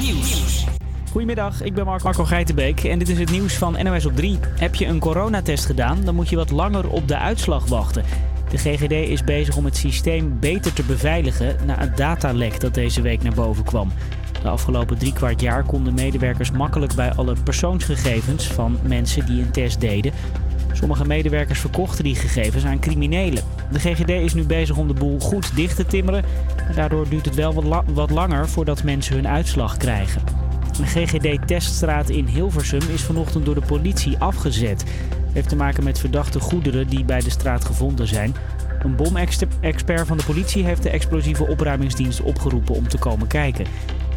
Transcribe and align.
Nieuws. 0.00 0.64
Goedemiddag, 1.10 1.62
ik 1.62 1.74
ben 1.74 1.84
Marco, 1.84 2.04
Marco 2.04 2.24
Geitenbeek 2.24 2.84
en 2.84 2.98
dit 2.98 3.08
is 3.08 3.18
het 3.18 3.30
nieuws 3.30 3.54
van 3.54 3.76
NOS 3.82 4.06
op 4.06 4.16
3. 4.16 4.38
Heb 4.58 4.74
je 4.74 4.86
een 4.86 4.98
coronatest 4.98 5.66
gedaan, 5.66 6.04
dan 6.04 6.14
moet 6.14 6.28
je 6.28 6.36
wat 6.36 6.50
langer 6.50 6.88
op 6.88 7.08
de 7.08 7.18
uitslag 7.18 7.66
wachten. 7.66 8.04
De 8.50 8.58
GGD 8.58 8.92
is 8.92 9.24
bezig 9.24 9.56
om 9.56 9.64
het 9.64 9.76
systeem 9.76 10.38
beter 10.40 10.72
te 10.72 10.82
beveiligen 10.82 11.56
na 11.66 11.78
het 11.78 11.96
datalek 11.96 12.60
dat 12.60 12.74
deze 12.74 13.02
week 13.02 13.22
naar 13.22 13.34
boven 13.34 13.64
kwam. 13.64 13.92
De 14.42 14.48
afgelopen 14.48 14.98
drie 14.98 15.12
kwart 15.12 15.40
jaar 15.40 15.64
konden 15.64 15.94
medewerkers 15.94 16.50
makkelijk 16.50 16.94
bij 16.94 17.12
alle 17.14 17.36
persoonsgegevens 17.44 18.46
van 18.46 18.78
mensen 18.82 19.26
die 19.26 19.42
een 19.42 19.50
test 19.50 19.80
deden. 19.80 20.12
Sommige 20.72 21.06
medewerkers 21.06 21.60
verkochten 21.60 22.04
die 22.04 22.14
gegevens 22.14 22.64
aan 22.64 22.80
criminelen. 22.80 23.42
De 23.72 23.78
GGD 23.78 24.08
is 24.08 24.34
nu 24.34 24.44
bezig 24.44 24.76
om 24.76 24.88
de 24.88 24.94
boel 24.94 25.20
goed 25.20 25.56
dicht 25.56 25.76
te 25.76 25.86
timmeren. 25.86 26.24
En 26.68 26.74
daardoor 26.74 27.08
duurt 27.08 27.24
het 27.24 27.34
wel 27.34 27.82
wat, 27.94 28.10
langer 28.10 28.48
voordat 28.48 28.82
mensen 28.82 29.14
hun 29.14 29.28
uitslag 29.28 29.76
krijgen. 29.76 30.22
Een 30.80 30.86
GGD-teststraat 30.86 32.10
in 32.10 32.26
Hilversum 32.26 32.80
is 32.92 33.02
vanochtend 33.02 33.44
door 33.44 33.54
de 33.54 33.66
politie 33.66 34.18
afgezet. 34.18 34.80
Het 34.80 35.32
heeft 35.32 35.48
te 35.48 35.56
maken 35.56 35.84
met 35.84 35.98
verdachte 35.98 36.40
goederen 36.40 36.88
die 36.88 37.04
bij 37.04 37.20
de 37.20 37.30
straat 37.30 37.64
gevonden 37.64 38.06
zijn. 38.06 38.34
Een 38.82 38.96
bomexpert 38.96 40.06
van 40.06 40.16
de 40.16 40.24
politie 40.24 40.64
heeft 40.64 40.82
de 40.82 40.90
explosieve 40.90 41.46
opruimingsdienst 41.46 42.22
opgeroepen 42.22 42.74
om 42.74 42.88
te 42.88 42.98
komen 42.98 43.26
kijken. 43.26 43.66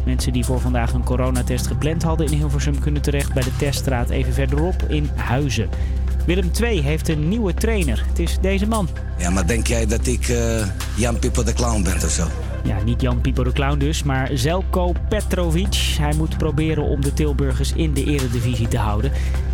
Mensen 0.04 0.32
die 0.32 0.44
voor 0.44 0.60
vandaag 0.60 0.92
een 0.92 1.04
coronatest 1.04 1.66
gepland 1.66 2.02
hadden 2.02 2.26
in 2.26 2.38
Hilversum 2.38 2.78
kunnen 2.78 3.02
terecht 3.02 3.32
bij 3.34 3.42
de 3.42 3.56
teststraat 3.56 4.10
even 4.10 4.32
verderop 4.32 4.82
in 4.88 5.10
Huizen. 5.14 5.68
Willem 6.26 6.50
II 6.62 6.80
heeft 6.80 7.08
een 7.08 7.28
nieuwe 7.28 7.54
trainer. 7.54 8.04
Het 8.08 8.18
is 8.18 8.38
deze 8.40 8.66
man. 8.66 8.88
Ja, 9.18 9.30
maar 9.30 9.46
denk 9.46 9.66
jij 9.66 9.86
dat 9.86 10.06
ik 10.06 10.28
uh, 10.28 10.66
Jan 10.96 11.18
Pippo 11.18 11.42
de 11.42 11.52
Clown 11.52 11.82
ben 11.82 11.94
of 11.94 12.10
zo? 12.10 12.26
Ja, 12.64 12.82
niet 12.82 13.00
Jan 13.00 13.20
Pippo 13.20 13.44
de 13.44 13.52
Clown 13.52 13.78
dus, 13.78 14.02
maar 14.02 14.30
Zelko 14.34 14.92
Petrovic. 15.08 15.94
Hij 15.98 16.14
moet 16.14 16.38
proberen 16.38 16.84
om 16.84 17.00
de 17.00 17.12
Tilburgers 17.12 17.72
in 17.72 17.94
de 17.94 18.04
eredivisie 18.04 18.68
te 18.68 18.78
houden. 18.78 19.12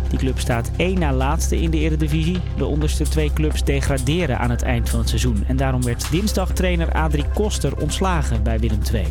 Die 0.09 0.19
club 0.19 0.39
staat 0.39 0.71
één 0.75 0.99
na 0.99 1.13
laatste 1.13 1.61
in 1.61 1.69
de 1.69 1.77
eredivisie. 1.79 2.39
De 2.57 2.65
onderste 2.65 3.03
twee 3.03 3.33
clubs 3.33 3.63
degraderen 3.63 4.39
aan 4.39 4.49
het 4.49 4.61
eind 4.61 4.89
van 4.89 4.99
het 4.99 5.09
seizoen. 5.09 5.43
En 5.47 5.57
daarom 5.57 5.83
werd 5.83 6.11
dinsdag 6.11 6.51
trainer 6.51 6.91
Adrie 6.91 7.25
Koster 7.33 7.77
ontslagen 7.77 8.43
bij 8.43 8.59
Willem 8.59 8.79
II. 8.93 9.05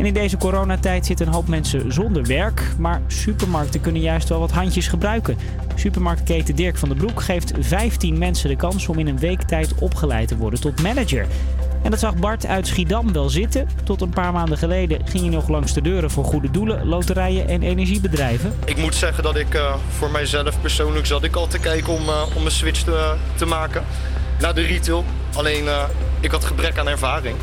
En 0.00 0.06
in 0.06 0.14
deze 0.14 0.36
coronatijd 0.36 1.06
zitten 1.06 1.26
een 1.26 1.32
hoop 1.32 1.48
mensen 1.48 1.92
zonder 1.92 2.26
werk, 2.26 2.62
maar 2.78 3.02
supermarkten 3.06 3.80
kunnen 3.80 4.02
juist 4.02 4.28
wel 4.28 4.38
wat 4.38 4.50
handjes 4.50 4.88
gebruiken. 4.88 5.36
Supermarktketen 5.74 6.56
Dirk 6.56 6.76
van 6.76 6.88
den 6.88 6.98
Broek 6.98 7.22
geeft 7.22 7.52
15 7.60 8.18
mensen 8.18 8.48
de 8.48 8.56
kans 8.56 8.88
om 8.88 8.98
in 8.98 9.06
een 9.06 9.18
week 9.18 9.42
tijd 9.42 9.74
opgeleid 9.74 10.28
te 10.28 10.36
worden 10.36 10.60
tot 10.60 10.82
manager. 10.82 11.26
En 11.82 11.90
dat 11.90 12.00
zag 12.00 12.16
Bart 12.16 12.46
uit 12.46 12.66
Schiedam 12.66 13.12
wel 13.12 13.28
zitten. 13.28 13.68
Tot 13.84 14.00
een 14.00 14.10
paar 14.10 14.32
maanden 14.32 14.58
geleden 14.58 15.06
ging 15.06 15.22
hij 15.22 15.32
nog 15.32 15.48
langs 15.48 15.72
de 15.74 15.82
deuren 15.82 16.10
voor 16.10 16.24
goede 16.24 16.50
doelen, 16.50 16.86
loterijen 16.86 17.48
en 17.48 17.62
energiebedrijven. 17.62 18.54
Ik 18.64 18.76
moet 18.76 18.94
zeggen 18.94 19.22
dat 19.22 19.36
ik 19.36 19.54
uh, 19.54 19.74
voor 19.88 20.10
mijzelf 20.10 20.60
persoonlijk 20.60 21.06
zat 21.06 21.24
ik 21.24 21.36
al 21.36 21.46
te 21.46 21.58
kijken 21.58 21.92
om, 21.92 22.08
uh, 22.08 22.22
om 22.36 22.44
een 22.44 22.50
switch 22.50 22.82
te, 22.82 23.14
te 23.34 23.46
maken 23.46 23.84
naar 24.38 24.54
de 24.54 24.62
retail. 24.62 25.04
Alleen 25.34 25.64
uh, 25.64 25.84
ik 26.20 26.30
had 26.30 26.44
gebrek 26.44 26.78
aan 26.78 26.88
ervaring. 26.88 27.36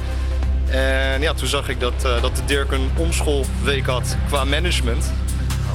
En 0.69 1.21
ja, 1.21 1.33
toen 1.33 1.47
zag 1.47 1.69
ik 1.69 1.79
dat, 1.79 1.93
uh, 2.05 2.21
dat 2.21 2.35
de 2.35 2.41
Dirk 2.45 2.71
een 2.71 2.89
omschoolweek 2.97 3.85
had 3.85 4.17
qua 4.27 4.43
management. 4.43 5.11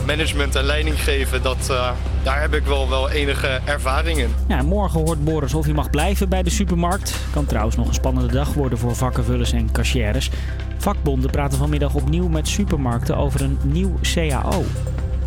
Management 0.07 0.55
en 0.55 0.65
leiding 0.65 1.03
geven, 1.03 1.43
dat, 1.43 1.69
uh, 1.71 1.91
daar 2.23 2.41
heb 2.41 2.55
ik 2.55 2.65
wel, 2.65 2.89
wel 2.89 3.11
enige 3.11 3.61
ervaring 3.65 4.19
in. 4.19 4.35
Ja, 4.49 4.63
morgen 4.63 5.01
hoort 5.01 5.25
Boris 5.25 5.55
of 5.55 5.65
hij 5.65 5.75
mag 5.75 5.91
blijven 5.91 6.29
bij 6.29 6.43
de 6.43 6.51
supermarkt. 6.51 7.15
Kan 7.33 7.47
trouwens 7.47 7.77
nog 7.77 7.89
een 7.89 7.95
spannende 7.95 8.33
dag 8.33 8.55
worden 8.55 8.79
voor 8.79 8.97
vakkenvullers 8.97 9.53
en 9.53 9.73
cashiers. 9.73 10.31
Vakbonden 10.79 11.31
praten 11.31 11.59
vanmiddag 11.59 11.95
opnieuw 11.95 12.29
met 12.29 12.49
supermarkten 12.49 13.17
over 13.17 13.43
een 13.43 13.59
nieuw 13.63 13.99
CAO. 14.03 14.65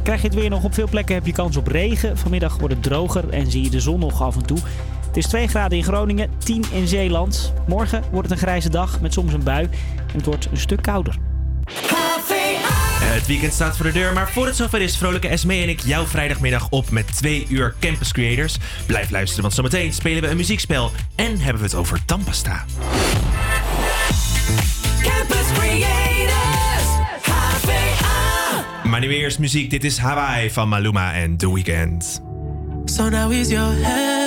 Krijg 0.03 0.21
je 0.21 0.27
het 0.27 0.35
weer 0.35 0.49
nog 0.49 0.63
op 0.63 0.73
veel 0.73 0.87
plekken 0.87 1.15
heb 1.15 1.25
je 1.25 1.31
kans 1.31 1.57
op 1.57 1.67
regen. 1.67 2.17
Vanmiddag 2.17 2.57
wordt 2.57 2.73
het 2.73 2.83
droger 2.83 3.29
en 3.29 3.51
zie 3.51 3.63
je 3.63 3.69
de 3.69 3.79
zon 3.79 3.99
nog 3.99 4.21
af 4.21 4.35
en 4.35 4.45
toe. 4.45 4.57
Het 5.15 5.23
is 5.23 5.29
2 5.29 5.47
graden 5.47 5.77
in 5.77 5.83
Groningen, 5.83 6.29
10 6.37 6.65
in 6.71 6.87
Zeeland. 6.87 7.53
Morgen 7.67 8.03
wordt 8.11 8.29
het 8.29 8.31
een 8.31 8.43
grijze 8.47 8.69
dag 8.69 9.01
met 9.01 9.13
soms 9.13 9.33
een 9.33 9.43
bui 9.43 9.69
en 10.07 10.15
het 10.15 10.25
wordt 10.25 10.47
een 10.51 10.57
stuk 10.57 10.81
kouder. 10.81 11.17
Het 13.03 13.27
weekend 13.27 13.53
staat 13.53 13.75
voor 13.75 13.85
de 13.85 13.91
deur, 13.91 14.13
maar 14.13 14.29
voor 14.31 14.45
het 14.45 14.55
zover 14.55 14.81
is, 14.81 14.97
vrolijke 14.97 15.27
Esme 15.27 15.53
en 15.53 15.69
ik 15.69 15.79
jouw 15.79 16.05
vrijdagmiddag 16.05 16.67
op 16.69 16.89
met 16.89 17.15
twee 17.15 17.45
uur 17.49 17.75
Campus 17.79 18.11
Creators. 18.11 18.57
Blijf 18.85 19.09
luisteren, 19.09 19.41
want 19.41 19.53
zometeen 19.53 19.93
spelen 19.93 20.21
we 20.21 20.29
een 20.29 20.37
muziekspel 20.37 20.91
en 21.15 21.39
hebben 21.39 21.61
we 21.61 21.67
het 21.67 21.75
over 21.75 22.05
tandpasta. 22.05 22.65
Campus 25.01 25.51
Creators, 25.53 26.87
HVA. 27.21 28.63
Maar 28.83 28.99
nu 28.99 29.15
eerst 29.15 29.39
muziek, 29.39 29.69
dit 29.69 29.83
is 29.83 29.97
Hawaii 29.97 30.51
van 30.51 30.69
Maluma 30.69 31.13
en 31.13 31.37
The 31.37 31.53
Weeknd. 31.53 32.21
So 32.85 33.09
now 33.09 33.31
is 33.31 33.49
your 33.49 33.73
heaven. 33.81 34.24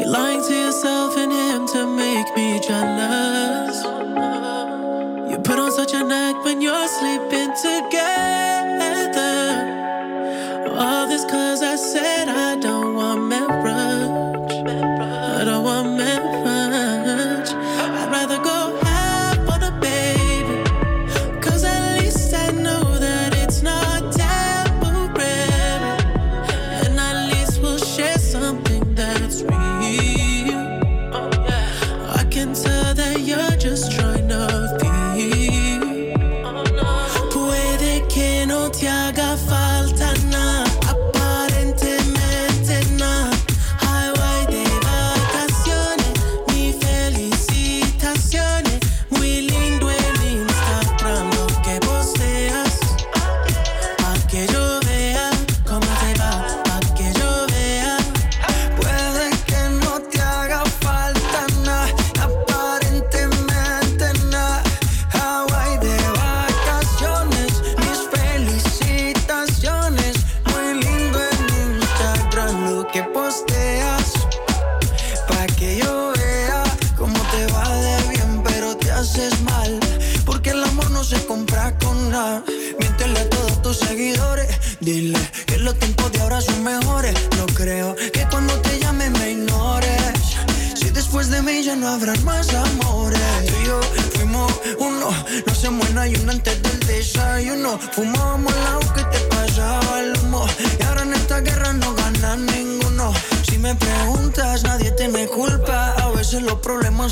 You're 0.00 0.08
lying 0.08 0.42
to 0.42 0.54
yourself 0.54 1.14
and 1.18 1.30
him 1.30 1.66
to 1.68 1.86
make 1.86 2.34
me 2.34 2.58
jealous. 2.58 3.84
You 5.30 5.38
put 5.44 5.58
on 5.58 5.70
such 5.72 5.92
an 5.92 6.10
act 6.10 6.42
when 6.42 6.62
you're 6.62 6.88
sleeping 6.88 7.52
together. 7.60 8.49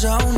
Los 0.01 0.38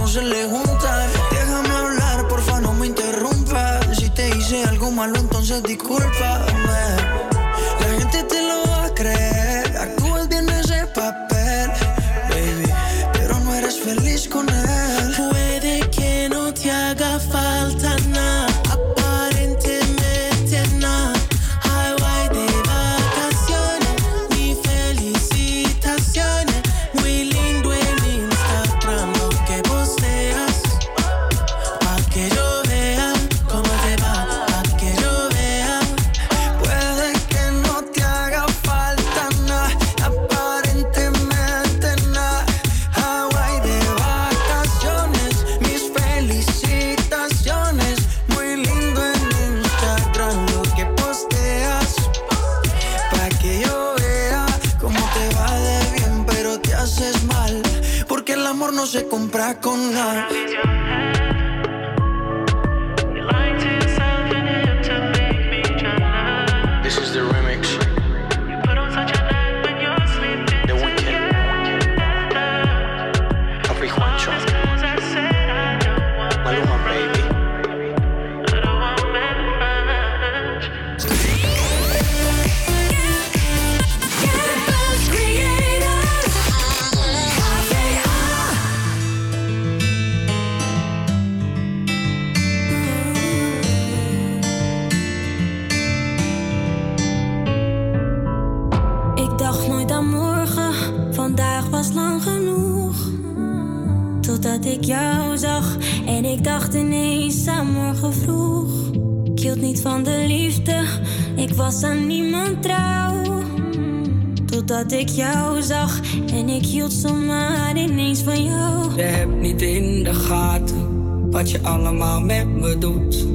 allemaal 121.91 122.21
met 122.21 122.47
me 122.47 122.79
doet. 122.79 123.27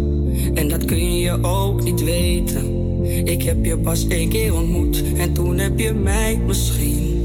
En 0.54 0.68
dat 0.68 0.86
kun 0.86 1.18
je 1.20 1.44
ook 1.44 1.84
niet 1.84 2.04
weten. 2.04 2.74
Ik 3.26 3.44
heb 3.44 3.66
je 3.66 3.78
pas 3.78 4.08
één 4.08 4.30
keer 4.30 4.54
ontmoet 4.54 5.04
en 5.18 5.34
toen 5.34 5.58
heb 5.58 5.80
je 5.80 5.94
mij 5.94 6.38
misschien 6.38 7.24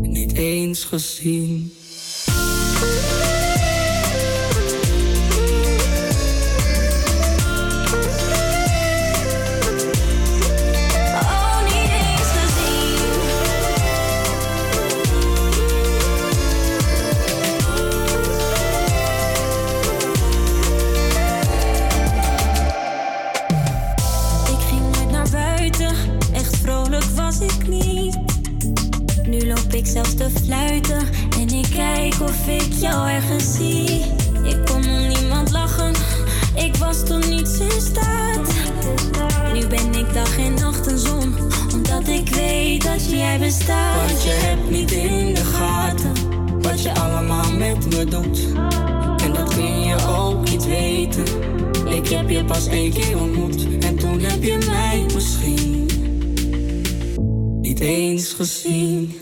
niet 0.00 0.32
eens 0.32 0.84
gezien. 0.84 1.72
En 48.02 49.32
dat 49.32 49.54
kun 49.54 49.80
je 49.80 49.96
ook 50.18 50.50
niet 50.50 50.66
weten. 50.66 51.24
Ik 51.88 52.08
heb 52.08 52.28
je 52.28 52.44
pas 52.44 52.66
één 52.66 52.92
keer 52.92 53.20
ontmoet 53.20 53.66
en 53.80 53.96
toen 53.96 54.20
heb 54.20 54.42
je 54.42 54.58
mij 54.66 55.04
misschien 55.14 55.86
niet 57.60 57.80
eens 57.80 58.32
gezien. 58.32 59.21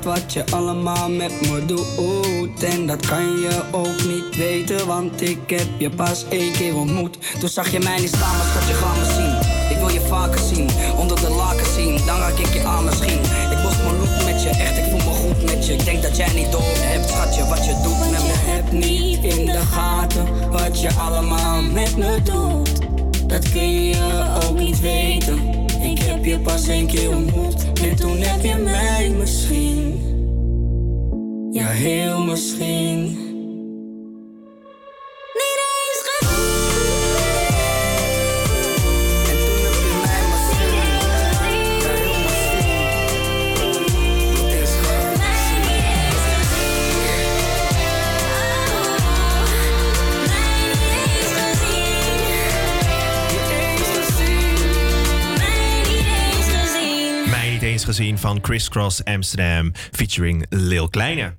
Echt 0.00 0.22
wat 0.22 0.32
je 0.32 0.44
allemaal 0.50 1.10
met 1.10 1.40
me 1.40 1.64
doet. 1.66 2.62
En 2.62 2.86
dat 2.86 3.06
kan 3.06 3.40
je 3.40 3.62
ook 3.70 4.04
niet 4.06 4.36
weten, 4.36 4.86
want 4.86 5.22
ik 5.22 5.50
heb 5.50 5.68
je 5.78 5.90
pas 5.90 6.24
één 6.28 6.52
keer 6.52 6.76
ontmoet. 6.76 7.18
Toen 7.38 7.48
zag 7.48 7.70
je 7.70 7.78
mij 7.78 8.00
niet 8.00 8.08
staan, 8.08 8.36
maar 8.36 8.46
schat, 8.46 8.68
je 8.68 8.74
gaat 8.74 8.96
me 8.96 9.04
zien. 9.14 9.70
Ik 9.70 9.76
wil 9.76 9.88
je 9.88 10.00
vaker 10.00 10.40
zien, 10.40 10.68
onder 10.96 11.20
de 11.20 11.30
laken 11.30 11.66
zien, 11.66 12.06
dan 12.06 12.18
raak 12.18 12.38
ik 12.38 12.52
je 12.52 12.64
aan 12.64 12.84
misschien. 12.84 13.20
Ik 13.50 13.62
bocht 13.62 13.82
mijn 13.82 13.96
look 13.98 14.24
met 14.24 14.42
je, 14.42 14.48
echt, 14.48 14.78
ik 14.78 14.84
voel 14.84 15.12
me 15.12 15.16
goed 15.16 15.42
met 15.44 15.66
je. 15.66 15.72
Ik 15.72 15.84
denk 15.84 16.02
dat 16.02 16.16
jij 16.16 16.32
niet 16.34 16.52
door 16.52 16.62
hebt, 16.76 17.08
schatje, 17.08 17.46
wat 17.46 17.64
je 17.64 17.80
doet 17.82 18.10
met 18.10 18.10
me. 18.10 18.34
Heb 18.34 18.72
niet 18.72 19.24
in 19.24 19.46
de 19.46 19.60
gaten 19.72 20.50
wat 20.50 20.80
je 20.80 20.94
allemaal 20.94 21.62
met 21.62 21.96
me 21.96 22.22
doet. 22.22 22.70
Dat 23.28 23.50
kun 23.50 23.84
je 23.84 24.24
ook 24.48 24.58
niet 24.58 24.80
weten. 24.80 25.66
Ik 25.82 25.98
heb 25.98 26.24
je 26.24 26.38
pas 26.38 26.68
één 26.68 26.86
keer 26.86 27.16
ontmoet 27.16 27.69
en 27.82 27.96
toen 27.96 28.16
heb 28.16 28.42
je 28.42 28.56
mij 28.56 29.10
misschien. 29.18 30.00
Ja, 31.50 31.66
heel 31.66 32.24
misschien. 32.24 33.29
Van 58.30 58.40
Criss 58.40 58.68
Cross 58.68 59.04
Amsterdam 59.04 59.72
featuring 59.92 60.46
Lil 60.48 60.88
Kleine. 60.88 61.36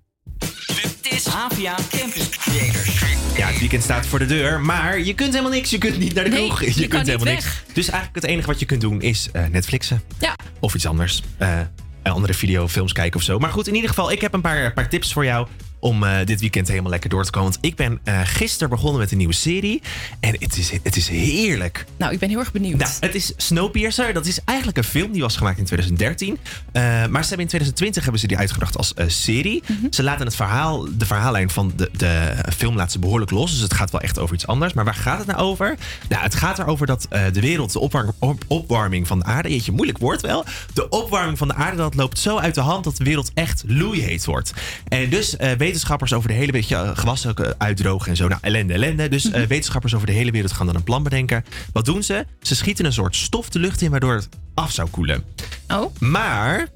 Dit 1.01 1.11
is 1.11 1.25
HVA 1.25 1.75
Campus 1.89 2.29
Creators. 2.29 2.99
Ja, 3.37 3.47
het 3.47 3.59
weekend 3.59 3.83
staat 3.83 4.05
voor 4.05 4.19
de 4.19 4.25
deur, 4.25 4.61
maar 4.61 4.99
je 4.99 5.13
kunt 5.13 5.31
helemaal 5.31 5.51
niks. 5.51 5.69
Je 5.69 5.77
kunt 5.77 5.97
niet 5.97 6.13
naar 6.13 6.23
de 6.23 6.29
Nee, 6.29 6.47
kroeg. 6.47 6.61
je 6.63 6.73
kunt 6.73 6.91
niet 6.91 6.91
helemaal 6.91 7.25
weg. 7.25 7.33
niks. 7.43 7.63
Dus 7.73 7.89
eigenlijk 7.89 8.15
het 8.21 8.31
enige 8.33 8.47
wat 8.47 8.59
je 8.59 8.65
kunt 8.65 8.81
doen 8.81 9.01
is 9.01 9.29
eh, 9.31 9.45
Netflixen. 9.45 10.01
Ja. 10.19 10.35
Of 10.59 10.75
iets 10.75 10.85
anders. 10.85 11.23
Eh, 11.37 11.59
een 12.03 12.11
andere 12.11 12.33
videofilms 12.33 12.93
kijken 12.93 13.19
of 13.19 13.25
zo. 13.25 13.39
Maar 13.39 13.51
goed, 13.51 13.67
in 13.67 13.75
ieder 13.75 13.89
geval, 13.89 14.11
ik 14.11 14.21
heb 14.21 14.33
een 14.33 14.41
paar, 14.41 14.73
paar 14.73 14.89
tips 14.89 15.13
voor 15.13 15.25
jou 15.25 15.47
om 15.81 16.03
eh, 16.03 16.25
dit 16.25 16.39
weekend 16.39 16.67
helemaal 16.67 16.89
lekker 16.91 17.09
door 17.09 17.23
te 17.23 17.31
komen. 17.31 17.51
Want 17.51 17.65
ik 17.65 17.75
ben 17.75 17.99
eh 18.03 18.19
gisteren 18.23 18.69
begonnen 18.69 18.99
met 18.99 19.11
een 19.11 19.17
nieuwe 19.17 19.33
serie. 19.33 19.81
En 20.19 20.35
het 20.39 20.57
is, 20.57 20.71
het 20.83 20.95
is 20.95 21.07
heerlijk. 21.07 21.85
Nou, 21.97 22.13
ik 22.13 22.19
ben 22.19 22.29
heel 22.29 22.39
erg 22.39 22.51
benieuwd. 22.51 22.77
Nou, 22.77 22.91
het 22.99 23.15
is 23.15 23.33
Snowpiercer. 23.37 24.13
Dat 24.13 24.25
is 24.25 24.39
eigenlijk 24.45 24.77
een 24.77 24.83
film 24.83 25.11
die 25.11 25.21
was 25.21 25.35
gemaakt 25.37 25.57
in 25.57 25.65
2013. 25.65 26.37
Eh, 26.71 26.81
maar 26.83 27.21
ze 27.23 27.27
hebben 27.27 27.39
in 27.39 27.47
2020 27.47 28.03
hebben 28.03 28.21
ze 28.21 28.27
die 28.27 28.37
uitgebracht 28.37 28.77
als 28.77 28.93
serie. 29.07 29.63
Ze 29.89 30.03
laten 30.03 30.25
het 30.25 30.35
verhaal, 30.35 30.87
de 30.97 31.05
verhaallijn 31.05 31.49
van 31.49 31.73
de, 31.75 31.89
de 31.97 32.35
film 32.55 32.75
laten 32.75 32.91
ze 32.91 32.99
behoorlijk 32.99 33.31
los. 33.31 33.51
Dus 33.51 33.59
het 33.61 33.73
gaat 33.73 33.91
wel 33.91 34.01
echt 34.01 34.19
over 34.19 34.35
iets 34.35 34.47
anders. 34.47 34.73
Maar 34.73 34.85
waar 34.85 34.93
gaat 34.95 35.17
het 35.17 35.27
nou 35.27 35.39
over? 35.39 35.77
Nou, 36.09 36.23
het 36.23 36.35
gaat 36.35 36.59
erover 36.59 36.87
dat 36.87 37.07
de 37.09 37.41
wereld, 37.41 37.71
de 37.73 37.79
opwar- 37.79 38.13
op- 38.19 38.43
opwarming 38.47 39.07
van 39.07 39.19
de 39.19 39.25
aarde... 39.25 39.49
Jeetje, 39.49 39.71
moeilijk 39.71 39.97
woord 39.97 40.21
wel. 40.21 40.45
De 40.73 40.89
opwarming 40.89 41.37
van 41.37 41.47
de 41.47 41.53
aarde, 41.53 41.77
dat 41.77 41.95
loopt 41.95 42.19
zo 42.19 42.37
uit 42.37 42.55
de 42.55 42.61
hand... 42.61 42.83
dat 42.83 42.97
de 42.97 43.03
wereld 43.03 43.31
echt 43.33 43.63
loeiheet 43.67 44.25
wordt. 44.25 44.53
En 44.87 45.09
dus 45.09 45.37
eh, 45.37 45.51
wetenschappers 45.71 46.13
over 46.13 46.29
de 46.29 46.35
hele 46.35 46.51
beetje 46.51 46.75
eh, 46.75 46.91
gewassen 46.93 47.35
eh, 47.35 47.49
uitdrogen 47.57 48.09
en 48.09 48.15
zo. 48.15 48.27
Nou, 48.27 48.41
ellende, 48.41 48.73
ellende. 48.73 49.09
Dus 49.09 49.31
eh, 49.31 49.43
wetenschappers 49.43 49.95
over 49.95 50.07
de 50.07 50.13
hele 50.13 50.31
wereld 50.31 50.51
gaan 50.51 50.65
dan 50.65 50.75
een 50.75 50.83
plan 50.83 51.03
bedenken. 51.03 51.45
Wat 51.73 51.85
doen 51.85 52.03
ze? 52.03 52.25
Ze 52.41 52.55
schieten 52.55 52.85
een 52.85 52.93
soort 52.93 53.15
stof 53.15 53.49
de 53.49 53.59
lucht 53.59 53.81
in 53.81 53.91
waardoor 53.91 54.13
het 54.13 54.29
af 54.53 54.71
zou 54.71 54.89
koelen. 54.89 55.23
Oh, 55.67 55.95
Maar 55.99 56.67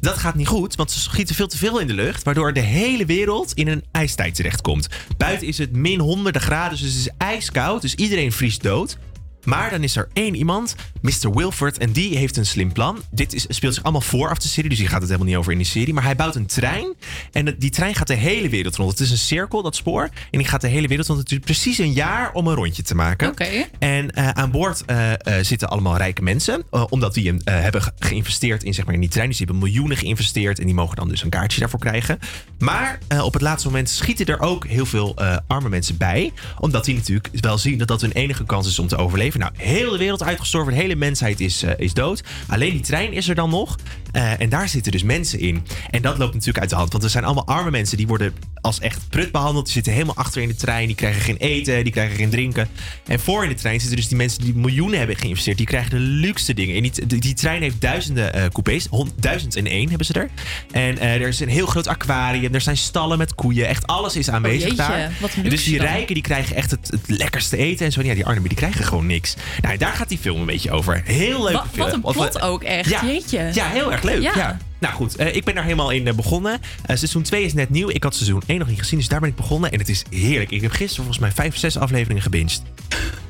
dat 0.00 0.18
gaat 0.18 0.34
niet 0.34 0.46
goed, 0.46 0.74
want 0.74 0.90
ze 0.90 1.00
schieten 1.00 1.34
veel 1.34 1.46
te 1.46 1.58
veel 1.58 1.80
in 1.80 1.86
de 1.86 1.94
lucht, 1.94 2.22
waardoor 2.22 2.52
de 2.52 2.60
hele 2.60 3.06
wereld 3.06 3.52
in 3.52 3.68
een 3.68 3.84
ijstijd 3.90 4.34
terechtkomt. 4.34 4.88
Buiten 5.16 5.46
is 5.46 5.58
het 5.58 5.72
min 5.72 6.00
honderden 6.00 6.42
graden, 6.42 6.78
dus 6.78 6.80
het 6.80 6.96
is 6.96 7.08
ijskoud, 7.18 7.82
dus 7.82 7.94
iedereen 7.94 8.32
vriest 8.32 8.62
dood. 8.62 8.98
Maar 9.44 9.70
dan 9.70 9.82
is 9.82 9.96
er 9.96 10.08
één 10.12 10.34
iemand, 10.34 10.74
Mr. 11.00 11.30
Wilford, 11.34 11.78
en 11.78 11.92
die 11.92 12.16
heeft 12.18 12.36
een 12.36 12.46
slim 12.46 12.72
plan. 12.72 13.02
Dit 13.10 13.32
is, 13.34 13.44
speelt 13.48 13.74
zich 13.74 13.82
allemaal 13.82 14.00
voor 14.00 14.30
af 14.30 14.38
de 14.38 14.48
serie, 14.48 14.70
dus 14.70 14.78
hier 14.78 14.88
gaat 14.88 15.00
het 15.00 15.08
helemaal 15.08 15.28
niet 15.28 15.36
over 15.38 15.52
in 15.52 15.58
die 15.58 15.66
serie. 15.66 15.94
Maar 15.94 16.02
hij 16.04 16.16
bouwt 16.16 16.34
een 16.34 16.46
trein 16.46 16.94
en 17.32 17.54
die 17.58 17.70
trein 17.70 17.94
gaat 17.94 18.06
de 18.06 18.14
hele 18.14 18.48
wereld 18.48 18.76
rond. 18.76 18.90
Het 18.90 19.00
is 19.00 19.10
een 19.10 19.18
cirkel, 19.18 19.62
dat 19.62 19.76
spoor. 19.76 20.02
En 20.30 20.38
die 20.38 20.48
gaat 20.48 20.60
de 20.60 20.68
hele 20.68 20.88
wereld 20.88 21.06
rond. 21.06 21.18
Het 21.18 21.28
duurt 21.28 21.44
precies 21.44 21.78
een 21.78 21.92
jaar 21.92 22.32
om 22.32 22.46
een 22.46 22.54
rondje 22.54 22.82
te 22.82 22.94
maken. 22.94 23.28
Oké. 23.28 23.48
En 23.78 24.10
eh, 24.10 24.28
aan 24.28 24.50
boord 24.50 24.84
eh, 24.84 25.12
eh, 25.12 25.44
zitten 25.44 25.68
allemaal 25.68 25.96
rijke 25.96 26.22
mensen. 26.22 26.62
omdat 26.88 27.14
die 27.14 27.34
hebben 27.44 27.82
ge- 27.82 27.92
geïnvesteerd 27.98 28.62
in, 28.62 28.74
zeg 28.74 28.84
maar, 28.84 28.94
in 28.94 29.00
die 29.00 29.08
trein. 29.08 29.28
Dus 29.28 29.36
die 29.38 29.46
hebben 29.46 29.64
miljoenen 29.64 29.96
geïnvesteerd. 29.96 30.58
En 30.58 30.64
die 30.64 30.74
mogen 30.74 30.96
dan 30.96 31.08
dus 31.08 31.22
een 31.22 31.30
kaartje 31.30 31.60
daarvoor 31.60 31.78
krijgen. 31.80 32.18
Maar 32.58 32.98
op 33.22 33.32
het 33.32 33.42
laatste 33.42 33.68
moment 33.68 33.88
schieten 33.88 34.26
er 34.26 34.40
ook 34.40 34.66
heel 34.66 34.86
veel 34.86 35.16
arme 35.46 35.68
mensen 35.68 35.96
bij. 35.96 36.32
Omdat 36.58 36.84
die 36.84 36.94
natuurlijk 36.94 37.28
wel 37.40 37.58
zien 37.58 37.78
dat 37.78 37.88
dat 37.88 38.00
hun 38.00 38.12
enige 38.12 38.44
kans 38.44 38.66
is 38.66 38.78
om 38.78 38.86
te 38.88 38.96
overleven. 38.96 39.33
Nou, 39.38 39.52
heel 39.56 39.90
de 39.90 39.98
wereld 39.98 40.22
uitgestorven. 40.22 40.72
De 40.72 40.78
hele 40.78 40.96
mensheid 40.96 41.40
is, 41.40 41.62
eh, 41.62 41.72
is 41.76 41.94
dood. 41.94 42.22
Alleen 42.48 42.72
die 42.72 42.80
trein 42.80 43.12
is 43.12 43.28
er 43.28 43.34
dan 43.34 43.50
nog. 43.50 43.76
Eh, 44.12 44.40
en 44.40 44.48
daar 44.48 44.68
zitten 44.68 44.92
dus 44.92 45.02
mensen 45.02 45.38
in. 45.38 45.66
En 45.90 46.02
dat 46.02 46.18
loopt 46.18 46.32
natuurlijk 46.32 46.58
uit 46.58 46.70
de 46.70 46.76
hand. 46.76 46.92
Want 46.92 47.04
er 47.04 47.10
zijn 47.10 47.24
allemaal 47.24 47.46
arme 47.46 47.70
mensen. 47.70 47.96
Die 47.96 48.06
worden 48.06 48.34
als 48.60 48.80
echt 48.80 49.08
prut 49.08 49.32
behandeld. 49.32 49.64
Die 49.64 49.74
zitten 49.74 49.92
helemaal 49.92 50.16
achter 50.16 50.42
in 50.42 50.48
de 50.48 50.54
trein. 50.54 50.86
Die 50.86 50.96
krijgen 50.96 51.22
geen 51.22 51.36
eten. 51.36 51.84
Die 51.84 51.92
krijgen 51.92 52.16
geen 52.16 52.30
drinken. 52.30 52.68
En 53.06 53.20
voor 53.20 53.42
in 53.42 53.48
de 53.48 53.54
trein 53.54 53.80
zitten 53.80 53.96
dus 53.96 54.08
die 54.08 54.16
mensen 54.16 54.42
die 54.42 54.54
miljoenen 54.54 54.98
hebben 54.98 55.16
geïnvesteerd. 55.16 55.56
Die 55.56 55.66
krijgen 55.66 55.90
de 55.90 55.98
luxe 55.98 56.54
dingen. 56.54 56.76
En 56.76 56.82
die, 56.82 57.06
die, 57.06 57.20
die 57.20 57.34
trein 57.34 57.62
heeft 57.62 57.80
duizenden 57.80 58.34
eh 58.34 58.42
coupés. 58.42 58.88
Duizend 59.16 59.56
en 59.56 59.66
één 59.66 59.88
hebben 59.88 60.06
ze 60.06 60.12
er. 60.12 60.28
En 60.70 61.00
er 61.00 61.28
is 61.28 61.40
een 61.40 61.48
heel 61.48 61.66
groot 61.66 61.86
aquarium. 61.86 62.54
Er 62.54 62.60
zijn 62.60 62.76
stallen 62.76 63.18
met 63.18 63.34
koeien. 63.34 63.68
Echt 63.68 63.86
alles 63.86 64.16
is 64.16 64.30
aanwezig 64.30 64.70
Oh, 64.70 64.76
jeetje, 64.76 64.76
daar. 64.76 65.12
En 65.44 65.50
dus 65.50 65.64
die 65.64 65.78
rijken 65.78 66.14
die 66.14 66.22
krijgen 66.22 66.56
echt 66.56 66.70
het, 66.70 66.88
het 66.90 67.08
lekkerste 67.18 67.56
eten. 67.56 67.86
En 67.86 67.92
zo. 67.92 68.00
En 68.00 68.06
Ja, 68.06 68.14
die 68.14 68.26
armen 68.26 68.48
die 68.48 68.58
krijgen 68.58 68.84
gewoon 68.84 69.06
niks. 69.06 69.23
Nou, 69.62 69.76
daar 69.76 69.92
gaat 69.92 70.08
die 70.08 70.18
film 70.18 70.40
een 70.40 70.46
beetje 70.46 70.70
over. 70.70 71.02
Heel 71.04 71.42
leuk. 71.44 71.52
Wat, 71.52 71.66
wat 71.76 71.92
een 71.92 72.00
plot 72.00 72.40
ook 72.40 72.62
echt, 72.62 72.90
Ja, 72.90 73.04
jeetje. 73.04 73.50
ja, 73.52 73.66
heel 73.68 73.92
erg 73.92 74.02
leuk. 74.02 74.22
Ja. 74.22 74.32
Ja. 74.36 74.56
Nou 74.78 74.94
goed, 74.94 75.16
eh, 75.16 75.34
ik 75.36 75.44
ben 75.44 75.54
daar 75.54 75.64
helemaal 75.64 75.90
in 75.90 76.06
eh, 76.06 76.14
begonnen. 76.14 76.52
Eh, 76.86 76.96
seizoen 76.96 77.22
2 77.22 77.44
is 77.44 77.52
net 77.54 77.70
nieuw. 77.70 77.88
Ik 77.90 78.02
had 78.02 78.14
seizoen 78.14 78.42
1 78.46 78.58
nog 78.58 78.68
niet 78.68 78.78
gezien, 78.78 78.98
dus 78.98 79.08
daar 79.08 79.20
ben 79.20 79.28
ik 79.28 79.36
begonnen. 79.36 79.70
En 79.72 79.78
het 79.78 79.88
is 79.88 80.04
heerlijk. 80.10 80.50
Ik 80.50 80.60
heb 80.62 80.70
gisteren 80.70 80.96
volgens 81.04 81.18
mij 81.18 81.32
5, 81.32 81.56
6 81.56 81.78
afleveringen 81.78 82.22
gebinged. 82.22 82.62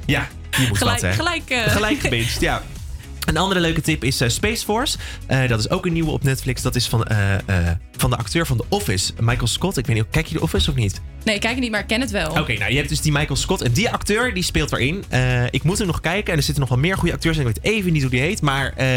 Ja, 0.07 0.29
je 0.59 0.67
moet 0.69 0.79
Gelijk- 0.79 1.01
wat, 1.01 1.11
hè? 1.11 1.17
gelijk, 1.17 1.51
eh. 1.51 1.63
Gelijk 1.73 1.99
gebinged, 2.01 2.41
ja. 2.41 2.63
Een 3.25 3.37
andere 3.37 3.61
leuke 3.61 3.81
tip 3.81 4.05
is 4.05 4.21
eh, 4.21 4.29
Space 4.29 4.65
Force. 4.65 4.99
Eh, 5.27 5.49
dat 5.49 5.59
is 5.59 5.71
ook 5.71 5.87
een 5.87 5.93
nieuwe 5.93 6.11
op 6.11 6.23
Netflix. 6.23 6.63
Dat 6.63 6.75
is 6.75 6.89
van, 6.89 7.05
eh, 7.05 7.35
eh, 7.35 7.71
van 8.05 8.13
de 8.13 8.19
acteur 8.19 8.47
van 8.47 8.57
The 8.57 8.65
Office, 8.69 9.13
Michael 9.21 9.47
Scott. 9.47 9.77
Ik 9.77 9.87
weet 9.87 9.97
niet, 9.97 10.05
kijk 10.11 10.27
je 10.27 10.35
The 10.35 10.43
Office 10.43 10.71
of 10.71 10.77
niet? 10.77 11.01
Nee, 11.25 11.35
ik 11.35 11.41
kijk 11.41 11.53
het 11.53 11.63
niet, 11.63 11.71
maar 11.71 11.81
ik 11.81 11.87
ken 11.87 12.01
het 12.01 12.11
wel. 12.11 12.31
Oké, 12.31 12.53
nou 12.53 12.71
je 12.71 12.77
hebt 12.77 12.89
dus 12.89 13.01
die 13.01 13.13
Michael 13.13 13.37
Scott. 13.37 13.63
En 13.63 13.73
die 13.73 13.91
acteur 13.91 14.35
die 14.35 14.43
speelt 14.43 14.73
erin. 14.73 15.05
Eh, 15.09 15.45
ik 15.51 15.63
moet 15.63 15.79
hem 15.79 15.87
nog 15.87 16.01
kijken. 16.01 16.33
En 16.33 16.39
er 16.39 16.43
zitten 16.45 16.61
nog 16.61 16.69
wel 16.69 16.79
meer 16.79 16.97
goede 16.97 17.15
acteurs. 17.15 17.37
En 17.39 17.47
ik 17.47 17.55
weet 17.55 17.65
even 17.75 17.93
niet 17.93 18.03
hoe 18.03 18.11
die 18.11 18.21
heet. 18.21 18.41
Maar 18.43 18.73
eh, 18.77 18.89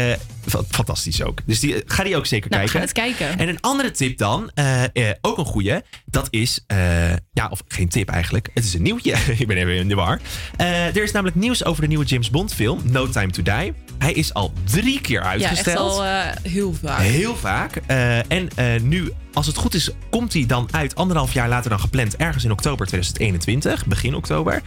fa- 0.46 0.62
fantastisch 0.70 1.22
ook. 1.22 1.40
Dus 1.46 1.60
die, 1.60 1.82
ga 1.86 2.04
die 2.04 2.16
ook 2.16 2.26
zeker 2.26 2.50
Nou, 2.50 2.62
we 2.64 2.70
kijken. 2.70 2.88
gaan 2.94 3.04
het 3.06 3.16
kijken. 3.18 3.38
En 3.38 3.48
een 3.48 3.60
andere 3.60 3.90
tip 3.90 4.18
dan. 4.18 4.50
eh, 4.54 4.84
eh, 4.84 4.90
ook 5.20 5.38
een 5.38 5.44
goede. 5.44 5.82
Dat 6.04 6.26
is. 6.30 6.64
eh, 6.66 7.10
ja, 7.32 7.48
of 7.50 7.62
geen 7.68 7.88
tip 7.88 8.08
eigenlijk. 8.08 8.48
Het 8.54 8.64
is 8.64 8.74
een 8.74 8.82
nieuwtje. 8.82 9.12
ik 9.38 9.46
ben 9.46 9.56
even 9.56 9.74
in 9.74 9.88
de 9.88 9.94
war. 9.94 10.20
Eh, 10.56 10.86
er 10.96 11.02
is 11.02 11.12
namelijk 11.12 11.36
nieuws 11.36 11.64
over 11.64 11.82
de 11.82 11.88
nieuwe 11.88 12.04
James 12.04 12.30
Bond 12.30 12.54
film. 12.54 12.80
No 12.84 13.08
Time 13.08 13.30
to 13.30 13.42
Die. 13.42 13.72
Hij 13.98 14.12
is 14.12 14.34
al 14.34 14.52
drie 14.64 15.00
keer 15.00 15.22
Ja, 15.22 15.32
echt 15.34 15.44
uitgesteld. 15.44 15.90
al 15.90 16.04
eh, 16.04 16.20
heel 16.42 16.74
vaak. 16.82 17.00
Heel 17.00 17.36
vaak. 17.36 17.76
Eh, 17.86 18.16
en 18.32 18.48
eh, 18.54 18.80
nu, 19.00 19.12
als 19.32 19.46
het 19.46 19.56
goed 19.56 19.74
is, 19.74 19.90
komt 20.10 20.32
hij 20.32 20.46
dan 20.46 20.68
uit 20.70 20.94
anderhalf 20.94 21.32
jaar 21.32 21.48
later 21.48 21.70
dan 21.70 21.80
gepland. 21.80 22.16
Ergens 22.16 22.44
in 22.44 22.52
oktober 22.52 22.86
2021, 22.86 23.86
begin 23.86 24.14
oktober. 24.14 24.62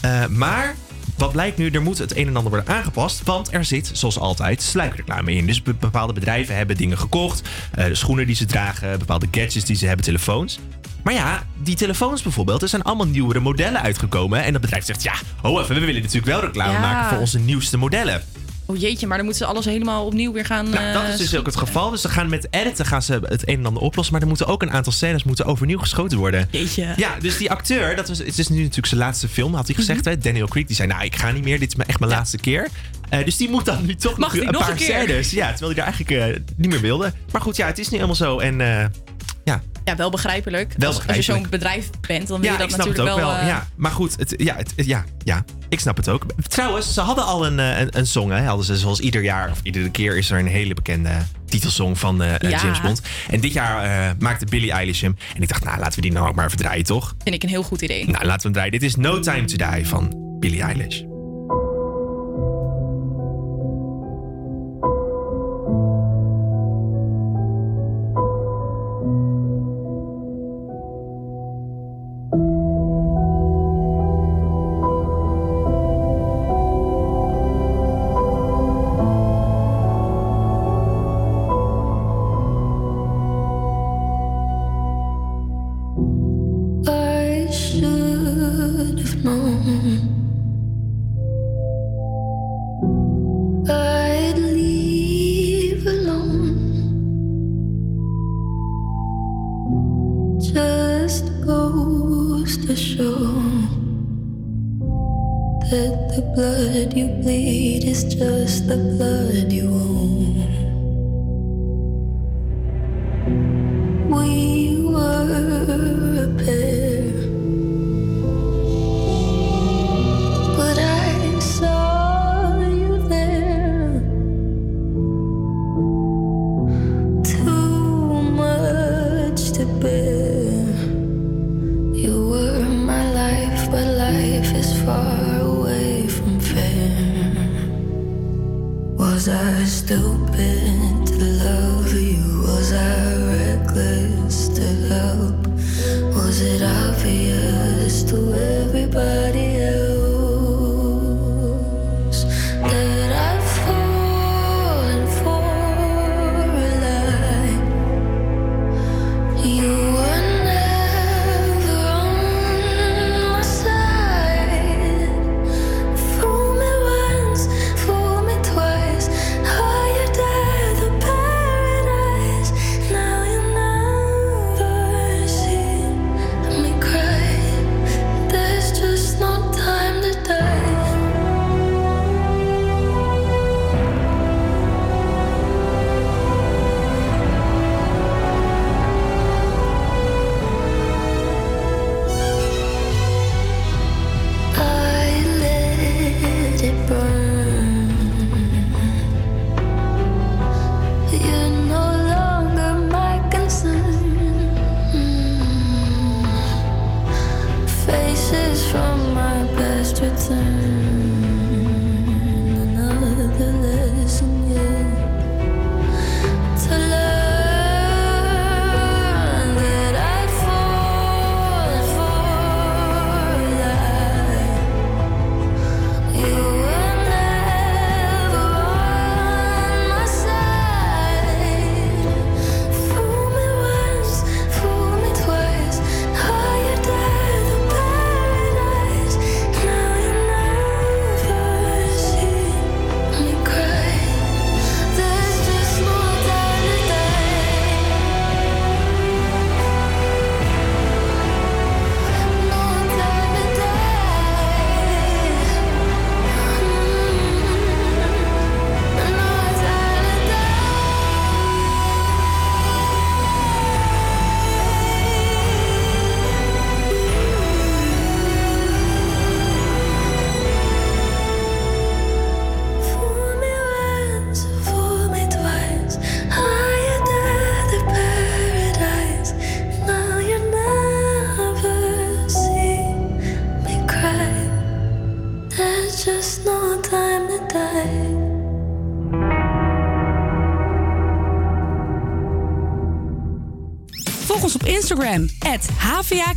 Eh, 0.00 0.26
maar 0.26 0.74
wat 1.16 1.32
blijkt 1.32 1.58
nu, 1.58 1.70
er 1.70 1.82
moet 1.82 1.98
het 1.98 2.16
een 2.16 2.26
en 2.26 2.36
ander 2.36 2.52
worden 2.52 2.74
aangepast. 2.74 3.22
Want 3.24 3.52
er 3.52 3.64
zit, 3.64 3.90
zoals 3.92 4.18
altijd, 4.18 4.62
sluikreclame 4.62 5.32
in. 5.32 5.46
Dus 5.46 5.62
be- 5.62 5.74
bepaalde 5.74 6.12
bedrijven 6.12 6.56
hebben 6.56 6.76
dingen 6.76 6.98
gekocht. 6.98 7.48
eh, 7.74 7.84
de 7.84 7.94
schoenen 7.94 8.26
die 8.26 8.34
ze 8.36 8.44
dragen, 8.44 8.98
bepaalde 8.98 9.26
gadgets 9.30 9.64
die 9.64 9.76
ze 9.76 9.86
hebben, 9.86 10.04
telefoons. 10.04 10.58
Maar 11.04 11.14
ja, 11.14 11.46
die 11.62 11.76
telefoons 11.76 12.22
bijvoorbeeld, 12.22 12.62
er 12.62 12.68
zijn 12.68 12.82
allemaal 12.82 13.06
nieuwere 13.06 13.40
modellen 13.40 13.82
uitgekomen. 13.82 14.44
En 14.44 14.52
dat 14.52 14.60
bedrijf 14.60 14.84
zegt, 14.84 15.02
ja, 15.02 15.14
ho 15.42 15.60
even, 15.60 15.74
we 15.74 15.80
willen 15.80 16.02
natuurlijk 16.02 16.26
wel 16.26 16.40
reclame 16.40 16.72
Ja. 16.72 16.80
maken 16.80 17.08
voor 17.08 17.18
onze 17.18 17.38
nieuwste 17.38 17.76
modellen. 17.78 18.22
Oh 18.68 18.76
jeetje, 18.76 19.06
maar 19.06 19.16
dan 19.16 19.26
moeten 19.26 19.44
ze 19.46 19.50
alles 19.52 19.64
helemaal 19.64 20.04
opnieuw 20.06 20.32
weer 20.32 20.44
gaan... 20.44 20.70
Nou, 20.70 20.92
dat 20.92 21.02
eh, 21.02 21.08
is 21.12 21.16
dus 21.18 21.36
ook 21.36 21.46
het 21.46 21.56
geval. 21.56 21.90
Dus 21.90 22.00
ze 22.00 22.08
gaan 22.08 22.28
met 22.28 22.46
editen 22.50 22.86
gaan 22.86 23.02
ze 23.02 23.20
het 23.22 23.48
een 23.48 23.58
en 23.58 23.66
ander 23.66 23.82
oplossen. 23.82 24.12
Maar 24.12 24.22
er 24.22 24.28
moeten 24.28 24.46
ook 24.46 24.62
een 24.62 24.70
aantal 24.70 24.92
scènes 24.92 25.24
moeten 25.24 25.44
overnieuw 25.44 25.78
geschoten 25.78 26.18
worden. 26.18 26.48
Jeetje. 26.50 26.92
Ja, 26.96 27.16
dus 27.20 27.36
die 27.36 27.50
acteur, 27.50 27.96
dat 27.96 28.08
was, 28.08 28.18
het 28.18 28.38
is 28.38 28.48
nu 28.48 28.56
natuurlijk 28.58 28.86
zijn 28.86 29.00
laatste 29.00 29.28
film, 29.28 29.54
had 29.54 29.66
hij 29.66 29.74
gezegd. 29.76 30.00
Mhm. 30.00 30.08
hè? 30.08 30.18
Daniel 30.18 30.46
Craig, 30.48 30.66
die 30.66 30.76
zei, 30.76 30.88
nou, 30.88 31.04
ik 31.04 31.16
ga 31.16 31.30
niet 31.30 31.44
meer. 31.44 31.58
Dit 31.58 31.68
is 31.68 31.74
mijn- 31.76 31.88
echt 31.88 31.98
mijn 32.00 32.10
laatste 32.12 32.36
keer. 32.36 32.68
Eh, 33.08 33.24
dus 33.24 33.36
die 33.36 33.48
moet 33.50 33.64
dan 33.64 33.86
nu 33.86 33.94
toch 33.94 34.16
Mag 34.18 34.32
nog 34.34 34.42
een 34.44 34.52
nog 34.52 34.60
paar 34.62 34.70
een 34.70 34.76
keer? 34.76 34.86
scènes. 34.86 35.30
Ja, 35.30 35.48
terwijl 35.50 35.72
hij 35.72 35.84
daar 35.84 35.94
eigenlijk 35.94 36.36
eh, 36.36 36.42
niet 36.56 36.70
meer 36.70 36.80
wilde. 36.80 37.12
Maar 37.32 37.40
goed, 37.40 37.56
ja, 37.56 37.66
het 37.66 37.78
is 37.78 37.86
nu 37.88 37.94
helemaal 37.94 38.16
zo. 38.16 38.38
En 38.38 38.60
ja, 39.46 39.62
Ja, 39.84 39.96
wel 39.96 40.10
begrijpelijk. 40.10 40.74
Wel 40.76 40.88
als, 40.88 41.06
als 41.06 41.16
je 41.16 41.22
zo'n 41.22 41.46
bedrijf 41.50 41.90
bent, 42.06 42.28
dan 42.28 42.40
wil 42.40 42.46
ja, 42.50 42.52
je 42.52 42.58
dat 42.58 42.68
ik 42.68 42.74
snap 42.74 42.86
het 42.86 42.96
natuurlijk 42.96 43.24
ook 43.26 43.32
wel. 43.32 43.40
eh, 43.40 43.46
ja, 43.46 43.66
maar 43.76 43.90
goed, 43.90 44.16
het, 44.18 44.34
ja, 44.36 44.56
het, 44.56 44.72
ja, 44.76 45.04
ja, 45.24 45.44
ik 45.68 45.80
snap 45.80 45.96
het 45.96 46.08
ook. 46.08 46.24
Trouwens, 46.48 46.94
ze 46.94 47.00
hadden 47.00 47.24
al 47.24 47.46
een, 47.46 47.58
eh, 47.58 47.78
een, 47.80 47.88
een 47.98 48.06
song. 48.06 48.30
Hè? 48.30 48.42
Hadden 48.44 48.64
ze 48.66 48.76
zoals 48.76 49.00
ieder 49.00 49.22
jaar, 49.22 49.50
of 49.50 49.60
iedere 49.62 49.90
keer, 49.90 50.16
is 50.16 50.30
er 50.30 50.38
een 50.38 50.46
hele 50.46 50.74
bekende 50.74 51.10
titelsong 51.46 51.98
van 51.98 52.22
eh, 52.22 52.38
Ja. 52.38 52.48
James 52.60 52.80
Bond. 52.80 53.00
En 53.30 53.40
dit 53.40 53.52
jaar 53.52 54.14
maakte 54.18 54.44
Billie 54.44 54.72
Eilish 54.72 55.00
hem. 55.00 55.16
En 55.36 55.42
ik 55.42 55.48
dacht, 55.48 55.64
nou, 55.64 55.78
laten 55.78 55.94
we 55.94 56.00
die 56.00 56.12
nou 56.12 56.28
ook 56.28 56.34
maar 56.34 56.46
even 56.46 56.58
draaien, 56.58 56.84
toch? 56.84 57.14
Vind 57.22 57.34
ik 57.34 57.42
een 57.42 57.48
heel 57.48 57.62
goed 57.62 57.82
idee. 57.82 58.04
Nou, 58.08 58.24
laten 58.24 58.36
we 58.36 58.42
hem 58.42 58.52
draaien. 58.52 58.72
Dit 58.72 58.82
is 58.82 58.96
No 58.96 59.20
Time 59.20 59.44
to 59.44 59.70
Die 59.70 59.86
van 59.86 60.14
Billie 60.40 60.62
Eilish. 60.62 61.02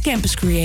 Campus 0.09 0.35
Creators. 0.35 0.58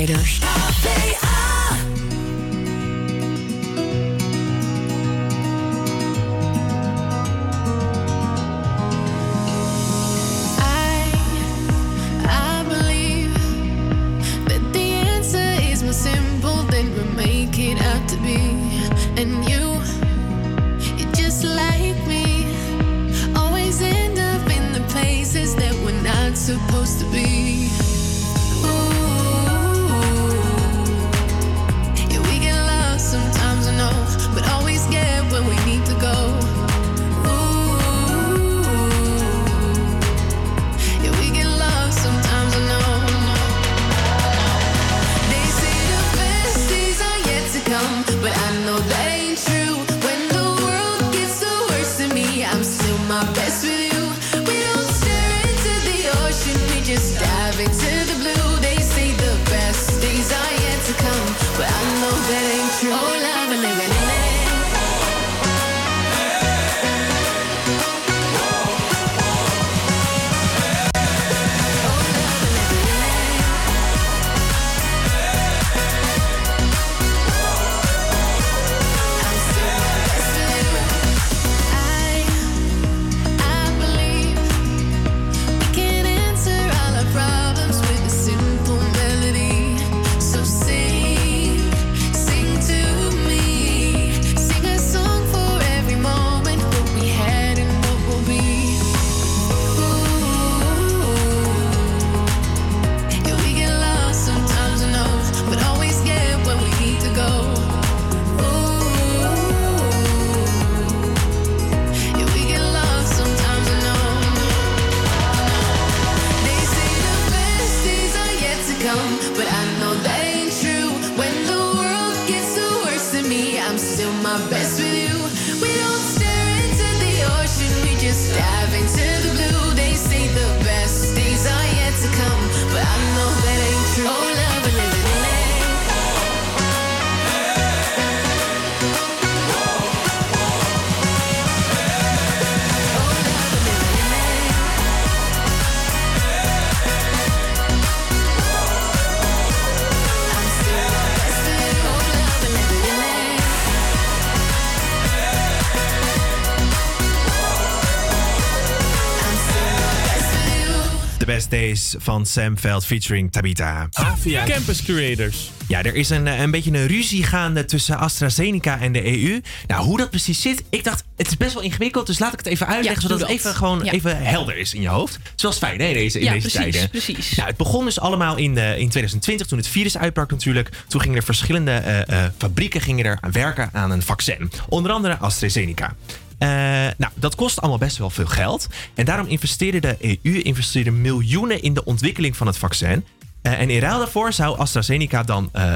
Van 161.98 162.26
Sam 162.26 162.58
Veld 162.58 162.84
featuring 162.86 163.32
Tabita. 163.32 163.88
Avia 163.92 164.44
Campus 164.44 164.82
Creators. 164.82 165.50
Ja, 165.68 165.82
er 165.82 165.94
is 165.94 166.10
een, 166.10 166.26
eh, 166.26 166.40
een 166.40 166.50
beetje 166.50 166.70
een 166.72 166.86
ruzie 166.86 167.22
gaande 167.24 167.64
tussen 167.64 167.98
AstraZeneca 167.98 168.80
en 168.80 168.92
de 168.92 169.06
EU. 169.06 169.40
Nou, 169.66 169.84
hoe 169.84 169.98
dat 169.98 170.10
precies 170.10 170.40
zit, 170.42 170.62
ik 170.70 170.84
dacht, 170.84 171.04
het 171.16 171.26
is 171.26 171.36
best 171.36 171.54
wel 171.54 171.62
ingewikkeld. 171.62 172.06
Dus 172.06 172.18
laat 172.18 172.32
ik 172.32 172.38
het 172.38 172.46
even 172.46 172.66
uitleggen, 172.66 173.02
Ja, 173.02 173.08
zodat 173.08 173.20
het 173.20 173.28
even, 173.38 173.54
gewoon 173.54 173.84
Ja. 173.84 173.92
even 173.92 174.22
helder 174.24 174.56
is 174.56 174.74
in 174.74 174.80
je 174.80 174.88
hoofd. 174.88 175.18
Zoals 175.34 175.58
fijn, 175.58 175.80
hè, 175.80 175.86
in 175.86 175.92
deze, 175.94 176.18
in 176.18 176.24
Ja, 176.24 176.32
deze 176.32 176.48
precies, 176.48 176.72
tijden. 176.72 176.90
precies. 176.90 177.34
Nou, 177.34 177.48
het 177.48 177.56
begon 177.56 177.84
dus 177.84 178.00
allemaal 178.00 178.36
in, 178.36 178.58
eh, 178.58 178.78
in 178.78 178.88
2020, 178.88 179.46
toen 179.46 179.58
het 179.58 179.68
virus 179.68 179.96
uitbrak 179.98 180.30
natuurlijk. 180.30 180.68
Toen 180.88 181.00
gingen 181.00 181.16
er 181.16 181.22
verschillende 181.24 181.70
eh, 181.72 182.24
eh, 182.24 182.30
fabrieken 182.38 182.80
gingen 182.80 183.04
er 183.04 183.18
aan 183.20 183.32
werken 183.32 183.70
aan 183.72 183.90
een 183.90 184.02
vaccin. 184.02 184.50
Onder 184.68 184.92
andere 184.92 185.16
AstraZeneca. 185.16 185.94
Eh, 186.38 186.48
nou, 186.96 187.12
dat 187.14 187.34
kost 187.34 187.60
allemaal 187.60 187.78
best 187.78 187.96
wel 187.96 188.10
veel 188.10 188.26
geld. 188.26 188.66
En 188.94 189.04
daarom 189.04 189.26
investeerde 189.26 189.80
de 189.80 190.18
EU 190.22 190.42
investeerde 190.42 190.90
miljoenen 190.90 191.62
in 191.62 191.74
de 191.74 191.84
ontwikkeling 191.84 192.36
van 192.36 192.46
het 192.46 192.58
vaccin. 192.58 193.04
Eh, 193.42 193.60
en 193.60 193.70
in 193.70 193.80
ruil 193.80 193.98
daarvoor 193.98 194.32
zou 194.32 194.58
AstraZeneca 194.58 195.22
dan 195.22 195.48
eh, 195.52 195.74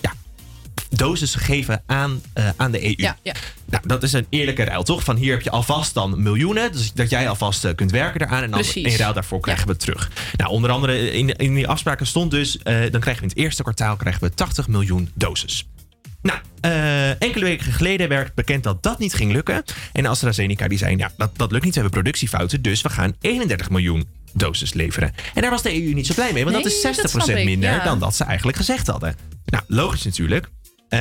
ja, 0.00 0.12
doses 0.90 1.34
geven 1.34 1.82
aan, 1.86 2.20
aan 2.56 2.70
de 2.70 2.84
EU. 2.84 2.94
Ja, 2.96 3.16
ja. 3.22 3.34
Nou, 3.64 3.86
dat 3.86 4.02
is 4.02 4.12
een 4.12 4.26
eerlijke 4.28 4.64
ruil, 4.64 4.82
toch? 4.82 5.04
Van 5.04 5.16
hier 5.16 5.32
heb 5.32 5.42
je 5.42 5.50
alvast 5.50 5.94
dan 5.94 6.22
miljoenen. 6.22 6.72
Dus 6.72 6.92
dat 6.92 7.10
jij 7.10 7.28
alvast 7.28 7.74
kunt 7.74 7.90
werken 7.90 8.20
eraan. 8.20 8.42
En 8.42 8.50
dan 8.50 8.60
Precies. 8.60 8.92
in 8.92 8.98
ruil 8.98 9.12
daarvoor 9.12 9.40
krijgen 9.40 9.66
we 9.66 9.72
het 9.72 9.80
terug. 9.80 10.10
Nou, 10.36 10.50
onder 10.50 10.70
andere 10.70 11.10
in, 11.10 11.36
in 11.36 11.54
die 11.54 11.68
afspraken 11.68 12.06
stond 12.06 12.30
dus... 12.30 12.58
dan 12.62 13.00
krijgen 13.00 13.16
we 13.16 13.22
in 13.22 13.28
het 13.28 13.36
eerste 13.36 13.62
kwartaal 13.62 13.96
krijgen 13.96 14.22
we 14.22 14.34
80 14.34 14.68
miljoen 14.68 15.10
doses. 15.14 15.66
Nou, 16.26 16.38
eh, 16.60 17.22
enkele 17.22 17.44
weken 17.44 17.72
geleden 17.72 18.08
werd 18.08 18.34
bekend 18.34 18.62
dat 18.62 18.82
dat 18.82 18.98
niet 18.98 19.14
ging 19.14 19.32
lukken. 19.32 19.64
En 19.92 20.06
AstraZeneca 20.06 20.68
die 20.68 20.78
zei, 20.78 20.96
ja, 20.96 21.10
dat, 21.16 21.30
dat 21.36 21.52
lukt 21.52 21.64
niet, 21.64 21.74
we 21.74 21.80
hebben 21.80 22.00
productiefouten. 22.00 22.62
Dus 22.62 22.82
we 22.82 22.88
gaan 22.88 23.14
31 23.20 23.70
miljoen 23.70 24.08
doses 24.32 24.72
leveren. 24.72 25.12
En 25.34 25.42
daar 25.42 25.50
was 25.50 25.62
de 25.62 25.82
EU 25.84 25.92
niet 25.92 26.06
zo 26.06 26.14
blij 26.14 26.32
mee, 26.32 26.44
want 26.44 26.56
dat 26.56 26.66
is 26.66 26.82
dat 26.82 26.96
60% 26.96 27.00
snap 27.10 27.28
ik, 27.28 27.44
minder 27.44 27.70
ja. 27.70 27.84
dan 27.84 27.98
dat 27.98 28.16
ze 28.16 28.24
eigenlijk 28.24 28.56
gezegd 28.56 28.86
hadden. 28.86 29.16
Nou, 29.44 29.64
logisch 29.66 30.04
natuurlijk. 30.04 30.48
Eh, 30.88 30.98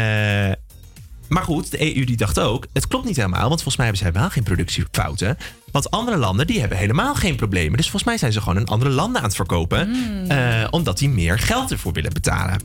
maar 1.27 1.43
goed, 1.43 1.71
de 1.71 1.95
EU 1.95 2.05
die 2.05 2.17
dacht 2.17 2.39
ook, 2.39 2.67
het 2.73 2.87
klopt 2.87 3.05
niet 3.05 3.15
helemaal, 3.15 3.47
want 3.49 3.61
volgens 3.61 3.75
mij 3.75 3.85
hebben 3.85 4.03
ze 4.03 4.09
helemaal 4.09 4.31
geen 4.31 4.43
productiefouten. 4.43 5.37
Want 5.71 5.91
andere 5.91 6.17
landen 6.17 6.47
die 6.47 6.59
hebben 6.59 6.77
helemaal 6.77 7.15
geen 7.15 7.35
problemen. 7.35 7.77
Dus 7.77 7.89
volgens 7.89 8.03
mij 8.03 8.17
zijn 8.17 8.31
ze 8.33 8.41
gewoon 8.41 8.57
in 8.57 8.65
andere 8.65 8.91
landen 8.91 9.17
aan 9.17 9.27
het 9.27 9.35
verkopen, 9.35 9.93
Hmm. 9.93 10.25
eh, 10.25 10.67
omdat 10.69 10.97
die 10.97 11.09
meer 11.09 11.39
geld 11.39 11.71
ervoor 11.71 11.93
willen 11.93 12.13
betalen. 12.13 12.59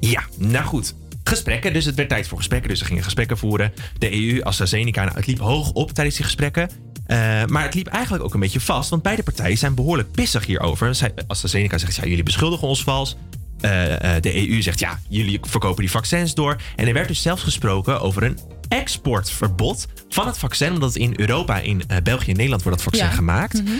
Ja, 0.00 0.22
nou 0.36 0.64
goed. 0.64 0.94
Gesprekken, 1.30 1.72
dus 1.72 1.84
het 1.84 1.94
werd 1.94 2.08
tijd 2.08 2.28
voor 2.28 2.38
gesprekken. 2.38 2.68
Dus 2.68 2.78
ze 2.78 2.84
gingen 2.84 3.02
gesprekken 3.02 3.38
voeren. 3.38 3.72
De 3.98 4.12
EU, 4.12 4.42
AstraZeneca, 4.42 5.04
nou, 5.04 5.16
het 5.16 5.26
liep 5.26 5.38
hoog 5.38 5.72
op 5.72 5.92
tijdens 5.92 6.16
die 6.16 6.24
gesprekken. 6.24 6.70
Eh, 7.06 7.44
maar 7.46 7.62
het 7.62 7.74
liep 7.74 7.86
eigenlijk 7.86 8.24
ook 8.24 8.34
een 8.34 8.40
beetje 8.40 8.60
vast, 8.60 8.90
want 8.90 9.02
beide 9.02 9.22
partijen 9.22 9.58
zijn 9.58 9.74
behoorlijk 9.74 10.10
pissig 10.10 10.46
hierover. 10.46 10.94
Zij, 10.94 11.12
AstraZeneca 11.26 11.78
zegt, 11.78 11.94
ja, 11.94 12.06
jullie 12.06 12.22
beschuldigen 12.22 12.68
ons 12.68 12.82
vals. 12.82 13.16
Eh, 13.60 14.16
eh, 14.16 14.22
de 14.22 14.48
EU 14.48 14.62
zegt, 14.62 14.78
ja, 14.80 15.00
jullie 15.08 15.38
verkopen 15.42 15.80
die 15.80 15.90
vaccins 15.90 16.34
door. 16.34 16.56
En 16.76 16.86
er 16.86 16.92
werd 16.92 17.08
dus 17.08 17.22
zelfs 17.22 17.42
gesproken 17.42 18.00
over 18.00 18.22
een 18.22 18.38
exportverbod 18.68 19.86
van 20.08 20.26
het 20.26 20.38
vaccin. 20.38 20.72
Omdat 20.72 20.96
in 20.96 21.14
Europa, 21.16 21.58
in 21.58 21.82
eh, 21.88 21.96
België 22.02 22.30
en 22.30 22.36
Nederland 22.36 22.62
wordt 22.62 22.78
dat 22.78 22.86
vaccin 22.92 23.08
Ja. 23.08 23.14
gemaakt. 23.14 23.62
Mhm. 23.62 23.72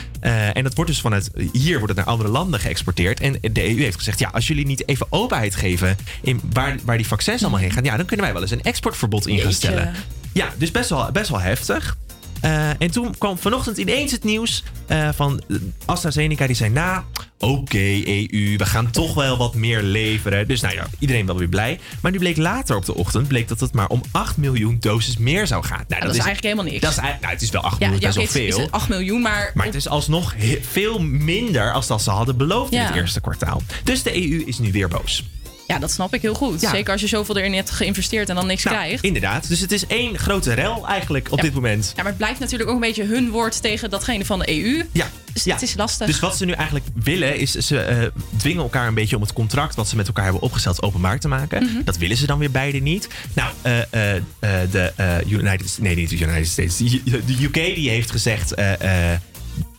En 0.52 0.62
dat 0.62 0.74
wordt 0.74 0.90
dus 0.90 1.00
vanuit 1.00 1.30
hier 1.52 1.78
wordt 1.78 1.88
het 1.88 1.96
naar 1.96 2.14
andere 2.14 2.28
landen 2.28 2.60
geëxporteerd. 2.60 3.20
En 3.20 3.38
de 3.52 3.68
EU 3.68 3.78
heeft 3.78 3.96
gezegd: 3.96 4.18
ja, 4.18 4.28
als 4.32 4.46
jullie 4.46 4.66
niet 4.66 4.88
even 4.88 5.06
openheid 5.10 5.54
geven 5.54 5.96
in 6.22 6.40
waar, 6.52 6.76
waar 6.84 6.96
die 6.96 7.06
vaccins 7.06 7.42
allemaal 7.42 7.60
heen 7.60 7.72
gaan, 7.72 7.84
ja, 7.84 7.96
dan 7.96 8.06
kunnen 8.06 8.24
wij 8.24 8.34
wel 8.34 8.42
eens 8.42 8.50
een 8.50 8.62
exportverbod 8.62 9.26
in 9.26 9.38
gaan 9.38 9.52
stellen. 9.52 9.94
Ja, 10.32 10.48
dus 10.58 10.70
best 10.70 10.90
wel, 10.90 11.10
best 11.12 11.28
wel 11.28 11.40
heftig. 11.40 11.96
Eh, 12.40 12.68
en 12.68 12.90
toen 12.90 13.18
kwam 13.18 13.38
vanochtend 13.38 13.76
ineens 13.78 14.12
het 14.12 14.24
nieuws 14.24 14.62
eh, 14.86 15.08
van 15.14 15.42
AstraZeneca. 15.84 16.46
Die 16.46 16.56
zei, 16.56 16.70
nou, 16.70 17.02
oké 17.38 18.02
EU, 18.04 18.56
we 18.56 18.66
gaan 18.66 18.90
toch 18.90 19.14
wel 19.14 19.36
wat 19.36 19.54
meer 19.54 19.82
leveren. 19.82 20.48
Dus 20.48 20.60
nou 20.60 20.74
ja, 20.74 20.86
iedereen 20.98 21.26
wel 21.26 21.36
weer 21.38 21.48
blij. 21.48 21.80
Maar 22.00 22.12
nu 22.12 22.18
bleek 22.18 22.36
later 22.36 22.76
op 22.76 22.84
de 22.84 22.94
ochtend 22.94 23.28
bleek 23.28 23.48
dat 23.48 23.60
het 23.60 23.72
maar 23.72 23.88
om 23.88 24.02
8 24.10 24.36
miljoen 24.36 24.76
doses 24.80 25.16
meer 25.16 25.46
zou 25.46 25.64
gaan. 25.64 25.84
Nou, 25.88 26.00
dat, 26.00 26.14
is 26.14 26.24
eigenlijk 26.24 26.42
helemaal 26.42 26.64
niks. 26.64 26.80
Dat 26.80 26.90
is, 26.90 26.96
nou, 26.96 27.32
het 27.32 27.42
is 27.42 27.50
wel 27.50 27.62
8 27.62 27.78
ja, 27.80 27.88
miljoen, 27.88 28.00
ja, 28.00 28.06
best 28.06 28.34
wel 28.34 28.44
is- 28.44 28.54
veel. 28.54 28.64
is 28.64 28.70
8 28.70 28.88
miljoen, 28.88 29.20
maar... 29.22 29.50
Maar 29.54 29.66
het 29.66 29.74
is 29.74 29.88
alsnog 29.88 30.34
veel 30.60 30.98
minder 31.00 31.72
als 31.72 31.86
dat 31.86 32.02
ze 32.02 32.10
hadden 32.10 32.36
beloofd 32.36 32.72
in 32.72 32.80
het 32.80 32.94
eerste 32.94 33.20
kwartaal. 33.20 33.62
Dus 33.84 34.02
de 34.02 34.14
EU 34.30 34.42
is 34.46 34.58
nu 34.58 34.72
weer 34.72 34.88
boos. 34.88 35.24
Ja, 35.70 35.78
dat 35.78 35.90
snap 35.90 36.14
ik 36.14 36.22
heel 36.22 36.34
goed. 36.34 36.60
Ja. 36.60 36.70
Zeker 36.70 36.92
als 36.92 37.00
je 37.00 37.06
zoveel 37.06 37.36
erin 37.36 37.54
hebt 37.54 37.70
geïnvesteerd 37.70 38.28
en 38.28 38.34
dan 38.34 38.46
niks 38.46 38.64
Nou, 38.64 38.76
krijgt. 38.76 39.04
inderdaad. 39.04 39.48
Dus 39.48 39.60
het 39.60 39.72
is 39.72 39.86
één 39.86 40.18
grote 40.18 40.52
rel 40.52 40.86
eigenlijk 40.88 41.30
op 41.30 41.36
Ja. 41.36 41.42
dit 41.44 41.54
moment. 41.54 41.84
Ja, 41.86 42.02
maar 42.02 42.06
het 42.06 42.16
blijft 42.16 42.40
natuurlijk 42.40 42.68
ook 42.68 42.74
een 42.74 42.80
beetje 42.82 43.04
hun 43.04 43.30
woord 43.30 43.62
tegen 43.62 43.90
datgene 43.90 44.24
van 44.24 44.38
de 44.38 44.50
EU. 44.50 44.84
Ja. 44.92 45.06
Dus 45.32 45.44
ja. 45.44 45.52
het 45.52 45.62
is 45.62 45.74
lastig. 45.76 46.06
Dus 46.06 46.20
wat 46.20 46.36
ze 46.36 46.44
nu 46.44 46.52
eigenlijk 46.52 46.86
willen, 46.94 47.38
is 47.38 47.52
ze 47.52 47.80
eh, 47.80 48.06
dwingen 48.36 48.62
elkaar 48.62 48.86
een 48.86 48.94
beetje 48.94 49.16
om 49.16 49.22
het 49.22 49.32
contract 49.32 49.74
wat 49.74 49.88
ze 49.88 49.96
met 49.96 50.06
elkaar 50.06 50.24
hebben 50.24 50.42
opgesteld 50.42 50.82
openbaar 50.82 51.18
te 51.20 51.28
maken. 51.28 51.62
Mhm. 51.64 51.82
Dat 51.84 51.96
willen 51.96 52.16
ze 52.16 52.26
dan 52.26 52.38
weer 52.38 52.50
beide 52.50 52.78
niet. 52.78 53.08
Nou, 53.32 53.52
eh, 53.62 54.16
eh, 54.16 54.22
de 54.70 54.92
United 55.26 55.78
nee, 55.80 55.94
niet 55.96 56.08
de 56.10 56.18
United 56.18 56.46
States. 56.48 56.76
De 56.76 57.00
de 57.04 57.36
UK 57.42 57.54
die 57.54 57.88
heeft 57.90 58.10
gezegd. 58.10 58.54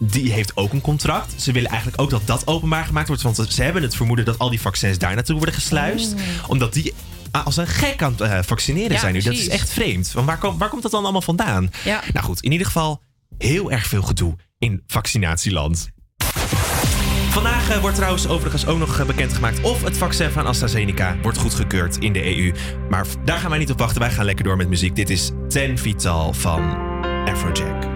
Die 0.04 0.32
heeft 0.32 0.58
ook 0.58 0.74
een 0.74 0.82
contract. 0.82 1.34
Ze 1.42 1.52
willen 1.52 1.70
eigenlijk 1.70 2.02
ook 2.02 2.10
dat 2.10 2.22
dat 2.26 2.48
openbaar 2.48 2.86
gemaakt 2.86 3.08
wordt. 3.08 3.22
Want 3.22 3.46
ze 3.50 3.64
hebben 3.64 3.82
het 3.82 3.96
vermoeden 3.96 4.26
dat 4.26 4.38
al 4.40 4.50
die 4.50 4.62
vaccins 4.62 4.98
daar 4.98 5.16
naartoe 5.16 5.36
worden 5.36 5.56
gesluist. 5.56 6.14
Omdat 6.48 6.74
die 6.74 6.94
als 7.32 7.58
een 7.58 7.68
gek 7.68 8.04
aan 8.04 8.12
het 8.12 8.22
eh, 8.22 8.40
vaccineren 8.46 8.92
Ja, 8.92 9.00
zijn 9.00 9.14
nu. 9.14 9.22
Dat 9.22 9.34
is 9.34 9.48
echt 9.50 9.70
vreemd. 9.70 10.10
Van 10.10 10.26
waar, 10.26 10.38
kom- 10.38 10.58
waar 10.58 10.70
komt 10.70 10.82
dat 10.82 10.92
dan 10.92 11.04
allemaal 11.04 11.22
vandaan? 11.22 11.70
Ja. 11.84 12.02
Nou 12.14 12.26
goed, 12.26 12.42
in 12.42 12.52
ieder 12.52 12.66
geval 12.68 13.02
heel 13.38 13.72
erg 13.72 13.86
veel 13.88 14.02
gedoe 14.02 14.36
in 14.58 14.84
vaccinatieland. 14.88 15.90
Vandaag 17.30 17.70
eh, 17.70 17.78
wordt 17.80 17.96
trouwens 17.96 18.28
overigens 18.28 18.66
ook 18.66 18.80
nog 18.80 19.00
eh, 19.00 19.06
bekendgemaakt 19.06 19.62
of 19.62 19.84
het 19.84 19.98
vaccin 19.98 20.30
van 20.32 20.46
AstraZeneca 20.46 21.18
wordt 21.22 21.38
goedgekeurd 21.38 21.98
in 21.98 22.14
de 22.14 22.38
EU. 22.38 22.54
Maar 22.90 23.06
daar 23.26 23.38
gaan 23.40 23.50
wij 23.50 23.60
niet 23.60 23.72
op 23.72 23.80
wachten. 23.80 24.02
Wij 24.02 24.12
gaan 24.12 24.26
lekker 24.26 24.44
door 24.46 24.58
met 24.58 24.70
muziek. 24.70 24.96
Dit 24.96 25.10
is 25.10 25.32
Ten 25.50 25.78
Vital 25.78 26.34
van 26.34 26.76
Afrojack. 27.26 27.91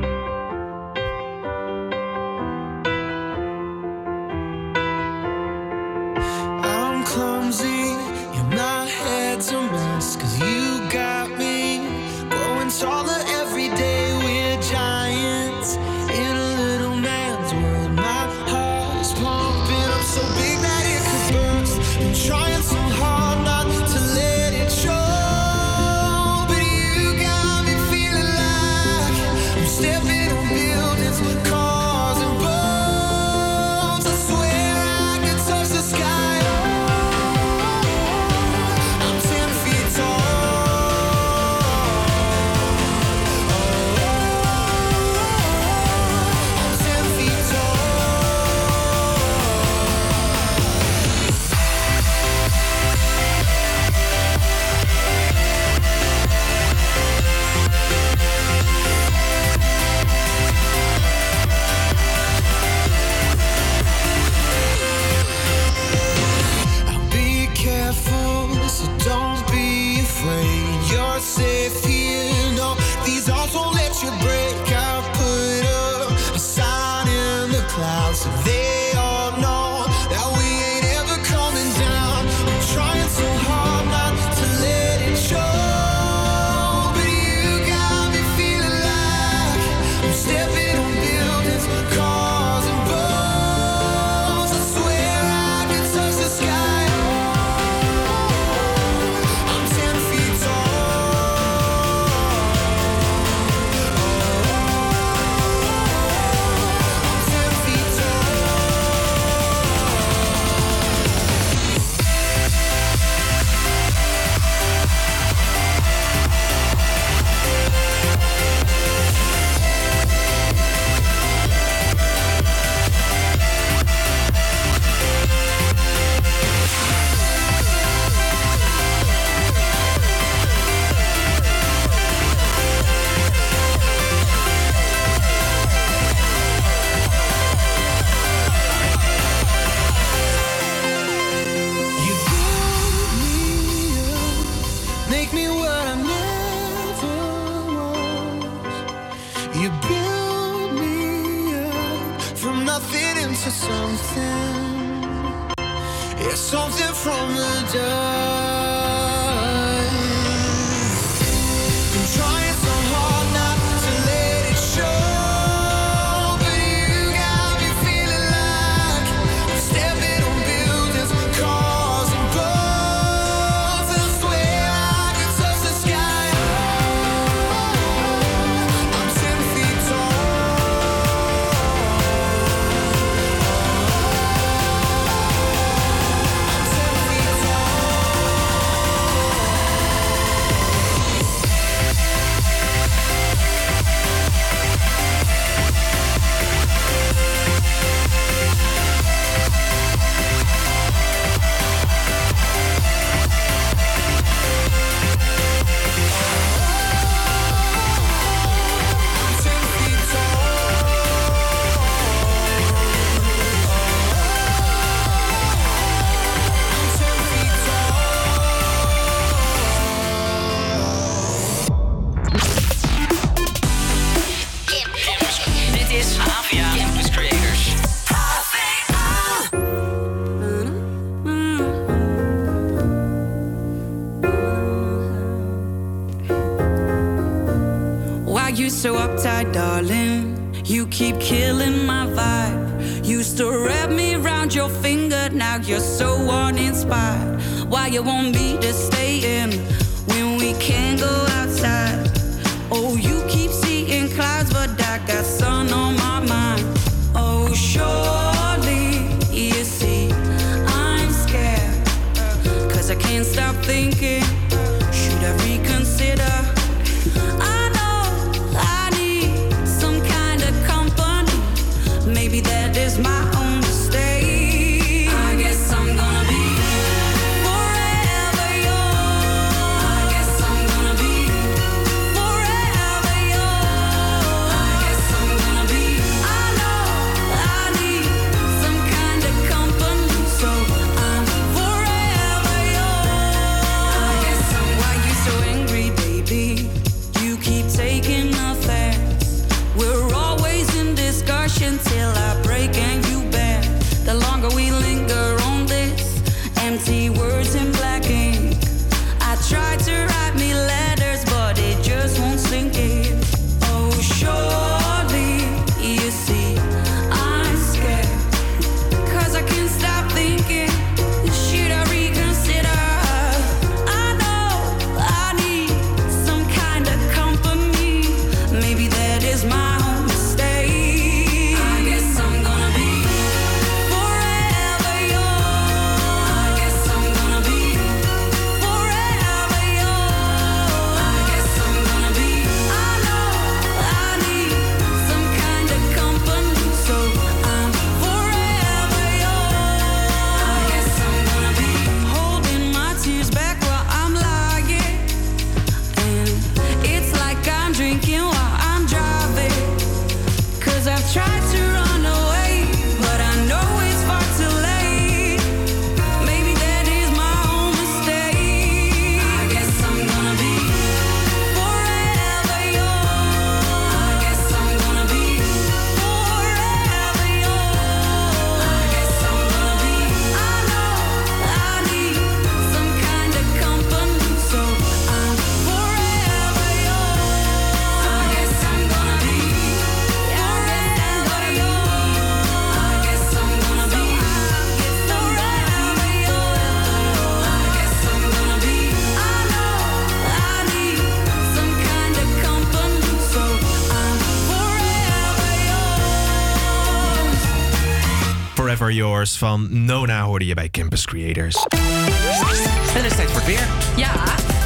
Van 409.38 409.86
Nona 409.86 410.22
hoorde 410.22 410.46
je 410.46 410.54
bij 410.54 410.70
Campus 410.70 411.06
Creators. 411.06 411.56
En 411.66 413.02
het 413.02 413.06
is 413.06 413.16
tijd 413.16 413.32
voor 413.32 413.42
het 413.42 413.46
weer. 413.46 413.68
Ja, 413.96 414.14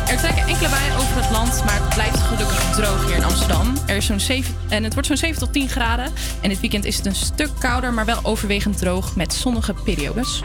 er 0.07 0.17
trekken 0.17 0.47
enkele 0.47 0.69
buien 0.69 0.95
over 0.95 1.15
het 1.15 1.29
land, 1.31 1.63
maar 1.65 1.79
het 1.81 1.93
blijft 1.93 2.17
gelukkig 2.17 2.71
droog 2.75 3.05
hier 3.05 3.15
in 3.15 3.23
Amsterdam. 3.23 3.73
Er 3.85 3.95
is 3.95 4.05
zo'n 4.05 4.19
7, 4.19 4.55
en 4.69 4.83
het 4.83 4.93
wordt 4.93 5.07
zo'n 5.07 5.17
7 5.17 5.39
tot 5.39 5.53
10 5.53 5.69
graden. 5.69 6.11
En 6.41 6.49
dit 6.49 6.59
weekend 6.59 6.85
is 6.85 6.97
het 6.97 7.05
een 7.05 7.15
stuk 7.15 7.49
kouder, 7.59 7.93
maar 7.93 8.05
wel 8.05 8.19
overwegend 8.23 8.77
droog 8.77 9.15
met 9.15 9.33
zonnige 9.33 9.73
periodes. 9.73 10.41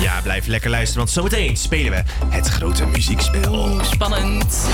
Ja, 0.00 0.20
blijf 0.22 0.46
lekker 0.46 0.70
luisteren, 0.70 0.98
want 0.98 1.10
zometeen 1.10 1.56
spelen 1.56 1.90
we 1.90 2.26
het 2.28 2.48
grote 2.48 2.86
muziekspel. 2.86 3.80
Spannend. 3.82 4.68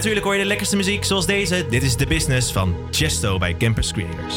Natuurlijk 0.00 0.26
hoor 0.26 0.34
je 0.34 0.42
de 0.42 0.48
lekkerste 0.48 0.76
muziek 0.76 1.04
zoals 1.04 1.26
deze. 1.26 1.66
Dit 1.70 1.82
is 1.82 1.94
The 1.94 2.06
Business 2.06 2.52
van 2.52 2.74
Chesto 2.90 3.38
bij 3.38 3.56
Campus 3.56 3.92
Creators. 3.92 4.36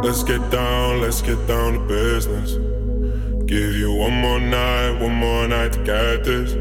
Let's 0.00 0.22
get 0.22 0.50
down, 0.50 1.00
let's 1.00 1.20
get 1.22 1.46
down 1.46 1.72
to 1.72 1.80
business. 1.80 2.58
Give 3.46 3.78
you 3.78 3.90
one 3.98 4.14
more 4.14 4.40
night, 4.40 5.00
one 5.00 5.14
more 5.14 5.46
night 5.46 5.72
to 5.72 5.78
get 5.84 6.24
this. 6.24 6.54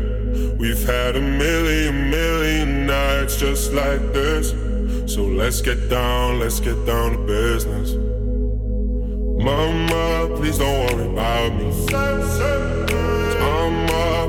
We've 0.57 0.85
had 0.85 1.15
a 1.15 1.21
million, 1.21 2.09
million 2.09 2.85
nights 2.85 3.37
just 3.37 3.71
like 3.71 4.13
this. 4.13 4.53
So 5.05 5.21
let's 5.21 5.61
get 5.61 5.89
down, 5.89 6.39
let's 6.39 6.59
get 6.59 6.85
down 6.85 7.11
to 7.11 7.17
business. 7.25 7.95
Mama, 9.43 10.35
please 10.35 10.57
don't 10.57 10.85
worry 10.85 11.07
about 11.07 11.53
me. 11.53 12.78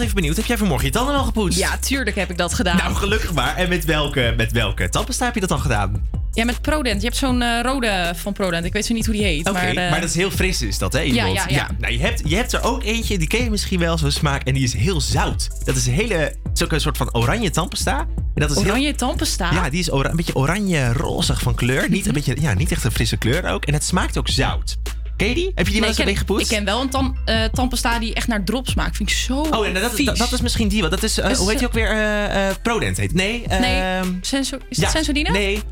even 0.00 0.14
benieuwd, 0.14 0.36
heb 0.36 0.44
jij 0.44 0.58
vanmorgen 0.58 0.86
je 0.86 0.92
tanden 0.92 1.14
al 1.14 1.24
gepoetst? 1.24 1.58
Ja, 1.58 1.78
tuurlijk 1.78 2.16
heb 2.16 2.30
ik 2.30 2.36
dat 2.36 2.54
gedaan. 2.54 2.76
Nou, 2.76 2.94
gelukkig 2.94 3.32
maar. 3.32 3.56
En 3.56 3.68
met 3.68 3.84
welke, 3.84 4.34
met 4.36 4.52
welke 4.52 4.88
tandpasta 4.88 5.24
heb 5.24 5.34
je 5.34 5.40
dat 5.40 5.48
dan 5.48 5.60
gedaan? 5.60 6.08
Ja, 6.32 6.44
met 6.44 6.62
Prodent. 6.62 7.00
Je 7.00 7.06
hebt 7.06 7.18
zo'n 7.18 7.42
eh, 7.42 7.60
rode 7.62 8.12
van 8.16 8.32
Prodent. 8.32 8.64
Ik 8.64 8.72
weet 8.72 8.86
zo 8.86 8.94
niet 8.94 9.06
hoe 9.06 9.14
die 9.14 9.24
heet. 9.24 9.52
Maar, 9.52 9.68
eh, 9.68 9.90
maar, 9.90 10.00
dat 10.00 10.08
is 10.08 10.14
heel 10.14 10.30
fris 10.30 10.62
is 10.62 10.78
dat, 10.78 10.92
hè? 10.92 11.00
Ja, 11.00 11.26
ja, 11.26 11.70
nou, 11.78 11.92
je, 11.92 11.98
hebt, 11.98 12.22
je 12.24 12.36
hebt 12.36 12.52
er 12.52 12.62
ook 12.62 12.84
eentje, 12.84 13.18
die 13.18 13.28
ken 13.28 13.44
je 13.44 13.50
misschien 13.50 13.78
wel, 13.78 13.98
zo'n 13.98 14.10
smaak. 14.10 14.42
En 14.42 14.54
die 14.54 14.62
is 14.62 14.72
heel 14.72 15.00
zout. 15.00 15.48
Dat 15.64 15.76
is 15.76 15.86
een 15.86 15.92
hele, 15.92 16.36
zo'n 16.52 16.68
soort 16.80 16.96
van 16.96 17.14
oranje 17.14 17.50
tandpasta. 17.50 17.98
En 17.98 18.06
dat 18.34 18.50
is 18.50 18.56
oranje 18.56 18.94
heel... 18.96 19.16
Ja, 19.36 19.70
die 19.70 19.80
is 19.80 19.90
een 19.90 20.16
beetje 20.16 20.34
oranje-rozig 20.34 21.40
van 21.40 21.54
kleur. 21.54 21.90
Niet, 21.90 22.06
een 22.06 22.12
beetje, 22.12 22.36
ja, 22.40 22.54
niet 22.54 22.72
echt 22.72 22.84
een 22.84 22.92
frisse 22.92 23.16
kleur 23.16 23.48
ook. 23.48 23.64
En 23.64 23.72
het 23.72 23.84
smaakt 23.84 24.18
ook 24.18 24.28
zout. 24.28 24.78
Ken 25.20 25.28
je 25.28 25.34
die? 25.34 25.52
Heb 25.54 25.66
je 25.66 25.72
die 25.72 25.72
Nee, 25.72 25.80
wel 25.80 25.88
eens 25.88 25.98
ik, 25.98 26.04
ken, 26.04 26.16
gepoetst? 26.16 26.50
ik 26.50 26.56
ken 26.56 26.64
wel 26.64 26.80
een 26.80 26.88
tam, 26.90 27.16
tandpasta 27.52 27.98
die 27.98 28.14
echt 28.14 28.26
naar 28.26 28.44
drop 28.44 28.68
smaakt. 28.68 28.96
Vind 28.96 29.10
ik 29.10 29.16
zo 29.16 29.40
Oh, 29.40 29.50
dat, 29.74 29.96
dat, 30.04 30.16
dat 30.16 30.32
is 30.32 30.40
misschien 30.40 30.68
die. 30.68 30.80
Want 30.80 30.92
dat 30.92 31.02
is, 31.02 31.18
eh, 31.18 31.30
Is- 31.30 31.38
hoe 31.38 31.48
heet 31.50 31.58
die 31.58 31.66
ook 31.66 31.72
weer? 31.74 31.90
eh 31.90 32.54
Prodent 32.62 32.96
heet. 32.96 33.14
Nee, 33.14 33.44
Nee, 33.48 33.80
ehm, 33.80 34.08
Senso, 34.20 34.56
is 34.68 34.76
dat 34.76 34.84
ja, 34.86 34.90
Sensodyne? 34.90 35.30
Nee. 35.30 35.62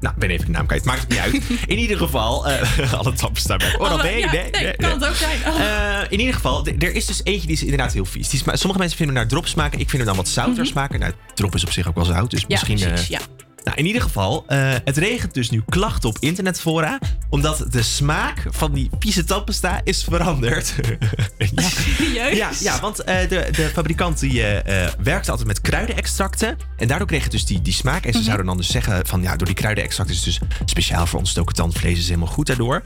Nou, 0.00 0.14
ben 0.18 0.30
even 0.30 0.44
de 0.46 0.50
naam 0.52 0.66
kwijt. 0.66 0.84
Maakt 0.84 1.00
het 1.00 1.08
niet 1.08 1.18
uit. 1.18 1.32
In 1.66 1.78
ieder 1.78 1.96
geval, 1.96 2.46
alle 2.98 3.12
merken. 3.48 3.80
Oral-B? 3.80 4.00
Alle- 4.00 4.08
ja, 4.18 4.30
nee, 4.32 4.50
nee, 4.50 4.62
nee, 4.62 4.76
kan 4.76 4.90
het 4.90 5.04
ook 5.08 5.14
zijn. 5.14 5.38
Oh. 5.46 6.02
In 6.08 6.18
ieder 6.20 6.34
geval, 6.34 6.66
er 6.66 6.94
is 6.94 7.06
dus 7.06 7.20
eentje 7.24 7.46
die 7.46 7.56
is 7.56 7.62
inderdaad 7.62 7.92
heel 7.92 8.04
vies. 8.04 8.28
Die 8.28 8.40
sommige 8.44 8.78
mensen 8.78 8.96
vinden 8.96 9.06
hem 9.06 9.14
naar 9.14 9.26
drop 9.28 9.46
smaken. 9.46 9.80
Ik 9.80 9.90
vind 9.90 10.02
hem 10.02 10.06
dan 10.06 10.16
wat 10.16 10.28
zouter 10.28 10.66
smaken. 10.66 11.00
Nou, 11.00 11.12
drop 11.34 11.54
is 11.54 11.64
op 11.64 11.72
zich 11.72 11.88
ook 11.88 11.94
wel 11.94 12.04
zout. 12.04 12.30
Dus 12.30 12.40
Ja, 12.40 12.46
misschien... 12.48 12.78
precies, 12.78 13.06
ja. 13.08 13.18
Nou, 13.68 13.80
in 13.80 13.86
ieder 13.86 14.02
geval, 14.02 14.44
eh, 14.46 14.72
het 14.84 14.96
regent 14.96 15.34
dus 15.34 15.50
nu 15.50 15.62
klachten 15.68 16.08
op 16.08 16.16
internetfora. 16.20 16.98
Omdat 17.30 17.64
de 17.70 17.82
smaak 17.82 18.42
van 18.50 18.72
die 18.72 18.90
vieze 18.98 19.24
tandpasta 19.24 19.80
is 19.84 20.04
veranderd. 20.04 20.74
ja. 21.54 21.62
Serieus? 21.68 22.36
Ja, 22.36 22.50
ja 22.60 22.80
want 22.80 22.98
eh, 23.00 23.28
de, 23.28 23.48
de 23.52 23.70
fabrikant 23.72 24.20
die, 24.20 24.42
eh, 24.42 24.84
eh, 24.84 24.92
werkte 25.02 25.30
altijd 25.30 25.48
met 25.48 25.60
kruidenextracten. 25.60 26.56
En 26.76 26.88
daardoor 26.88 27.06
kreeg 27.06 27.22
het 27.22 27.32
dus 27.32 27.46
die, 27.46 27.62
die 27.62 27.72
smaak. 27.72 28.04
En 28.04 28.10
ze 28.12 28.16
Mhm. 28.18 28.26
zouden 28.26 28.46
dan 28.46 28.56
dus 28.56 28.68
zeggen 28.70 29.06
van 29.06 29.22
ja, 29.22 29.36
door 29.36 29.46
die 29.46 29.56
kruidenextracten 29.56 30.16
is 30.16 30.24
het 30.24 30.38
dus 30.40 30.48
speciaal 30.64 31.06
voor 31.06 31.18
ontstoken 31.18 31.54
tandvlees 31.54 31.98
is 31.98 32.06
helemaal 32.06 32.28
goed 32.28 32.46
daardoor. 32.46 32.82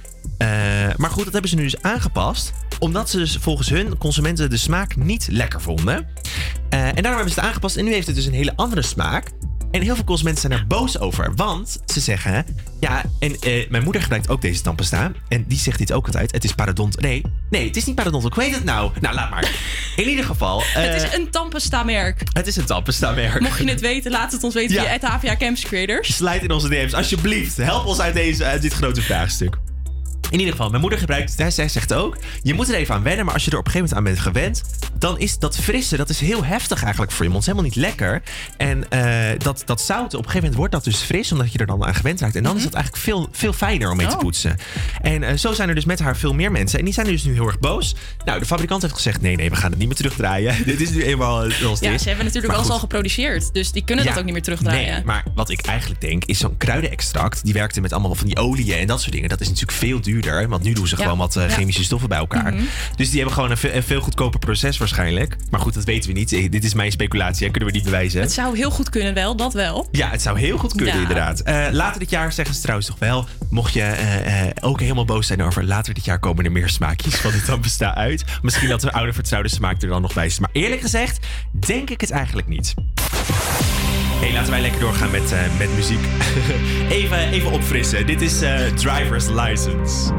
Maar 0.96 1.10
goed, 1.10 1.24
dat 1.24 1.32
hebben 1.32 1.50
ze 1.50 1.56
nu 1.56 1.62
dus 1.62 1.82
aangepast. 1.82 2.52
Omdat 2.78 3.10
ze 3.10 3.16
dus 3.16 3.36
volgens 3.40 3.68
hun 3.68 3.98
consumenten 3.98 4.50
de 4.50 4.56
smaak 4.56 4.96
niet 4.96 5.26
lekker 5.30 5.60
vonden. 5.60 6.06
En 6.68 6.94
daarom 6.94 7.14
hebben 7.14 7.32
ze 7.32 7.40
het 7.40 7.48
aangepast. 7.48 7.76
En 7.76 7.84
nu 7.84 7.92
heeft 7.92 8.06
het 8.06 8.16
dus 8.16 8.26
een 8.26 8.32
hele 8.32 8.52
andere 8.56 8.82
smaak. 8.82 9.30
En 9.72 9.82
heel 9.82 9.94
veel 9.94 10.04
consumenten 10.04 10.40
zijn 10.40 10.60
er 10.60 10.66
boos 10.66 10.98
over. 10.98 11.34
Want 11.34 11.80
ze 11.86 12.00
zeggen... 12.00 12.46
Ja, 12.80 13.02
en 13.18 13.40
eh, 13.40 13.70
mijn 13.70 13.82
moeder 13.82 14.02
gebruikt 14.02 14.28
ook 14.28 14.42
deze 14.42 14.62
tandpasta. 14.62 15.12
En 15.28 15.44
die 15.48 15.58
zegt 15.58 15.78
dit 15.78 15.92
ook 15.92 16.06
altijd. 16.06 16.32
Het 16.32 16.44
is 16.44 16.52
paradont. 16.52 17.00
Nee, 17.00 17.22
nee, 17.50 17.66
het 17.66 17.76
is 17.76 17.84
niet 17.84 17.94
paradont. 17.94 18.34
Hoe 18.34 18.42
heet 18.42 18.54
het 18.54 18.64
nou? 18.64 18.90
Nou, 19.00 19.14
laat 19.14 19.30
maar. 19.30 19.50
In 19.96 20.08
ieder 20.08 20.24
geval... 20.24 20.60
eh, 20.74 20.82
het 20.82 21.02
is 21.02 21.14
een 21.14 21.30
tandpasta 21.30 21.82
merk. 21.82 22.22
het 22.32 22.46
is 22.46 22.56
een 22.56 22.64
tandpasta 22.64 23.10
merk. 23.12 23.40
Mocht 23.40 23.58
je 23.58 23.68
het 23.68 23.80
weten, 23.80 24.10
laat 24.10 24.32
het 24.32 24.44
ons 24.44 24.54
weten 24.54 24.74
Ja. 24.74 24.82
via 24.82 24.90
het 24.90 25.02
HVA 25.02 25.36
Campus 25.36 25.64
Creators. 25.64 26.14
Slijt 26.16 26.42
in 26.42 26.50
onze 26.50 26.68
DM's, 26.68 26.92
alsjeblieft. 26.92 27.56
Help 27.56 27.86
ons 27.86 28.00
uit, 28.00 28.14
deze, 28.14 28.44
uit 28.44 28.62
dit 28.62 28.72
grote 28.72 29.02
vraagstuk. 29.02 29.56
In 30.32 30.38
ieder 30.38 30.54
geval, 30.54 30.68
mijn 30.68 30.80
moeder 30.80 30.98
gebruikt 30.98 31.38
het. 31.38 31.54
Zij 31.54 31.68
zegt 31.68 31.92
ook, 31.94 32.16
je 32.42 32.54
moet 32.54 32.68
er 32.68 32.74
even 32.74 32.94
aan 32.94 33.02
wennen. 33.02 33.24
Maar 33.24 33.34
als 33.34 33.44
je 33.44 33.50
er 33.50 33.58
op 33.58 33.66
een 33.66 33.70
gegeven 33.72 33.96
moment 33.96 34.08
aan 34.08 34.32
bent 34.32 34.36
gewend... 34.36 34.62
dan 34.98 35.18
is 35.18 35.38
dat 35.38 35.56
frisse, 35.58 35.96
dat 35.96 36.08
is 36.08 36.20
heel 36.20 36.44
heftig 36.44 36.82
eigenlijk 36.82 37.12
voor 37.12 37.24
je 37.24 37.30
mond. 37.30 37.46
Het 37.46 37.56
is 37.56 37.60
helemaal 37.62 37.82
niet 37.84 37.98
lekker. 37.98 38.22
En 38.56 38.90
eh, 38.90 39.38
dat, 39.38 39.62
dat 39.64 39.80
zouten, 39.80 40.18
op 40.18 40.24
een 40.24 40.30
gegeven 40.30 40.34
moment 40.40 40.54
wordt 40.54 40.72
dat 40.72 40.84
dus 40.84 40.96
fris... 41.02 41.32
omdat 41.32 41.52
je 41.52 41.58
er 41.58 41.66
dan 41.66 41.84
aan 41.84 41.94
gewend 41.94 42.20
raakt. 42.20 42.36
En 42.36 42.42
dan 42.42 42.56
is 42.56 42.64
het 42.64 42.74
eigenlijk 42.74 43.04
veel, 43.04 43.28
veel 43.32 43.52
fijner 43.52 43.90
om 43.90 43.96
mee 43.96 44.06
te 44.06 44.10
Oh. 44.12 44.18
poetsen. 44.18 44.56
En 45.02 45.22
eh, 45.22 45.36
zo 45.36 45.52
zijn 45.52 45.68
er 45.68 45.74
dus 45.74 45.84
met 45.84 45.98
haar 45.98 46.16
veel 46.16 46.34
meer 46.34 46.50
mensen. 46.52 46.78
En 46.78 46.84
die 46.84 46.94
zijn 46.94 47.06
dus 47.06 47.24
nu 47.24 47.32
heel 47.32 47.46
erg 47.46 47.58
boos. 47.58 47.94
Nou, 48.24 48.38
de 48.38 48.46
fabrikant 48.46 48.82
heeft 48.82 48.94
gezegd... 48.94 49.20
nee, 49.20 49.36
nee, 49.36 49.50
we 49.50 49.56
gaan 49.56 49.70
het 49.70 49.78
niet 49.78 49.88
meer 49.88 49.96
terugdraaien. 49.96 50.56
Dit 50.66 50.80
is 50.80 50.90
nu 50.90 51.02
eenmaal 51.02 51.44
eh, 51.44 51.50
zoals 51.50 51.80
Ja, 51.80 51.98
ze 51.98 52.08
hebben 52.08 52.24
natuurlijk 52.26 52.54
alles 52.54 52.68
al 52.68 52.78
geproduceerd. 52.78 53.54
Dus 53.54 53.72
die 53.72 53.84
kunnen 53.84 54.04
dat 54.04 54.18
ook 54.18 54.24
niet 54.24 54.32
meer 54.32 54.42
terugdraaien. 54.42 54.92
Nee, 54.94 55.04
maar 55.04 55.24
wat 55.34 55.50
ik 55.50 55.60
eigenlijk 55.60 56.00
denk 56.00 56.24
is 56.24 56.38
zo'n 56.38 56.56
kruidenextract. 56.56 57.44
Die 57.44 57.52
werkte 57.52 57.80
met 57.80 57.92
allemaal 57.92 58.14
van 58.14 58.26
die 58.26 58.36
oliën 58.36 58.78
en 58.78 58.86
dat 58.86 59.00
soort 59.00 59.12
dingen. 59.12 59.28
Dat 59.28 59.40
is 59.40 59.46
natuurlijk 59.48 59.78
veel 59.78 60.00
duurder. 60.00 60.21
Want 60.30 60.62
nu 60.62 60.72
doen 60.72 60.86
ze 60.86 60.96
Ja, 60.96 61.02
gewoon 61.02 61.18
wat 61.18 61.36
eh, 61.36 61.46
chemische 61.48 61.84
stoffen 61.84 62.08
bij 62.08 62.18
elkaar. 62.18 62.52
Mhm. 62.54 62.62
Dus 62.96 63.06
die 63.08 63.16
hebben 63.16 63.34
gewoon 63.34 63.50
een, 63.50 63.56
ve- 63.56 63.74
een 63.74 63.82
veel 63.82 64.00
goedkoper 64.00 64.38
proces 64.38 64.78
waarschijnlijk. 64.78 65.36
Maar 65.50 65.60
goed, 65.60 65.74
dat 65.74 65.84
weten 65.84 66.12
we 66.12 66.18
niet. 66.18 66.32
Eh, 66.32 66.50
Dit 66.50 66.64
is 66.64 66.74
mijn 66.74 66.92
speculatie. 66.92 67.46
Hè. 67.46 67.50
Kunnen 67.52 67.70
we 67.70 67.74
niet 67.76 67.84
bewijzen. 67.84 68.20
Het 68.20 68.32
zou 68.32 68.56
heel 68.56 68.70
goed 68.70 68.88
kunnen 68.90 69.14
wel, 69.14 69.36
dat 69.36 69.52
wel. 69.52 69.88
Ja, 69.92 70.10
het 70.10 70.22
zou 70.22 70.38
heel 70.38 70.58
goed 70.58 70.74
kunnen, 70.74 70.94
Ja. 70.94 71.00
inderdaad. 71.00 71.40
Eh, 71.40 71.66
later 71.70 72.00
dit 72.00 72.10
jaar 72.10 72.32
zeggen 72.32 72.54
ze 72.54 72.60
trouwens 72.60 72.88
toch 72.88 72.98
wel. 72.98 73.26
Mocht 73.50 73.72
je 73.72 73.94
ook 74.60 74.80
helemaal 74.80 75.04
boos 75.04 75.26
zijn 75.26 75.42
over. 75.42 75.64
Later 75.64 75.94
dit 75.94 76.04
jaar 76.04 76.18
komen 76.18 76.44
er 76.44 76.52
meer 76.52 76.68
smaakjes 76.68 77.14
van 77.14 77.30
dit 77.30 77.44
tandpasta 77.44 77.94
uit. 77.94 78.24
Misschien 78.42 78.68
dat 78.68 78.80
de 78.80 78.92
oude 78.92 79.12
vertrouwde 79.12 79.48
smaak 79.48 79.82
er 79.82 79.88
dan 79.88 80.02
nog 80.02 80.14
bij 80.14 80.26
is. 80.26 80.38
Maar 80.38 80.50
eerlijk 80.52 80.80
gezegd, 80.80 81.26
denk 81.52 81.90
ik 81.90 82.00
het 82.00 82.10
eigenlijk 82.10 82.48
niet. 82.48 82.74
Hey, 84.22 84.32
laten 84.32 84.50
wij 84.50 84.60
lekker 84.60 84.80
doorgaan 84.80 85.10
met, 85.10 85.32
eh, 85.32 85.58
met 85.58 85.74
muziek. 85.74 86.00
even, 87.00 87.28
even 87.28 87.50
opfrissen. 87.52 88.06
Dit 88.06 88.20
is 88.20 88.42
eh, 88.42 88.74
Driver's 88.74 89.28
License. 89.28 90.12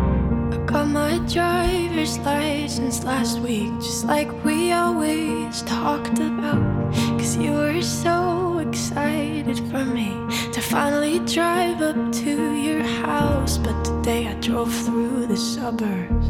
Got 0.65 0.87
my 0.87 1.19
driver's 1.25 2.17
license 2.17 3.03
last 3.03 3.39
week, 3.41 3.71
just 3.79 4.03
like 4.03 4.31
we 4.43 4.73
always 4.73 5.61
talked 5.61 6.19
about. 6.19 6.95
Cause 7.17 7.35
you 7.35 7.51
were 7.51 7.81
so 7.81 8.57
excited 8.57 9.61
for 9.69 9.85
me 9.85 10.11
to 10.51 10.61
finally 10.61 11.19
drive 11.25 11.81
up 11.81 12.11
to 12.11 12.53
your 12.55 12.83
house. 12.83 13.57
But 13.57 13.85
today 13.85 14.27
I 14.27 14.33
drove 14.39 14.73
through 14.85 15.27
the 15.27 15.37
suburbs 15.37 16.27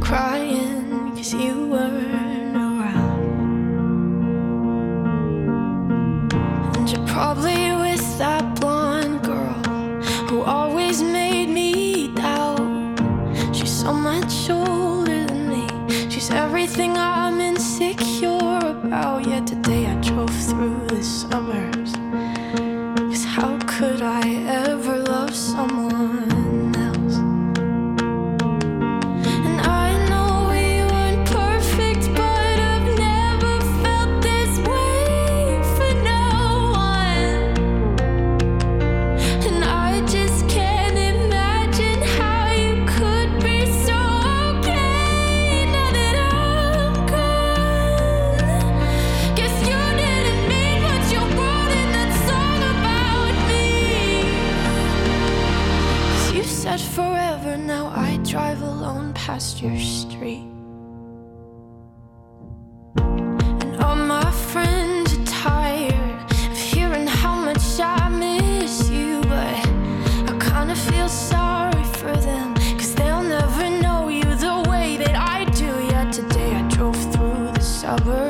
crying 0.00 1.12
cause 1.16 1.32
you 1.32 1.68
weren't 1.68 2.43
probably 7.14 7.70
with 7.76 8.18
that 8.18 8.44
blonde 8.58 9.22
girl 9.22 9.62
who 10.28 10.42
always 10.42 11.00
made 11.00 11.48
me 11.48 12.08
doubt. 12.08 12.98
She's 13.54 13.70
so 13.70 13.92
much 13.92 14.50
older 14.50 15.24
than 15.24 15.48
me. 15.48 15.64
She's 16.10 16.30
everything 16.30 16.96
I'm 16.96 17.40
insecure 17.40 18.58
about. 18.58 19.28
Yet 19.28 19.46
today 19.46 19.86
I 19.86 19.94
drove 20.00 20.36
through 20.48 20.86
the 20.88 21.04
suburbs. 21.04 21.92
Cause 23.08 23.24
how 23.24 23.60
could 23.64 24.02
I 24.02 24.22
ever 24.66 24.96
love 24.98 25.32
someone 25.36 26.03
past 59.34 59.60
your 59.60 59.76
street. 59.80 60.46
And 63.62 63.82
all 63.82 63.96
my 63.96 64.30
friends 64.30 65.12
are 65.18 65.26
tired 65.26 66.30
of 66.52 66.56
hearing 66.56 67.08
how 67.08 67.34
much 67.48 67.64
I 67.80 68.08
miss 68.10 68.88
you, 68.88 69.20
but 69.22 69.56
I 70.30 70.32
kinda 70.38 70.76
feel 70.76 71.08
sorry 71.08 71.84
for 71.98 72.14
they'll 72.98 73.28
never 73.38 73.68
know 73.82 74.00
you 74.08 74.28
the 74.46 74.56
way 74.70 74.96
that 75.02 75.16
I 75.36 75.38
do. 75.62 75.72
Today 76.12 76.54
I 76.54 76.62
drove 76.68 77.00
through 77.12 77.50
the 77.54 77.60
suburbs. 77.60 78.23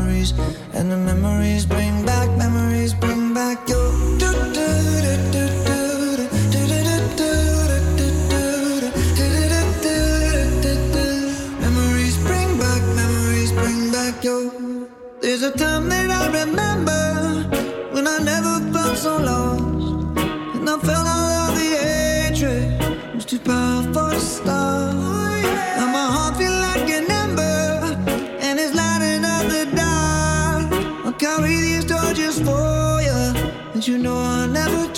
Memories. 0.00 0.32
And 0.72 0.90
the 0.90 0.96
memories 0.96 1.66
bring 1.66 2.04
back, 2.04 2.28
memories 2.38 2.94
bring 2.94 3.34
back 3.34 3.68
your. 3.68 3.89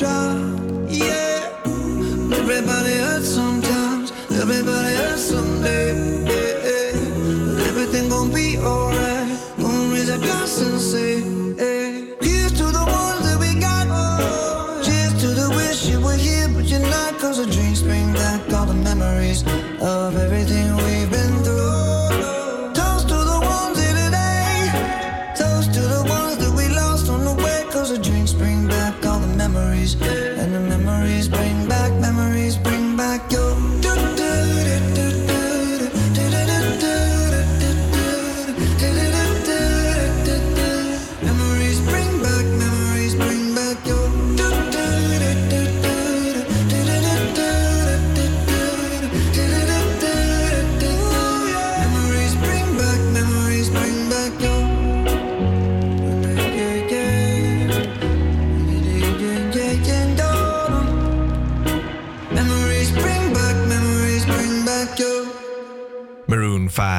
job 0.02 0.41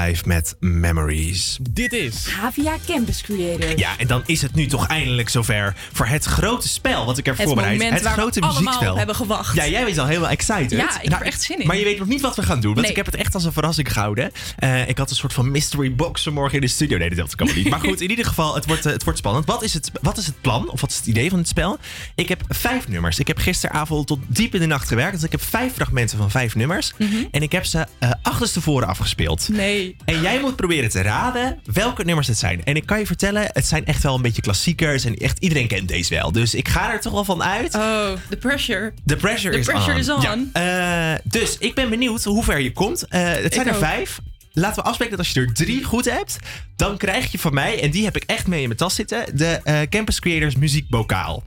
5 0.03 0.25
met 0.25 0.55
Memories. 0.59 1.57
Dit 1.69 1.93
is 1.93 2.27
Havia 2.27 2.75
Campus 2.87 3.21
Creator. 3.21 3.77
Ja, 3.79 3.97
en 3.97 4.07
dan 4.07 4.23
is 4.25 4.41
het 4.41 4.55
nu 4.55 4.65
toch 4.65 4.87
eindelijk 4.87 5.29
zover 5.29 5.75
voor 5.93 6.05
het 6.05 6.23
grote 6.25 6.67
spel 6.69 7.05
wat 7.05 7.17
ik 7.17 7.25
heb 7.25 7.37
Het 7.37 7.45
voorbereid. 7.47 7.73
moment 7.77 7.93
het 7.93 8.03
waar 8.03 8.15
we 8.15 8.19
grote 8.21 8.39
allemaal 8.39 8.61
muziekspel. 8.61 8.91
op 8.91 8.97
hebben 8.97 9.15
gewacht. 9.15 9.55
Ja, 9.55 9.67
jij 9.67 9.85
bent 9.85 9.97
al 9.97 10.05
helemaal 10.05 10.29
excited. 10.29 10.71
Nou, 10.71 10.81
Ja, 10.83 11.01
ik 11.01 11.09
heb 11.11 11.19
er 11.19 11.25
echt 11.25 11.41
zin 11.41 11.59
in. 11.59 11.67
Maar 11.67 11.77
je 11.77 11.83
weet 11.83 11.99
nog 11.99 12.07
niet 12.07 12.21
wat 12.21 12.35
we 12.35 12.41
gaan 12.43 12.59
doen, 12.59 12.69
want 12.73 12.81
Nee. 12.81 12.89
ik 12.89 12.95
heb 12.95 13.05
het 13.05 13.15
echt 13.15 13.33
als 13.33 13.43
een 13.43 13.51
verrassing 13.53 13.93
gehouden. 13.93 14.31
Eh, 14.57 14.87
ik 14.89 14.97
had 14.97 15.09
een 15.09 15.15
soort 15.15 15.33
van 15.33 15.51
mystery 15.51 15.95
box 15.95 16.23
vanmorgen 16.23 16.55
in 16.55 16.61
de 16.61 16.67
studio. 16.67 16.97
Nee, 16.97 17.09
dat 17.15 17.35
kan 17.35 17.45
allemaal 17.47 17.63
niet. 17.63 17.71
Maar 17.71 17.79
goed, 17.89 18.01
in 18.01 18.09
ieder 18.09 18.25
geval, 18.25 18.55
het 18.55 18.65
wordt, 18.65 18.85
eh, 18.85 18.91
het 18.91 19.03
wordt 19.03 19.19
spannend. 19.19 19.45
Wat 19.45 19.63
is 19.63 19.73
het, 19.73 19.91
wat 20.01 20.17
is 20.17 20.25
het 20.25 20.41
plan, 20.41 20.69
of 20.69 20.81
wat 20.81 20.89
is 20.91 20.97
het 20.97 21.05
idee 21.05 21.29
van 21.29 21.39
het 21.39 21.47
spel? 21.47 21.77
Ik 22.15 22.29
heb 22.29 22.41
vijf 22.47 22.87
nummers. 22.87 23.19
Ik 23.19 23.27
heb 23.27 23.37
gisteravond 23.37 24.07
tot 24.07 24.19
diep 24.27 24.53
in 24.53 24.59
de 24.59 24.65
nacht 24.67 24.87
gewerkt. 24.87 25.13
Dus 25.15 25.23
ik 25.23 25.31
heb 25.31 25.43
vijf 25.43 25.73
fragmenten 25.73 26.17
van 26.17 26.31
vijf 26.31 26.55
nummers. 26.55 26.93
En 27.31 27.41
ik 27.41 27.51
heb 27.51 27.65
ze 27.65 27.85
eh 27.99 28.11
achterstevoren 28.21 28.87
afgespeeld. 28.87 29.49
Nee. 29.51 29.92
En 30.05 30.21
jij 30.21 30.39
moet 30.39 30.55
proberen 30.55 30.89
te 30.89 31.01
raden 31.01 31.59
welke 31.73 32.03
nummers 32.03 32.27
het 32.27 32.37
zijn. 32.37 32.63
En 32.63 32.75
ik 32.75 32.85
kan 32.85 32.99
je 32.99 33.05
vertellen, 33.05 33.49
het 33.53 33.65
zijn 33.67 33.85
echt 33.85 34.03
wel 34.03 34.15
een 34.15 34.21
beetje 34.21 34.41
klassiekers. 34.41 35.05
En 35.05 35.15
echt 35.15 35.39
iedereen 35.39 35.67
kent 35.67 35.87
deze 35.87 36.15
wel. 36.15 36.31
Dus 36.31 36.55
ik 36.55 36.67
ga 36.67 36.91
er 36.93 37.01
toch 37.01 37.13
wel 37.13 37.25
van 37.25 37.43
uit. 37.43 37.75
Oh, 37.75 38.11
the 38.29 38.37
pressure. 38.37 38.93
The 39.05 39.15
pressure 39.15 39.53
The 39.53 39.59
is 39.59 39.65
pressure 39.65 39.93
on. 39.93 39.99
is 39.99 40.09
on. 40.09 40.49
Ja. 40.53 41.13
Eh, 41.13 41.19
dus 41.23 41.57
ik 41.57 41.75
ben 41.75 41.89
benieuwd 41.89 42.23
hoe 42.23 42.43
ver 42.43 42.59
je 42.59 42.71
komt. 42.71 43.07
Eh, 43.07 43.21
het 43.23 43.53
zijn 43.53 43.65
Ik 43.65 43.71
er 43.71 43.77
ook. 43.77 43.83
vijf. 43.83 44.19
Laten 44.55 44.83
we 44.83 44.89
afspreken 44.89 45.17
dat 45.17 45.25
als 45.25 45.33
je 45.33 45.39
er 45.39 45.53
drie 45.53 45.83
goed 45.83 46.05
hebt, 46.05 46.37
dan 46.75 46.97
krijg 46.97 47.31
je 47.31 47.39
van 47.39 47.53
mij, 47.53 47.81
en 47.81 47.91
die 47.91 48.03
heb 48.03 48.15
ik 48.15 48.23
echt 48.25 48.47
mee 48.47 48.61
in 48.61 48.67
mijn 48.67 48.79
tas 48.79 48.95
zitten, 48.95 49.25
de 49.37 49.45
eh, 49.63 49.79
Campus 49.89 50.19
Creators 50.19 50.55
muziekbokaal. 50.55 51.43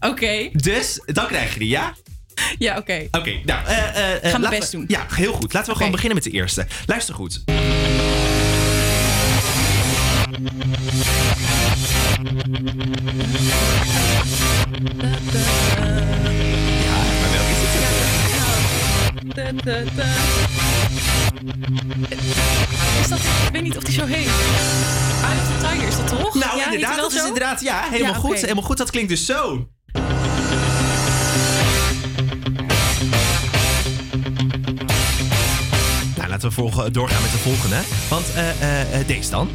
Oké. 0.00 0.48
Dus 0.52 1.00
dan 1.06 1.26
krijg 1.26 1.52
je 1.52 1.58
die, 1.58 1.68
ja? 1.68 1.94
Ja, 2.58 2.76
oké. 2.78 3.06
Oké, 3.10 3.40
nou, 3.44 3.66
eh, 3.66 3.78
eh, 3.78 4.14
eh, 4.14 4.14
Ga 4.14 4.20
mijn 4.20 4.40
laten 4.42 4.58
best 4.58 4.70
we- 4.70 4.76
doen. 4.76 4.84
Ja, 4.88 5.06
heel 5.14 5.32
goed. 5.32 5.52
Laten 5.52 5.70
we 5.70 5.76
gewoon 5.76 5.92
beginnen 5.92 6.14
met 6.14 6.24
de 6.24 6.30
eerste. 6.30 6.66
Luister 6.86 7.14
goed. 7.14 7.42
welke 17.32 17.50
is 17.50 17.58
het? 17.62 19.34
Da, 19.34 19.52
da, 19.52 19.80
da. 19.96 20.04
Is 23.00 23.08
dat, 23.08 23.18
ik 23.18 23.52
weet 23.52 23.62
niet 23.62 23.76
of 23.76 23.82
die 23.84 23.94
zo 23.94 24.04
heet. 24.06 24.26
Eye 24.26 25.36
of 25.40 25.46
the 25.46 25.66
Tiger 25.68 25.88
is 25.88 25.96
dat 25.96 26.08
toch? 26.08 26.34
Nou, 26.34 26.58
Ja, 26.58 26.64
inderdaad, 26.64 26.96
dat 26.96 27.12
is 27.12 27.24
inderdaad, 27.24 27.60
ja, 27.60 27.82
helemaal 27.90 28.12
Ja, 28.12 28.18
goed. 28.18 28.40
Helemaal 28.40 28.62
goed, 28.62 28.76
dat 28.76 28.90
klinkt 28.90 29.08
dus 29.08 29.26
zo. 29.26 29.68
we 36.42 36.50
volgen, 36.50 36.92
doorgaan 36.92 37.22
met 37.22 37.30
de 37.30 37.38
volgende. 37.38 37.80
Want 38.08 38.34
eh, 38.34 38.50
eh, 38.50 39.00
eh, 39.00 39.06
deze 39.06 39.30
dan. 39.30 39.50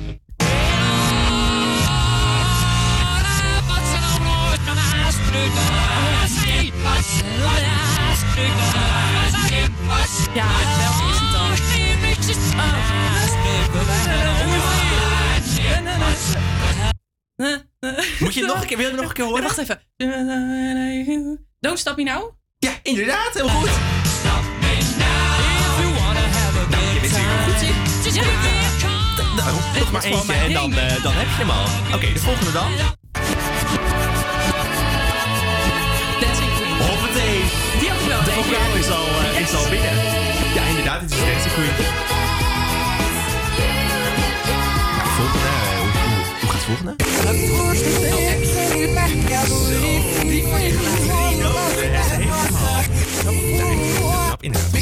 Ja. 10.34 10.46
Moet 18.20 18.34
je 18.34 18.40
het 18.40 18.50
nog 18.50 18.62
een 18.62 18.68
keer, 18.68 18.78
wil 18.78 18.90
je 18.90 18.96
nog 18.96 19.06
een 19.06 19.14
keer 19.14 19.26
horen? 19.26 19.44
wacht 19.44 19.58
even. 19.58 19.82
Don't 21.60 21.80
stop 21.80 21.96
me 21.96 22.04
now? 22.04 22.32
Ja, 22.58 22.72
inderdaad, 22.84 23.34
heel 23.34 23.48
goed. 23.50 23.70
Nou, 29.36 29.56
nog 29.80 29.92
maar 29.92 30.04
eentje 30.04 30.34
en 30.34 30.54
dan, 30.54 30.74
eh, 30.74 31.04
dan 31.04 31.14
heb 31.14 31.28
je 31.28 31.34
hem 31.44 31.50
al. 31.50 31.66
Oké, 31.96 32.14
de 32.14 32.20
volgende 32.20 32.52
dan. 32.52 32.72
Hoppatee. 36.80 37.44
Die 37.80 37.90
had 37.90 38.00
ik 38.00 38.08
wel. 38.08 38.24
De 38.24 38.32
vrouw 38.32 38.76
is 38.76 38.90
al, 38.90 39.08
uh, 39.22 39.40
is 39.40 39.54
al 39.54 39.70
binnen. 39.70 39.94
Ja, 40.56 40.64
inderdaad, 40.68 41.02
het 41.02 41.12
is 41.12 41.18
Dancing 41.18 41.54
Queen. 41.54 41.68
Ja, 44.98 45.06
volgende. 45.18 45.48
Eh, 45.48 45.80
hoe, 45.80 45.90
hoe, 46.10 46.24
hoe 46.40 46.50
gaat 46.50 46.54
het 46.54 46.64
volgende? 46.64 46.96
Die 50.28 50.44
van 50.48 50.62
je 50.62 50.72
nog 51.42 51.66
inderdaad. 54.46 54.74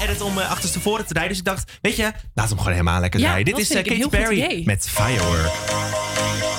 Eh, 0.00 0.10
eh, 0.10 0.26
om 0.26 0.38
eh, 0.38 0.50
achterstevoren 0.50 1.06
te 1.06 1.12
rijden. 1.12 1.30
Dus 1.30 1.38
ik 1.38 1.44
dacht, 1.44 1.78
weet 1.80 1.96
je, 1.96 2.12
laat 2.34 2.48
hem 2.48 2.58
gewoon 2.58 2.72
helemaal 2.72 3.00
lekker 3.00 3.20
rijden. 3.20 3.44
Dit 3.44 3.58
is 3.58 3.70
uh, 3.70 3.82
Katy 3.82 4.08
Perry 4.08 4.62
met 4.64 4.88
Firework. 4.88 6.51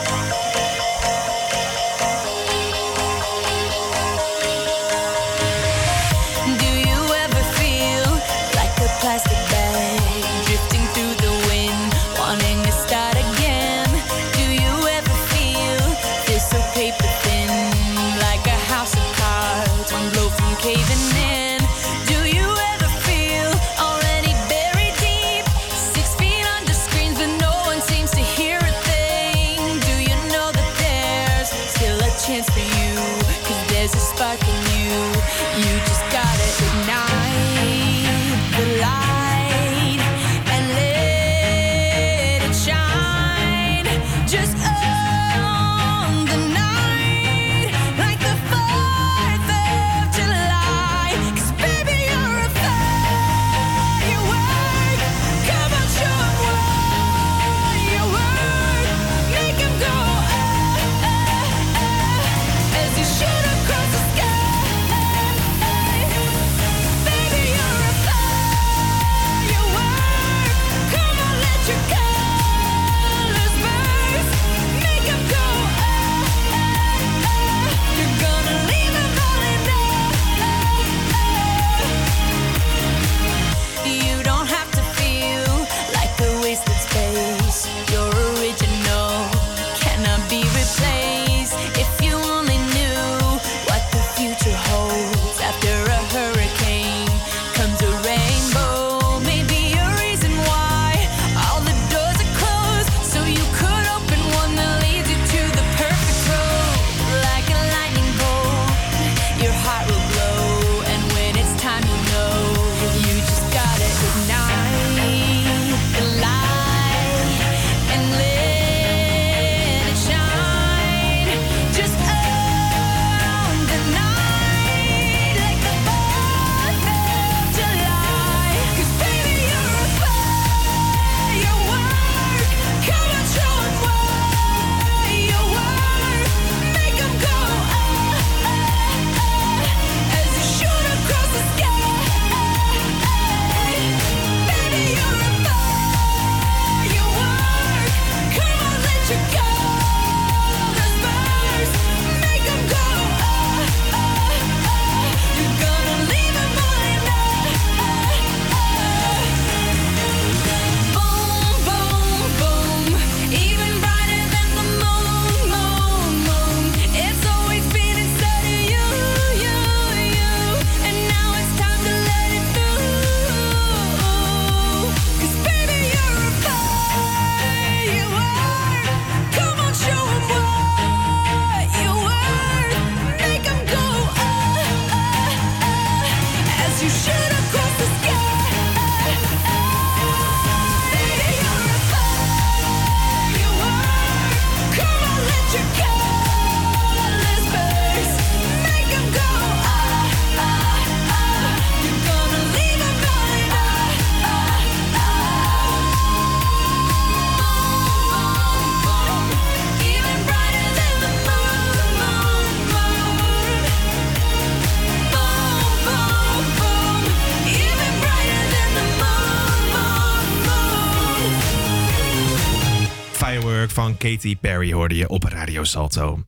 Katy 224.04 224.36
Perry 224.36 224.74
hoorde 224.74 224.96
je 224.96 225.08
op 225.08 225.24
Radio 225.24 225.64
Salto. 225.64 226.24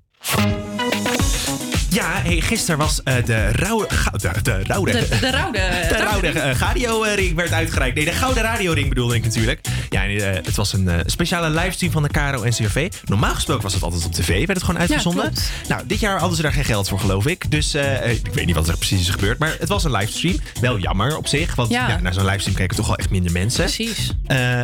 Ja, 1.89 2.21
hey, 2.21 2.41
gisteren 2.41 2.79
was 2.79 3.03
eh, 3.03 3.25
de 3.25 3.51
rauwe... 3.51 3.87
De, 4.11 4.41
de 4.43 4.63
rauwe... 4.63 4.91
De, 4.91 5.17
de 5.19 5.29
rauwe. 5.29 5.51
De 5.89 5.97
Raude 5.97 6.33
uh, 6.33 6.51
Radio-ring 6.51 7.35
werd 7.35 7.51
uitgereikt. 7.51 7.95
Nee, 7.95 8.05
de 8.05 8.11
Gouden 8.11 8.43
Radio-ring 8.43 8.89
bedoelde 8.89 9.15
ik 9.15 9.23
natuurlijk. 9.23 9.67
Ja, 9.89 10.03
en, 10.03 10.09
eh, 10.09 10.45
het 10.45 10.55
was 10.55 10.73
een 10.73 10.87
eh, 10.89 10.99
speciale 11.05 11.49
livestream 11.49 11.91
van 11.91 12.03
de 12.03 12.09
KRO 12.09 12.41
en 12.43 12.51
CRV. 12.51 12.91
Normaal 13.05 13.33
gesproken 13.33 13.63
was 13.63 13.73
het 13.73 13.83
altijd 13.83 14.05
op 14.05 14.11
tv, 14.13 14.27
werd 14.27 14.47
het 14.47 14.63
gewoon 14.63 14.79
uitgezonden. 14.81 15.33
nou, 15.67 15.81
dit 15.87 15.99
jaar 15.99 16.19
hadden 16.19 16.35
ze 16.35 16.41
daar 16.41 16.53
geen 16.53 16.65
geld 16.65 16.89
voor, 16.89 16.99
geloof 16.99 17.25
ik. 17.25 17.51
Dus 17.51 17.73
eh, 17.73 18.11
ik 18.13 18.33
weet 18.33 18.45
niet 18.45 18.55
wat 18.55 18.67
er 18.67 18.77
precies 18.77 18.99
is 18.99 19.09
gebeurd. 19.09 19.39
Maar 19.39 19.55
het 19.59 19.69
was 19.69 19.83
een 19.83 19.91
livestream. 19.91 20.37
Wel 20.61 20.79
jammer 20.79 21.17
op 21.17 21.27
zich, 21.27 21.55
want 21.55 21.69
Ja. 21.69 21.87
ja. 21.87 21.99
naar 21.99 22.13
zo'n 22.13 22.25
livestream 22.25 22.57
keken 22.57 22.75
toch 22.75 22.87
wel 22.87 22.97
echt 22.97 23.09
minder 23.09 23.31
mensen. 23.31 23.63
Precies. 23.63 24.13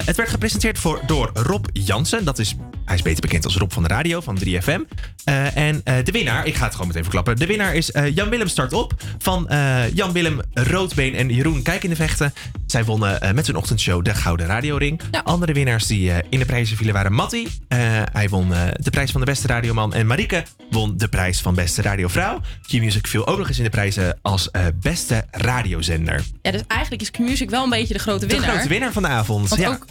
Het 0.05 0.15
werd 0.15 0.30
gepresenteerd 0.30 0.80
voor, 0.80 1.01
door 1.05 1.30
Rob 1.34 1.65
Jansen. 1.74 2.26
Dat 2.26 2.39
is, 2.39 2.55
hij 2.86 2.95
is 2.95 3.01
beter 3.01 3.22
bekend 3.22 3.45
als 3.45 3.55
Rob 3.55 3.72
van 3.72 3.84
de 3.84 3.89
Radio 3.89 4.22
van 4.22 4.38
3FM. 4.45 4.80
Eh, 5.24 5.57
en 5.57 5.82
de 5.84 6.11
winnaar, 6.11 6.45
ik 6.45 6.55
ga 6.55 6.63
het 6.63 6.72
gewoon 6.72 6.88
meteen 6.88 7.03
verklappen. 7.03 7.36
De 7.36 7.45
winnaar 7.45 7.76
is 7.76 7.91
Jan 8.13 8.30
Willem 8.30 8.47
Start 8.47 8.74
Op 8.74 8.93
van 9.19 9.49
Jan 9.93 10.11
Willem 10.11 10.39
Roodbeen 10.53 11.15
en 11.15 11.30
Jeroen 11.30 11.61
Kijk 11.61 11.84
in 11.84 11.89
de 11.89 11.95
Vechten. 11.95 12.34
Zij 12.65 12.86
wonnen 12.86 13.36
met 13.36 13.47
hun 13.47 13.55
ochtendshow 13.55 14.05
de 14.05 14.15
Gouden 14.15 14.45
Radioring. 14.45 15.01
Andere 15.24 15.53
winnaars 15.53 15.88
die 15.88 16.12
eh, 16.12 16.18
in 16.30 16.39
de 16.39 16.45
prijzen 16.45 16.78
vielen 16.78 16.93
waren 16.93 17.14
Matti. 17.14 17.47
Eh, 17.68 17.78
hij 18.12 18.30
won 18.30 18.53
eh, 18.53 18.68
de 18.74 18.89
prijs 18.89 19.12
van 19.12 19.20
de 19.20 19.26
beste 19.26 19.47
radioman. 19.47 19.93
En 19.93 20.07
Marieke 20.07 20.43
won 20.70 20.97
de 20.97 21.07
prijs 21.07 21.41
van 21.41 21.55
beste 21.55 21.82
radiovrouw. 21.82 22.41
Q-Music 22.68 23.07
viel 23.07 23.28
ook 23.28 23.38
nog 23.38 23.47
eens 23.47 23.57
in 23.57 23.64
de 23.64 23.70
prijzen 23.70 24.20
als 24.22 24.49
beste 24.82 25.26
radiozender. 25.32 26.24
Ja, 26.41 26.51
dus 26.51 26.62
eigenlijk 26.68 27.01
is 27.01 27.12
Q-Music 27.12 27.49
wel 27.49 27.64
een 27.64 27.70
beetje 27.70 27.93
de 27.93 27.99
grote 27.99 28.26
De 28.26 28.34
winnaar. 28.34 28.51
grote 28.51 28.68
winnaar 28.68 28.91
van 28.91 29.01
de 29.01 29.07
avond. 29.07 29.49
Want 29.49 29.62
ja. 29.62 29.70
ook, 29.70 29.86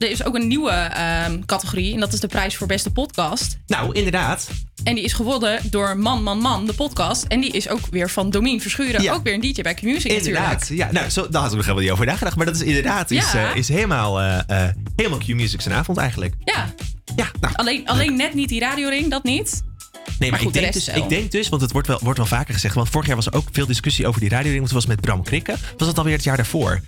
er 0.00 0.10
is 0.10 0.24
ook 0.24 0.34
een 0.34 0.46
nieuwe 0.46 0.70
ehm, 0.70 1.40
categorie. 1.46 1.94
En 1.94 2.00
dat 2.00 2.12
is 2.12 2.20
de 2.20 2.26
prijs 2.26 2.56
voor 2.56 2.66
beste 2.66 2.90
podcast. 2.90 3.58
Nou, 3.66 3.94
inderdaad. 3.94 4.48
En 4.84 4.94
die 4.94 5.04
is 5.04 5.12
gewonnen 5.12 5.60
door 5.70 5.96
Man, 5.96 6.22
Man, 6.22 6.38
Man, 6.38 6.66
de 6.66 6.72
podcast. 6.72 7.24
En 7.24 7.40
die 7.40 7.50
is 7.50 7.68
ook 7.68 7.80
weer 7.90 8.10
van 8.10 8.30
Domien 8.30 8.60
Verschuren. 8.60 9.02
Ja. 9.02 9.12
Ook 9.12 9.22
weer 9.22 9.34
een 9.34 9.40
DJ 9.40 9.62
bij 9.62 9.74
Q-Music 9.74 10.12
Inderdaad. 10.12 10.52
natuurlijk. 10.52 10.92
Ja, 10.92 11.00
nou, 11.00 11.10
zo, 11.10 11.28
daar 11.28 11.42
had 11.42 11.50
ik 11.50 11.56
nog 11.56 11.66
helemaal 11.66 11.84
niet 11.84 11.92
over 11.92 12.06
nagedacht. 12.06 12.36
Maar 12.36 12.46
dat 12.46 12.54
is 12.54 12.62
inderdaad 12.62 13.10
is, 13.10 13.34
eh, 13.34 13.56
is 13.56 13.68
helemaal, 13.68 14.20
eh, 14.20 14.68
helemaal 14.96 15.18
Q-Music 15.18 15.60
zijn 15.60 15.74
avond 15.74 15.98
eigenlijk. 15.98 16.34
Ja. 16.44 16.74
Ja, 17.16 17.30
nou. 17.40 17.54
Alleen, 17.54 17.88
alleen 17.88 18.16
net 18.16 18.34
niet 18.34 18.48
die 18.48 18.60
radioring, 18.60 19.10
dat 19.10 19.24
niet. 19.24 19.62
Nee, 20.18 20.30
maar, 20.30 20.38
goed, 20.38 20.48
ik, 20.48 20.54
de 20.54 20.60
denk 20.60 20.72
dus, 20.72 20.88
ik 20.88 21.08
denk 21.08 21.30
dus, 21.30 21.48
want 21.48 21.62
het 21.62 21.72
wordt 21.72 21.88
wel, 21.88 21.98
wordt 22.02 22.18
wel 22.18 22.26
vaker 22.26 22.54
gezegd. 22.54 22.74
Want 22.74 22.88
vorig 22.88 23.06
jaar 23.06 23.16
was 23.16 23.26
er 23.26 23.34
ook 23.34 23.48
veel 23.52 23.66
discussie 23.66 24.06
over 24.06 24.20
die 24.20 24.28
radioring. 24.28 24.58
Want 24.58 24.72
het 24.72 24.84
was 24.84 24.96
met 24.96 25.00
Bram 25.00 25.22
Krikke. 25.22 25.54
Was 25.76 25.88
dat 25.88 25.98
alweer 25.98 26.14
het 26.14 26.24
jaar 26.24 26.36
daarvoor? 26.36 26.80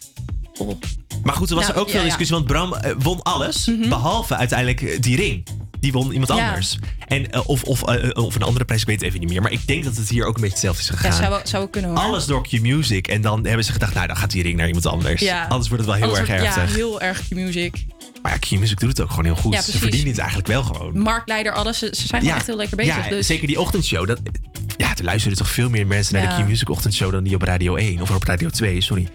Maar 1.22 1.34
goed, 1.34 1.48
er 1.50 1.54
was 1.54 1.64
Nou, 1.64 1.74
er 1.76 1.80
ook 1.80 1.86
ja, 1.86 1.92
veel 1.92 2.02
ja. 2.02 2.06
discussie. 2.08 2.36
Want 2.36 2.46
Bram 2.48 2.74
eh, 2.74 2.92
won 2.98 3.22
alles. 3.22 3.70
Behalve 3.88 4.36
uiteindelijk 4.36 4.82
eh, 4.82 5.00
die 5.00 5.16
ring. 5.16 5.46
Die 5.80 5.92
won 5.92 6.12
iemand 6.12 6.32
Ja. 6.38 6.48
anders. 6.48 6.78
En, 7.06 7.30
eh, 7.32 7.40
of, 7.48 7.62
of, 7.62 7.82
of 8.12 8.34
een 8.34 8.42
andere 8.42 8.64
prijs, 8.64 8.80
ik 8.80 8.86
weet 8.86 8.96
het 8.96 9.04
even 9.08 9.20
niet 9.20 9.28
meer. 9.28 9.42
Maar 9.42 9.52
ik 9.52 9.66
denk 9.66 9.84
dat 9.84 9.96
het 9.96 10.08
hier 10.08 10.24
ook 10.24 10.34
een 10.34 10.40
beetje 10.40 10.68
hetzelfde 10.68 10.82
is 10.82 10.88
Ja, 10.88 10.94
gegaan. 10.96 11.12
zou, 11.12 11.30
wel- 11.30 11.40
zou 11.44 11.62
wel 11.62 11.68
kunnen 11.72 11.90
hoor. 11.90 11.98
Alles 11.98 12.26
door 12.26 12.42
Q-Music. 12.48 13.08
En 13.08 13.20
dan 13.22 13.46
hebben 13.46 13.64
ze 13.64 13.72
gedacht, 13.72 13.94
nou, 13.94 14.06
dan 14.06 14.16
gaat 14.16 14.30
die 14.30 14.42
ring 14.42 14.56
naar 14.56 14.66
iemand 14.66 14.86
anders. 14.86 15.20
Ja. 15.20 15.42
Anders 15.48 15.68
wordt 15.68 15.84
het 15.84 15.92
wel 15.94 15.94
heel 15.94 16.02
Anders 16.16 16.28
erg 16.28 16.40
wordt- 16.40 16.56
erg. 16.56 16.68
Ja, 16.70 16.74
heel 16.74 17.00
erg 17.00 17.28
Q-Music. 17.28 17.84
Maar 18.22 18.32
ja, 18.32 18.38
Q-Music 18.38 18.78
doet 18.80 18.88
het 18.88 19.00
ook 19.00 19.10
gewoon 19.10 19.24
heel 19.24 19.36
goed. 19.36 19.52
Ja, 19.54 19.60
ze 19.60 19.78
verdienen 19.78 20.08
het 20.08 20.18
eigenlijk 20.18 20.48
wel 20.48 20.62
gewoon. 20.62 20.98
Marktleider, 20.98 21.52
alles. 21.52 21.78
Ze, 21.78 21.88
ze 21.96 22.06
zijn 22.06 22.20
gewoon 22.20 22.36
echt 22.36 22.46
heel 22.46 22.56
lekker 22.56 22.76
bezig. 22.76 22.96
ja, 23.04 23.08
dus. 23.08 23.26
zeker 23.26 23.46
die 23.46 23.60
ochtendshow. 23.60 24.06
Dat, 24.06 24.20
ja, 24.76 24.96
er 24.96 25.04
luisteren 25.04 25.36
toch 25.36 25.48
veel 25.50 25.70
meer 25.70 25.86
mensen 25.86 26.14
naar 26.14 26.22
Ja. 26.22 26.36
de 26.36 26.42
Q-Music 26.42 26.68
ochtendshow 26.70 27.12
dan 27.12 27.24
die 27.24 27.34
op 27.34 27.42
Radio 27.42 27.76
1 27.76 28.00
of 28.00 28.10
op 28.10 28.22
Radio 28.24 28.48
2, 28.48 28.80
sorry. 28.80 29.08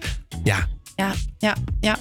Ja, 0.44 0.68
Ja, 0.98 1.14
ja, 1.38 1.56
ja. 1.82 1.98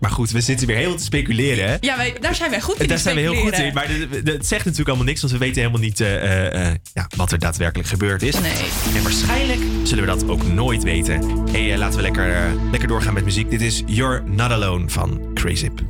maar 0.00 0.10
goed, 0.10 0.30
we 0.30 0.40
zitten 0.40 0.66
weer 0.66 0.76
heel 0.76 0.96
te 0.96 1.02
speculeren. 1.02 1.68
Hè? 1.68 1.76
Ja, 1.80 1.96
wij, 1.96 2.16
daar 2.20 2.34
zijn 2.34 2.50
wij 2.50 2.60
goed 2.60 2.80
in. 2.80 2.88
Daar 2.88 2.98
zijn 2.98 3.14
we 3.14 3.20
heel 3.20 3.34
goed 3.34 3.58
in, 3.58 3.74
maar 3.74 3.88
het 4.24 4.46
zegt 4.46 4.64
natuurlijk 4.64 4.88
allemaal 4.88 5.06
niks, 5.06 5.20
want 5.20 5.32
we 5.32 5.38
weten 5.38 5.56
helemaal 5.56 5.80
niet 5.80 6.00
eh, 6.00 6.14
eh, 6.14 6.68
eh, 6.68 6.74
ja, 6.94 7.06
wat 7.16 7.32
er 7.32 7.38
daadwerkelijk 7.38 7.88
gebeurd 7.88 8.22
is. 8.22 8.34
En 8.34 9.02
waarschijnlijk 9.02 9.60
zullen 9.82 10.04
we 10.04 10.10
dat 10.10 10.28
ook 10.28 10.46
nooit 10.46 10.82
weten. 10.82 11.48
Hey, 11.50 11.72
eh, 11.72 11.78
laten 11.78 11.96
we 11.96 12.02
lekker, 12.02 12.54
lekker 12.70 12.88
doorgaan 12.88 13.14
met 13.14 13.24
muziek. 13.24 13.50
Dit 13.50 13.60
is 13.62 13.82
You're 13.86 14.22
Not 14.26 14.50
Alone 14.50 14.88
van 14.88 15.20
Crazip. 15.34 15.80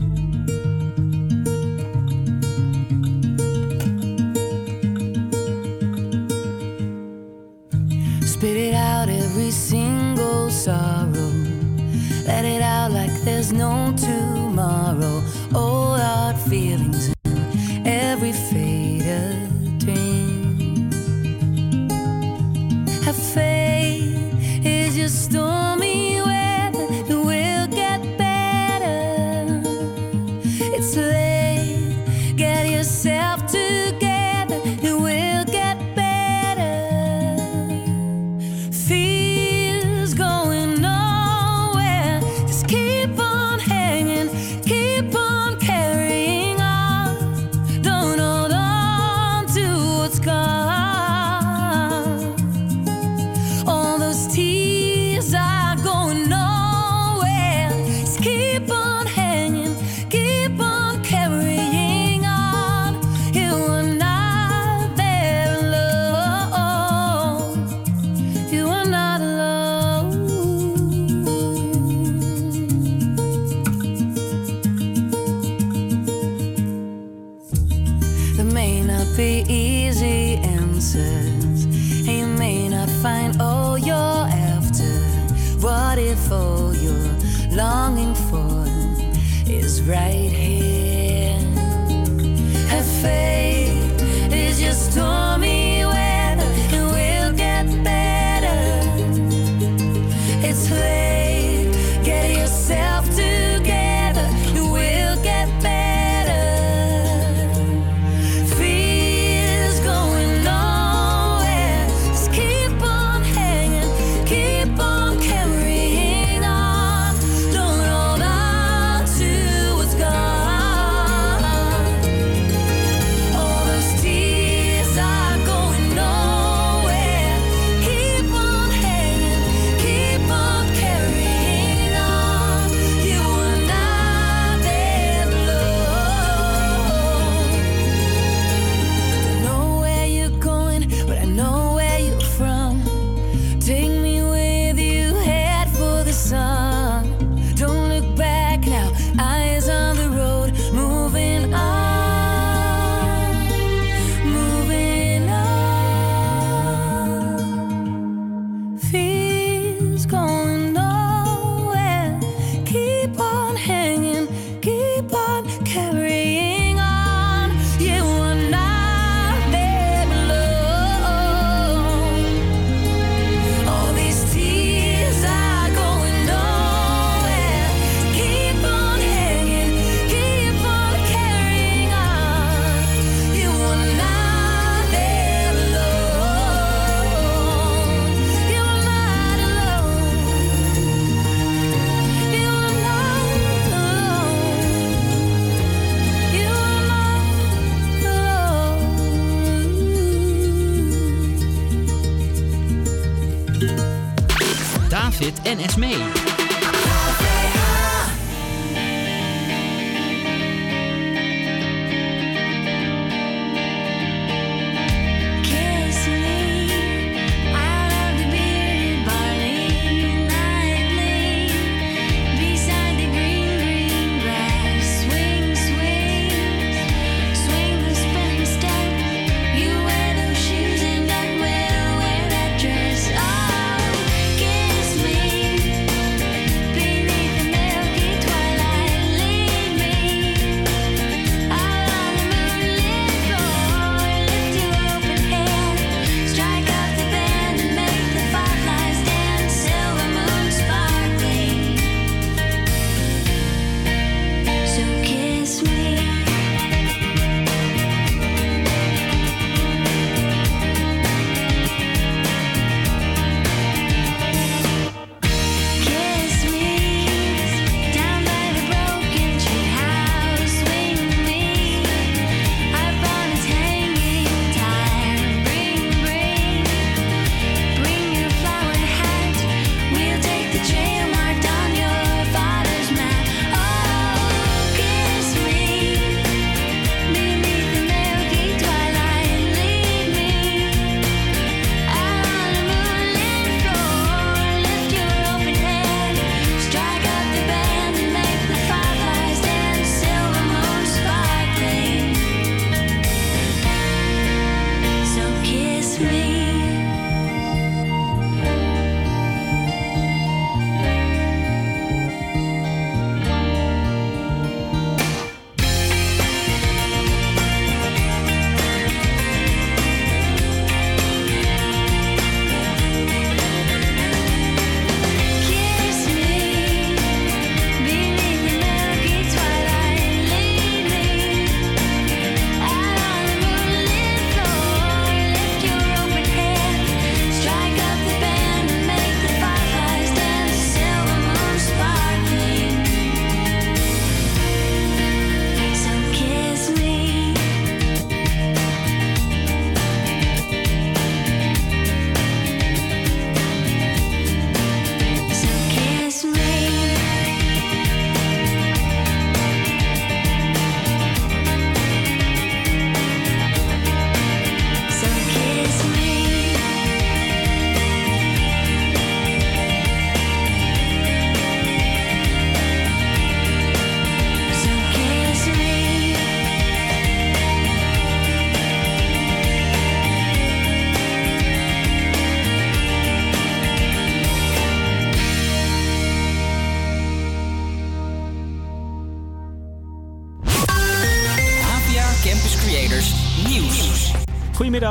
Spit 8.24 8.57
it 8.57 8.74
out 8.74 9.09
every 9.09 9.51
single 9.51 10.51
sorrow. 10.51 11.53
Let 12.26 12.44
it 12.44 12.62
out 12.62 12.90
like 12.92 13.12
there's 13.22 13.52
no 13.52 13.92
tomorrow. 13.96 15.22
All 15.54 15.96
hard 15.96 16.36
feelings 16.36 17.13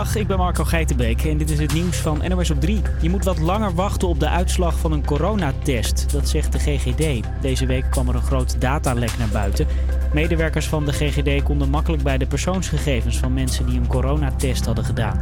Ik 0.03 0.27
ben 0.27 0.37
Marco 0.37 0.63
Geitenbeek 0.63 1.23
en 1.23 1.37
dit 1.37 1.49
is 1.49 1.59
het 1.59 1.73
nieuws 1.73 1.97
van 1.97 2.21
NOS 2.27 2.51
op 2.51 2.61
3. 2.61 2.81
Je 3.01 3.09
moet 3.09 3.23
wat 3.23 3.39
langer 3.39 3.73
wachten 3.73 4.07
op 4.07 4.19
de 4.19 4.29
uitslag 4.29 4.79
van 4.79 4.91
een 4.91 5.05
coronatest, 5.05 6.11
dat 6.11 6.29
zegt 6.29 6.51
de 6.51 6.59
GGD. 6.59 7.27
Deze 7.41 7.65
week 7.65 7.85
kwam 7.89 8.09
er 8.09 8.15
een 8.15 8.21
groot 8.21 8.61
datalek 8.61 9.17
naar 9.17 9.27
buiten. 9.27 9.67
Medewerkers 10.13 10.67
van 10.67 10.85
de 10.85 10.93
GGD 10.93 11.43
konden 11.43 11.69
makkelijk 11.69 12.03
bij 12.03 12.17
de 12.17 12.25
persoonsgegevens 12.25 13.17
van 13.17 13.33
mensen 13.33 13.65
die 13.65 13.79
een 13.79 13.87
coronatest 13.87 14.65
hadden 14.65 14.85
gedaan. 14.85 15.19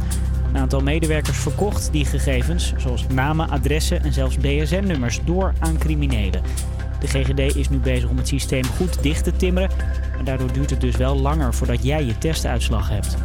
Een 0.48 0.58
aantal 0.58 0.80
medewerkers 0.80 1.38
verkocht 1.38 1.92
die 1.92 2.04
gegevens, 2.04 2.72
zoals 2.76 3.06
namen, 3.06 3.50
adressen 3.50 4.02
en 4.02 4.12
zelfs 4.12 4.36
BSN-nummers, 4.36 5.20
door 5.24 5.52
aan 5.58 5.78
criminelen. 5.78 6.42
De 7.00 7.06
GGD 7.06 7.56
is 7.56 7.68
nu 7.68 7.78
bezig 7.78 8.08
om 8.08 8.16
het 8.16 8.28
systeem 8.28 8.64
goed 8.64 9.02
dicht 9.02 9.24
te 9.24 9.36
timmeren, 9.36 9.70
maar 10.14 10.24
daardoor 10.24 10.52
duurt 10.52 10.70
het 10.70 10.80
dus 10.80 10.96
wel 10.96 11.16
langer 11.16 11.54
voordat 11.54 11.84
jij 11.84 12.04
je 12.04 12.18
testuitslag 12.18 12.88
hebt. 12.88 13.16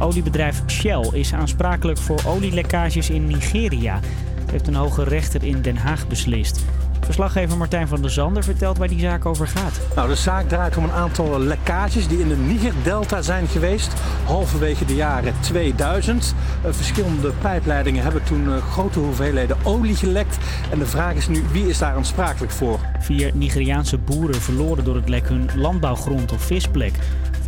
Oliebedrijf 0.00 0.62
Shell 0.66 1.08
is 1.12 1.34
aansprakelijk 1.34 1.98
voor 1.98 2.20
olielekkages 2.26 3.10
in 3.10 3.26
Nigeria. 3.26 4.00
Dat 4.40 4.50
heeft 4.50 4.66
een 4.66 4.74
hoge 4.74 5.04
rechter 5.04 5.44
in 5.44 5.62
Den 5.62 5.76
Haag 5.76 6.08
beslist. 6.08 6.64
Verslaggever 7.00 7.56
Martijn 7.56 7.88
van 7.88 8.00
der 8.02 8.10
Zander 8.10 8.44
vertelt 8.44 8.78
waar 8.78 8.88
die 8.88 9.00
zaak 9.00 9.26
over 9.26 9.46
gaat. 9.46 9.80
Nou, 9.94 10.08
de 10.08 10.14
zaak 10.14 10.48
draait 10.48 10.76
om 10.76 10.84
een 10.84 10.92
aantal 10.92 11.40
lekkages 11.40 12.08
die 12.08 12.18
in 12.18 12.28
de 12.28 12.36
Niger-delta 12.36 13.22
zijn 13.22 13.46
geweest. 13.46 13.92
Halverwege 14.24 14.84
de 14.84 14.94
jaren 14.94 15.34
2000. 15.40 16.34
Eh, 16.64 16.72
verschillende 16.72 17.32
pijpleidingen 17.40 18.02
hebben 18.02 18.24
toen 18.24 18.52
eh, 18.52 18.62
grote 18.70 18.98
hoeveelheden 18.98 19.56
olie 19.62 19.96
gelekt. 19.96 20.38
En 20.70 20.78
de 20.78 20.86
vraag 20.86 21.14
is 21.14 21.28
nu, 21.28 21.42
wie 21.52 21.68
is 21.68 21.78
daar 21.78 21.94
aansprakelijk 21.94 22.52
voor? 22.52 22.78
Vier 22.98 23.30
Nigeriaanse 23.34 23.98
boeren 23.98 24.40
verloren 24.40 24.84
door 24.84 24.96
het 24.96 25.08
lek 25.08 25.28
hun 25.28 25.48
landbouwgrond 25.56 26.32
of 26.32 26.42
visplek. 26.42 26.94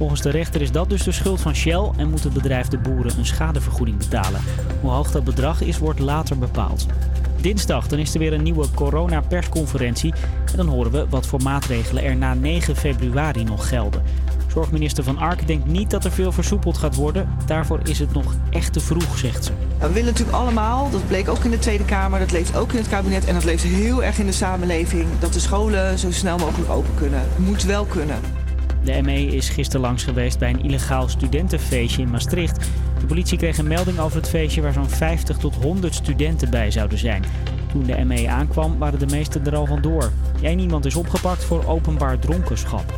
Volgens 0.00 0.22
de 0.22 0.30
rechter 0.30 0.60
is 0.60 0.72
dat 0.72 0.88
dus 0.88 1.02
de 1.02 1.12
schuld 1.12 1.40
van 1.40 1.54
Shell 1.54 1.90
en 1.96 2.10
moet 2.10 2.24
het 2.24 2.32
bedrijf 2.32 2.68
de 2.68 2.78
boeren 2.78 3.18
een 3.18 3.26
schadevergoeding 3.26 3.98
betalen. 3.98 4.40
Hoe 4.80 4.90
hoog 4.90 5.10
dat 5.10 5.24
bedrag 5.24 5.60
is, 5.60 5.78
wordt 5.78 5.98
later 5.98 6.38
bepaald. 6.38 6.86
Dinsdag 7.40 7.88
dan 7.88 7.98
is 7.98 8.12
er 8.12 8.18
weer 8.18 8.32
een 8.32 8.42
nieuwe 8.42 8.66
corona-persconferentie. 8.74 10.14
En 10.50 10.56
dan 10.56 10.66
horen 10.66 10.92
we 10.92 11.06
wat 11.08 11.26
voor 11.26 11.42
maatregelen 11.42 12.02
er 12.02 12.16
na 12.16 12.34
9 12.34 12.76
februari 12.76 13.44
nog 13.44 13.68
gelden. 13.68 14.02
Zorgminister 14.46 15.04
Van 15.04 15.18
Ark 15.18 15.46
denkt 15.46 15.66
niet 15.66 15.90
dat 15.90 16.04
er 16.04 16.12
veel 16.12 16.32
versoepeld 16.32 16.78
gaat 16.78 16.94
worden. 16.94 17.28
Daarvoor 17.46 17.80
is 17.82 17.98
het 17.98 18.12
nog 18.12 18.34
echt 18.50 18.72
te 18.72 18.80
vroeg, 18.80 19.18
zegt 19.18 19.44
ze. 19.44 19.52
We 19.78 19.88
willen 19.88 20.04
natuurlijk 20.04 20.36
allemaal, 20.36 20.90
dat 20.90 21.06
bleek 21.06 21.28
ook 21.28 21.44
in 21.44 21.50
de 21.50 21.58
Tweede 21.58 21.84
Kamer, 21.84 22.18
dat 22.18 22.32
leeft 22.32 22.56
ook 22.56 22.72
in 22.72 22.78
het 22.78 22.88
kabinet 22.88 23.24
en 23.24 23.34
dat 23.34 23.44
leeft 23.44 23.62
heel 23.62 24.04
erg 24.04 24.18
in 24.18 24.26
de 24.26 24.32
samenleving, 24.32 25.06
dat 25.18 25.32
de 25.32 25.40
scholen 25.40 25.98
zo 25.98 26.10
snel 26.10 26.38
mogelijk 26.38 26.70
open 26.70 26.94
kunnen. 26.94 27.22
Moet 27.36 27.62
wel 27.64 27.84
kunnen. 27.84 28.18
De 28.84 29.02
ME 29.02 29.26
is 29.26 29.48
gisteren 29.48 29.80
langs 29.80 30.04
geweest 30.04 30.38
bij 30.38 30.50
een 30.50 30.64
illegaal 30.64 31.08
studentenfeestje 31.08 32.02
in 32.02 32.10
Maastricht. 32.10 32.70
De 33.00 33.06
politie 33.06 33.38
kreeg 33.38 33.58
een 33.58 33.68
melding 33.68 33.98
over 33.98 34.16
het 34.16 34.28
feestje 34.28 34.62
waar 34.62 34.72
zo'n 34.72 34.88
50 34.88 35.36
tot 35.36 35.54
100 35.54 35.94
studenten 35.94 36.50
bij 36.50 36.70
zouden 36.70 36.98
zijn. 36.98 37.24
Toen 37.72 37.82
de 37.82 38.04
ME 38.04 38.28
aankwam 38.28 38.78
waren 38.78 38.98
de 38.98 39.06
meesten 39.06 39.46
er 39.46 39.56
al 39.56 39.66
vandoor. 39.66 40.10
Eén 40.42 40.58
iemand 40.58 40.84
is 40.84 40.96
opgepakt 40.96 41.44
voor 41.44 41.66
openbaar 41.66 42.18
dronkenschap. 42.18 42.94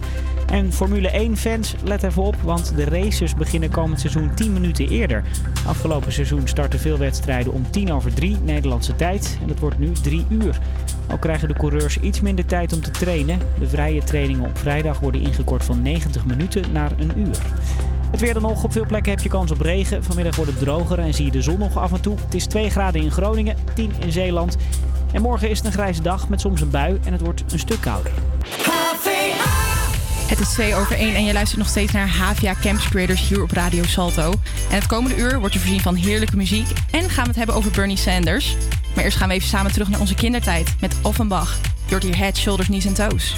En 0.47 0.73
Formule 0.73 1.31
1-fans, 1.31 1.75
let 1.85 2.03
even 2.03 2.23
op, 2.23 2.37
want 2.43 2.77
de 2.77 2.85
races 2.85 3.35
beginnen 3.35 3.71
komend 3.71 4.01
seizoen 4.01 4.35
10 4.35 4.53
minuten 4.53 4.89
eerder. 4.89 5.25
Afgelopen 5.67 6.13
seizoen 6.13 6.49
startten 6.49 6.79
veel 6.79 6.99
wedstrijden 6.99 7.53
om 7.53 7.71
10 7.71 7.93
over 7.93 8.15
3 8.15 8.37
Nederlandse 8.45 8.97
tijd 8.97 9.39
en 9.43 9.49
het 9.49 9.59
wordt 9.59 9.79
nu 9.79 9.93
3 9.93 10.27
uur. 10.29 10.59
Ook 11.13 11.21
krijgen 11.21 11.49
de 11.49 11.55
coureurs 11.55 11.99
iets 11.99 12.21
minder 12.21 12.45
tijd 12.45 12.73
om 12.73 12.81
te 12.81 12.91
trainen. 12.91 13.39
De 13.59 13.69
vrije 13.69 14.05
trainingen 14.05 14.45
op 14.49 14.59
vrijdag 14.59 15.01
worden 15.01 15.21
ingekort 15.21 15.65
van 15.65 15.83
90 15.83 16.25
minuten 16.25 16.73
naar 16.73 16.93
een 16.99 17.13
uur. 17.19 17.37
Het 18.11 18.21
weer 18.21 18.33
dan 18.33 18.43
nog. 18.43 18.65
Op 18.65 18.73
veel 18.73 18.87
plekken 18.87 19.13
heb 19.13 19.21
je 19.21 19.29
kans 19.29 19.51
op 19.51 19.61
regen. 19.61 20.05
Vanmiddag 20.05 20.37
wordt 20.37 20.51
het 20.51 20.61
droger 20.61 20.99
en 20.99 21.15
zie 21.15 21.25
je 21.25 21.31
de 21.31 21.43
zon 21.43 21.59
nog 21.59 21.77
af 21.77 21.93
en 21.93 22.01
toe. 22.01 22.17
Het 22.25 22.35
is 22.35 22.47
2 22.47 22.71
graden 22.71 23.03
in 23.03 23.11
Groningen, 23.11 23.57
10 23.75 23.93
in 24.01 24.13
Zeeland. 24.13 24.57
En 25.13 25.23
morgen 25.23 25.51
is 25.51 25.59
het 25.59 25.67
een 25.67 25.73
grijze 25.73 26.03
dag 26.03 26.29
met 26.29 26.41
soms 26.41 26.61
een 26.61 26.71
bui 26.71 26.99
en 27.05 27.13
het 27.13 27.21
wordt 27.21 27.45
een 27.53 27.59
stuk 27.59 27.81
kouder. 27.81 28.13
Het 30.33 30.41
is 30.41 30.49
2 30.49 30.75
over 30.75 30.97
1 30.97 31.15
en 31.15 31.25
je 31.25 31.33
luistert 31.33 31.59
nog 31.59 31.69
steeds 31.69 31.93
naar 31.93 32.09
Havia 32.09 32.55
Campus 32.61 32.89
Creators 32.89 33.29
hier 33.29 33.43
op 33.43 33.51
Radio 33.51 33.83
Salto. 33.83 34.33
En 34.71 34.75
het 34.75 34.87
komende 34.87 35.17
uur 35.17 35.39
wordt 35.39 35.55
je 35.55 35.61
voorzien 35.61 35.81
van 35.81 35.95
heerlijke 35.95 36.37
muziek 36.37 36.69
en 36.91 37.11
gaan 37.11 37.23
we 37.23 37.29
het 37.29 37.37
hebben 37.37 37.55
over 37.55 37.71
Bernie 37.71 37.97
Sanders. 37.97 38.57
Maar 38.95 39.05
eerst 39.05 39.17
gaan 39.17 39.29
we 39.29 39.35
even 39.35 39.49
samen 39.49 39.73
terug 39.73 39.89
naar 39.89 40.01
onze 40.01 40.15
kindertijd 40.15 40.75
met 40.81 40.95
Offenbach. 41.03 41.59
Je 41.89 42.17
Head, 42.17 42.37
Shoulders, 42.37 42.69
Knees 42.69 42.85
en 42.85 42.95
Toes. 42.95 43.35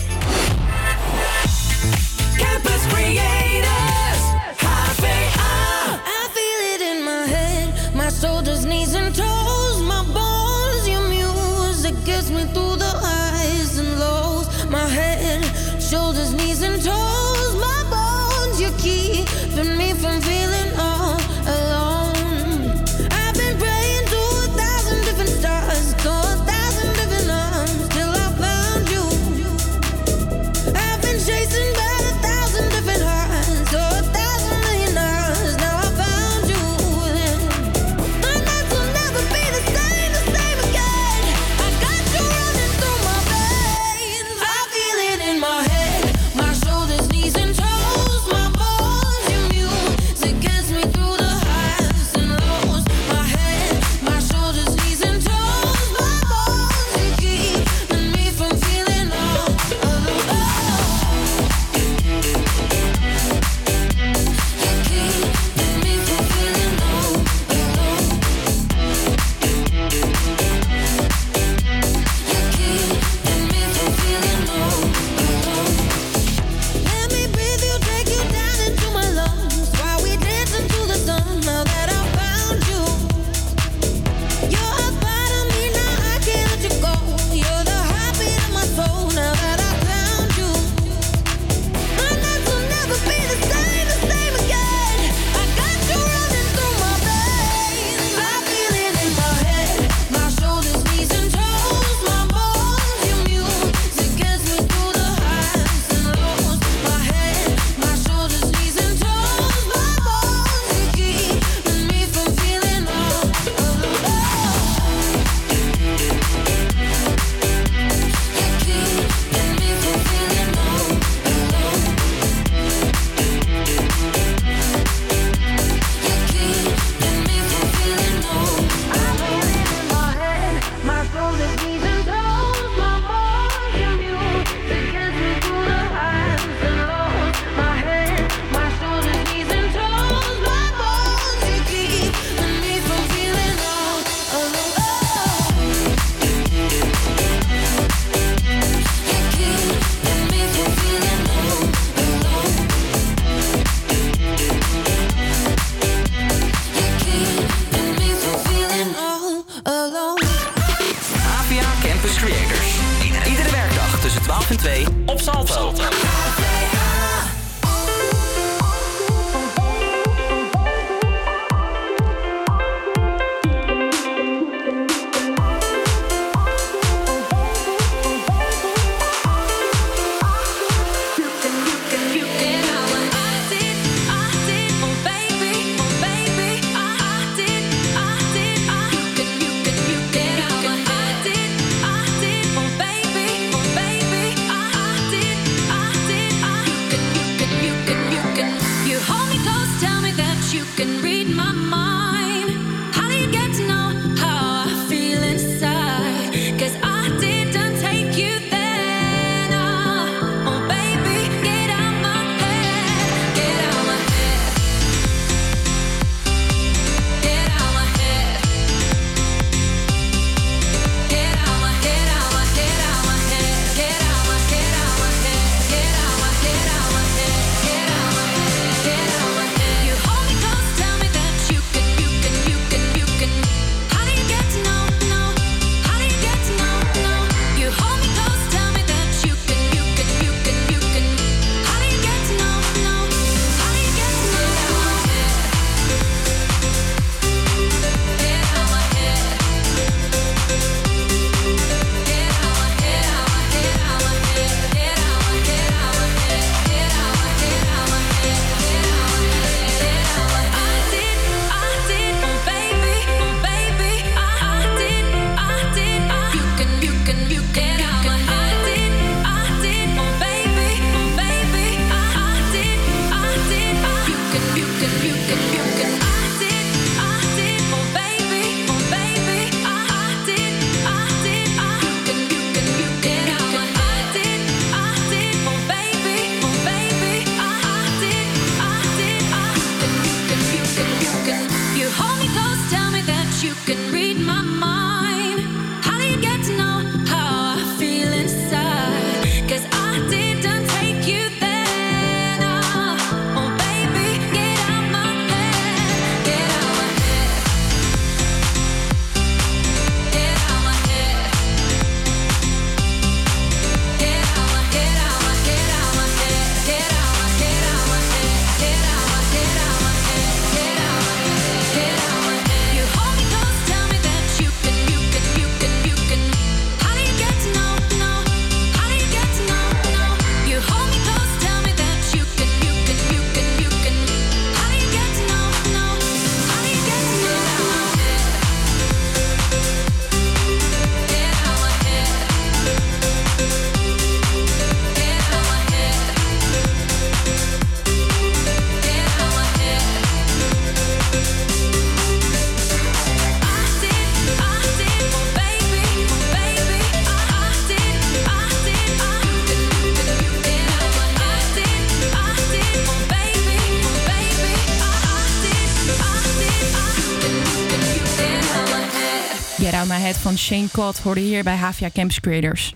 Shane 370.44 370.68
Cott 370.72 370.98
hoorde 370.98 371.20
hier 371.20 371.42
bij 371.42 371.56
Havia 371.56 371.90
Campus 371.94 372.20
Creators. 372.20 372.74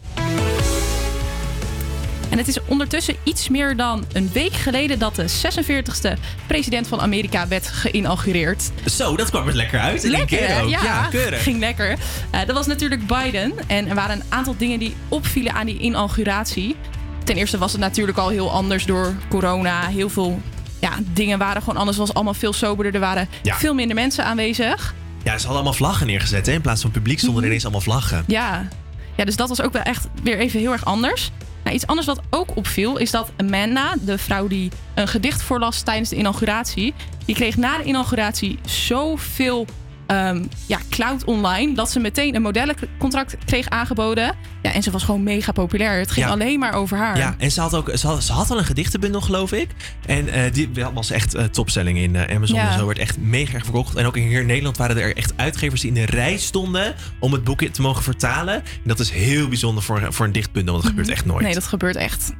En 2.30 2.38
het 2.38 2.48
is 2.48 2.58
ondertussen 2.66 3.16
iets 3.22 3.48
meer 3.48 3.76
dan 3.76 4.04
een 4.12 4.30
week 4.32 4.52
geleden 4.52 4.98
dat 4.98 5.14
de 5.14 5.24
46e 5.28 6.18
president 6.46 6.88
van 6.88 7.00
Amerika 7.00 7.48
werd 7.48 7.66
geïnaugureerd. 7.68 8.70
Zo, 8.90 9.16
dat 9.16 9.30
kwam 9.30 9.48
er 9.48 9.54
lekker 9.54 9.78
uit. 9.80 10.04
in 10.04 10.10
Lekker, 10.10 10.38
keer 10.38 10.62
ook. 10.62 10.68
ja, 10.68 11.06
keurig. 11.10 11.42
ging 11.42 11.58
lekker. 11.58 11.96
Eh, 12.30 12.40
dat 12.46 12.56
was 12.56 12.66
natuurlijk 12.66 13.06
Biden. 13.06 13.52
En 13.66 13.88
er 13.88 13.94
waren 13.94 14.16
een 14.16 14.26
aantal 14.28 14.54
dingen 14.58 14.78
die 14.78 14.96
opvielen 15.08 15.52
aan 15.52 15.66
die 15.66 15.78
inauguratie. 15.78 16.76
Ten 17.24 17.36
eerste 17.36 17.58
was 17.58 17.72
het 17.72 17.80
natuurlijk 17.80 18.18
al 18.18 18.28
heel 18.28 18.50
anders 18.50 18.84
door 18.84 19.14
corona. 19.28 19.86
Heel 19.86 20.08
veel 20.10 20.40
ja, 20.80 20.90
dingen 21.12 21.38
waren 21.38 21.62
gewoon 21.62 21.76
anders. 21.78 21.96
Het 21.96 22.06
was 22.06 22.16
allemaal 22.16 22.34
veel 22.34 22.52
soberder. 22.52 22.94
Er 22.94 23.00
waren 23.00 23.28
Ja. 23.42 23.56
veel 23.56 23.74
minder 23.74 23.94
mensen 23.96 24.24
aanwezig. 24.24 24.94
Ja, 25.28 25.34
ze 25.38 25.46
hadden 25.46 25.62
allemaal 25.62 25.78
vlaggen 25.78 26.06
neergezet. 26.06 26.46
Hè? 26.46 26.52
In 26.52 26.60
plaats 26.60 26.80
van 26.82 26.90
publiek 26.90 27.18
stonden 27.18 27.42
er 27.42 27.48
ineens 27.48 27.62
allemaal 27.62 27.80
vlaggen. 27.80 28.24
Ja. 28.26 28.68
ja, 29.16 29.24
dus 29.24 29.36
dat 29.36 29.48
was 29.48 29.62
ook 29.62 29.72
wel 29.72 29.82
echt 29.82 30.06
weer 30.22 30.38
even 30.38 30.60
heel 30.60 30.72
erg 30.72 30.84
anders. 30.84 31.30
Nou, 31.64 31.76
iets 31.76 31.86
anders 31.86 32.06
wat 32.06 32.20
ook 32.30 32.56
opviel 32.56 32.96
is 32.96 33.10
dat 33.10 33.30
Amanda, 33.36 33.94
de 34.00 34.18
vrouw 34.18 34.46
die 34.46 34.70
een 34.94 35.08
gedicht 35.08 35.42
voorlas 35.42 35.82
tijdens 35.82 36.08
de 36.08 36.16
inauguratie, 36.16 36.94
die 37.24 37.34
kreeg 37.34 37.56
na 37.56 37.78
de 37.78 37.84
inauguratie 37.84 38.58
zoveel 38.66 39.66
ehm, 40.08 40.44
ja, 40.66 40.78
cloud 40.90 41.24
online 41.24 41.74
dat 41.74 41.90
ze 41.90 42.00
meteen 42.00 42.34
een 42.34 42.42
modellencontract 42.42 43.36
kreeg 43.44 43.68
aangeboden. 43.68 44.34
Ja, 44.62 44.72
en 44.72 44.82
ze 44.82 44.90
was 44.90 45.02
gewoon 45.02 45.22
mega 45.22 45.52
populair. 45.52 45.98
Het 45.98 46.10
ging 46.10 46.26
Ja. 46.26 46.32
alleen 46.32 46.58
maar 46.58 46.72
over 46.72 46.96
haar. 46.96 47.16
Ja, 47.16 47.34
en 47.38 47.50
ze 47.50 47.60
had, 47.60 47.74
ook, 47.74 47.90
ze 47.94 48.06
had, 48.06 48.22
ze 48.24 48.32
had 48.32 48.50
al 48.50 48.58
een 48.58 48.64
gedichtenbundel, 48.64 49.20
geloof 49.20 49.52
ik. 49.52 49.68
En 50.06 50.28
eh, 50.28 50.52
die 50.52 50.70
was 50.94 51.10
echt 51.10 51.34
eh, 51.34 51.44
topselling 51.44 51.98
in 51.98 52.16
eh, 52.16 52.36
Amazon 52.36 52.56
Ja. 52.56 52.70
en 52.72 52.78
zo. 52.78 52.86
Werd 52.86 52.98
echt 52.98 53.18
mega 53.18 53.54
erg 53.54 53.64
verkocht. 53.64 53.96
En 53.96 54.06
ook 54.06 54.16
hier 54.16 54.40
in 54.40 54.46
Nederland 54.46 54.76
waren 54.76 54.96
er 54.98 55.16
echt 55.16 55.32
uitgevers 55.36 55.80
die 55.80 55.90
in 55.90 56.06
de 56.06 56.06
rij 56.06 56.36
stonden 56.36 56.94
om 57.20 57.32
het 57.32 57.44
boek 57.44 57.62
te 57.62 57.82
mogen 57.82 58.02
vertalen. 58.02 58.54
En 58.54 58.62
dat 58.84 59.00
is 59.00 59.10
heel 59.10 59.48
bijzonder 59.48 59.82
voor, 59.82 60.06
voor 60.12 60.26
een 60.26 60.32
dichtbundel, 60.32 60.72
want 60.72 60.84
dat 60.84 60.92
gebeurt 60.94 61.16
echt 61.16 61.24
nooit. 61.26 61.44
Nee, 61.44 61.54
dat 61.54 61.66
gebeurt 61.66 61.96
echt 61.96 62.32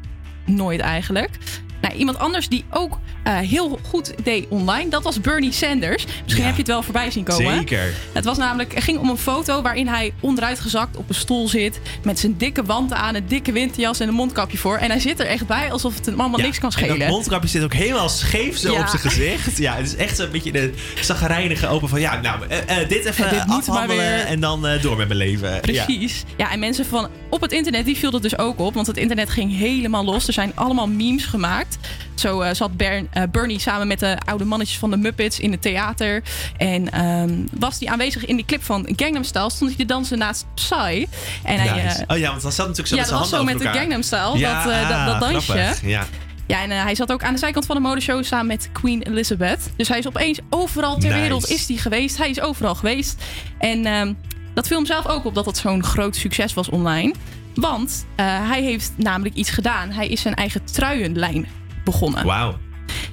nooit 0.47 0.81
eigenlijk. 0.81 1.31
Nou, 1.80 1.94
iemand 1.94 2.18
anders 2.18 2.48
die 2.48 2.64
ook 2.70 2.98
eh, 3.24 3.38
heel 3.38 3.78
goed 3.88 4.12
deed 4.24 4.46
online, 4.48 4.90
dat 4.90 5.02
was 5.02 5.20
Bernie 5.20 5.52
Sanders. 5.52 6.05
Misschien 6.24 6.44
heb 6.44 6.52
je 6.52 6.59
het 6.59 6.66
wel 6.70 6.82
voorbij 6.82 7.10
zien 7.10 7.24
komen. 7.24 7.56
Zeker. 7.59 7.94
Het 8.12 8.24
was 8.24 8.36
namelijk, 8.38 8.74
er 8.74 8.82
ging 8.82 8.98
om 8.98 9.09
een 9.10 9.16
foto 9.18 9.62
waarin 9.62 9.86
hij 9.88 10.12
onderuit 10.20 10.60
gezakt 10.60 10.96
op 10.96 11.09
een 11.09 11.14
stoel 11.14 11.48
zit. 11.48 11.80
Met 12.02 12.18
zijn 12.18 12.36
dikke 12.36 12.64
wanten 12.64 12.96
aan, 12.96 13.14
een 13.14 13.26
dikke 13.26 13.52
winterjas 13.52 14.00
en 14.00 14.09
een 14.09 14.14
mondkapje 14.14 14.59
voor. 14.59 14.76
En 14.76 14.90
hij 14.90 15.00
zit 15.00 15.20
er 15.20 15.26
echt 15.26 15.46
bij 15.46 15.72
alsof 15.72 15.94
het 15.94 16.06
hem 16.06 16.20
allemaal 16.20 16.38
Ja, 16.38 16.44
niks 16.44 16.59
kan 16.59 16.70
En 16.70 16.78
schelen. 16.78 16.98
dat 16.98 17.09
mondkapje 17.09 17.48
zit 17.48 17.62
ook 17.62 17.72
helemaal 17.74 18.09
scheef 18.09 18.59
zo 18.59 18.72
Ja. 18.72 18.80
op 18.80 18.86
zijn 18.86 19.00
gezicht. 19.02 19.56
Ja, 19.59 19.74
het 19.74 19.86
is 19.86 19.96
echt 19.96 20.16
zo'n 20.16 20.30
beetje 20.30 20.52
de 20.52 20.72
zagrijnige 21.00 21.66
open 21.68 21.88
van... 21.88 22.00
Ja, 22.00 22.20
nou, 22.20 22.46
eh, 22.48 22.80
eh, 22.80 22.88
dit 22.88 23.05
even 23.05 23.30
dit 23.30 23.46
moet 23.46 23.66
maar 23.66 23.88
weer. 23.88 24.24
en 24.26 24.40
dan 24.40 24.66
door 24.82 24.96
met 24.96 25.09
mijn 25.09 25.18
leven. 25.20 25.60
Precies. 25.60 26.24
Ja. 26.36 26.50
en 26.52 26.59
mensen 26.59 26.86
van 26.86 27.09
op 27.30 27.40
het 27.40 27.52
internet, 27.52 27.84
die 27.84 27.96
viel 27.96 28.10
dat 28.10 28.22
dus 28.22 28.38
ook 28.38 28.59
op. 28.60 28.74
Want 28.74 28.86
het 28.86 28.96
internet 28.96 29.30
ging 29.30 29.56
helemaal 29.56 30.05
los. 30.05 30.26
Er 30.26 30.32
zijn 30.32 30.52
allemaal 30.55 30.86
memes 30.88 31.24
gemaakt. 31.24 31.68
Zo 32.15 32.40
eh, 32.40 32.55
zat 32.55 32.77
Bern- 32.77 33.09
eh, 33.12 33.23
Bernie 33.31 33.59
samen 33.61 33.86
met 33.86 33.99
de 34.01 34.16
oude 34.24 34.45
mannetjes 34.45 34.78
van 34.78 34.90
de 34.90 34.97
Muppets 34.97 35.40
in 35.40 35.51
het 35.51 35.62
theater. 35.62 36.23
En 36.57 36.93
ehm, 36.93 37.31
was 37.59 37.78
hij 37.78 37.89
aanwezig 37.89 38.24
in 38.24 38.36
die 38.36 38.45
clip 38.45 38.62
van 38.65 38.89
Gangnam 38.97 39.24
Style, 39.24 39.51
stond 39.51 39.70
hij 39.70 39.78
te 39.78 39.85
dansen 39.85 40.19
naast 40.19 40.47
Psy. 40.55 41.07
En 41.43 41.59
hij, 41.61 41.82
Nice. 41.82 42.05
eh, 42.07 42.15
oh 42.16 42.19
ja, 42.19 42.31
want 42.31 42.43
dan 42.43 42.53
zat 42.53 42.66
natuurlijk 42.66 42.89
zo 42.89 42.95
ja, 42.95 43.01
met 43.01 43.11
dat 43.11 43.19
was 43.20 43.28
zo 43.28 43.45
met 43.45 43.59
de. 43.59 43.69
Gangnam 43.78 44.03
Style, 44.03 44.39
Ja, 44.39 44.65
dat, 44.65 44.89
dat, 44.89 45.20
dat 45.20 45.31
dansje. 45.31 45.53
grappig. 45.53 45.82
Ja. 45.82 46.07
Ja, 46.47 46.62
en 46.62 46.70
hij 46.70 46.95
zat 46.95 47.12
ook 47.12 47.23
aan 47.23 47.32
de 47.32 47.39
zijkant 47.39 47.66
van 47.66 47.77
de 47.77 47.82
modeshow 47.82 48.24
samen 48.24 48.47
met 48.47 48.69
Queen 48.73 49.03
Elizabeth. 49.03 49.70
Dus 49.77 49.89
hij 49.89 49.99
is 49.99 50.07
opeens 50.07 50.39
overal 50.51 50.99
ter 50.99 51.09
Nice. 51.09 51.20
wereld 51.20 51.49
is 51.51 51.69
hij 51.69 51.77
geweest. 51.77 52.19
Hij 52.19 52.31
is 52.31 52.40
overal 52.40 52.74
geweest. 52.74 53.23
En 53.59 53.86
ehm, 53.86 54.12
dat 54.55 54.66
viel 54.66 54.77
hem 54.77 54.86
zelf 54.86 55.07
ook 55.07 55.24
op 55.24 55.35
dat 55.35 55.47
het 55.47 55.57
zo'n 55.57 55.85
groot 55.85 56.16
succes 56.16 56.55
was 56.55 56.69
online. 56.69 57.15
Want 57.55 58.07
hij 58.16 58.62
heeft 58.62 58.93
namelijk 58.97 59.35
iets 59.35 59.51
gedaan. 59.51 59.90
Hij 59.90 60.09
is 60.09 60.20
zijn 60.20 60.35
eigen 60.35 60.65
truienlijn 60.65 61.47
begonnen. 61.90 62.27
Wauw. 62.27 62.59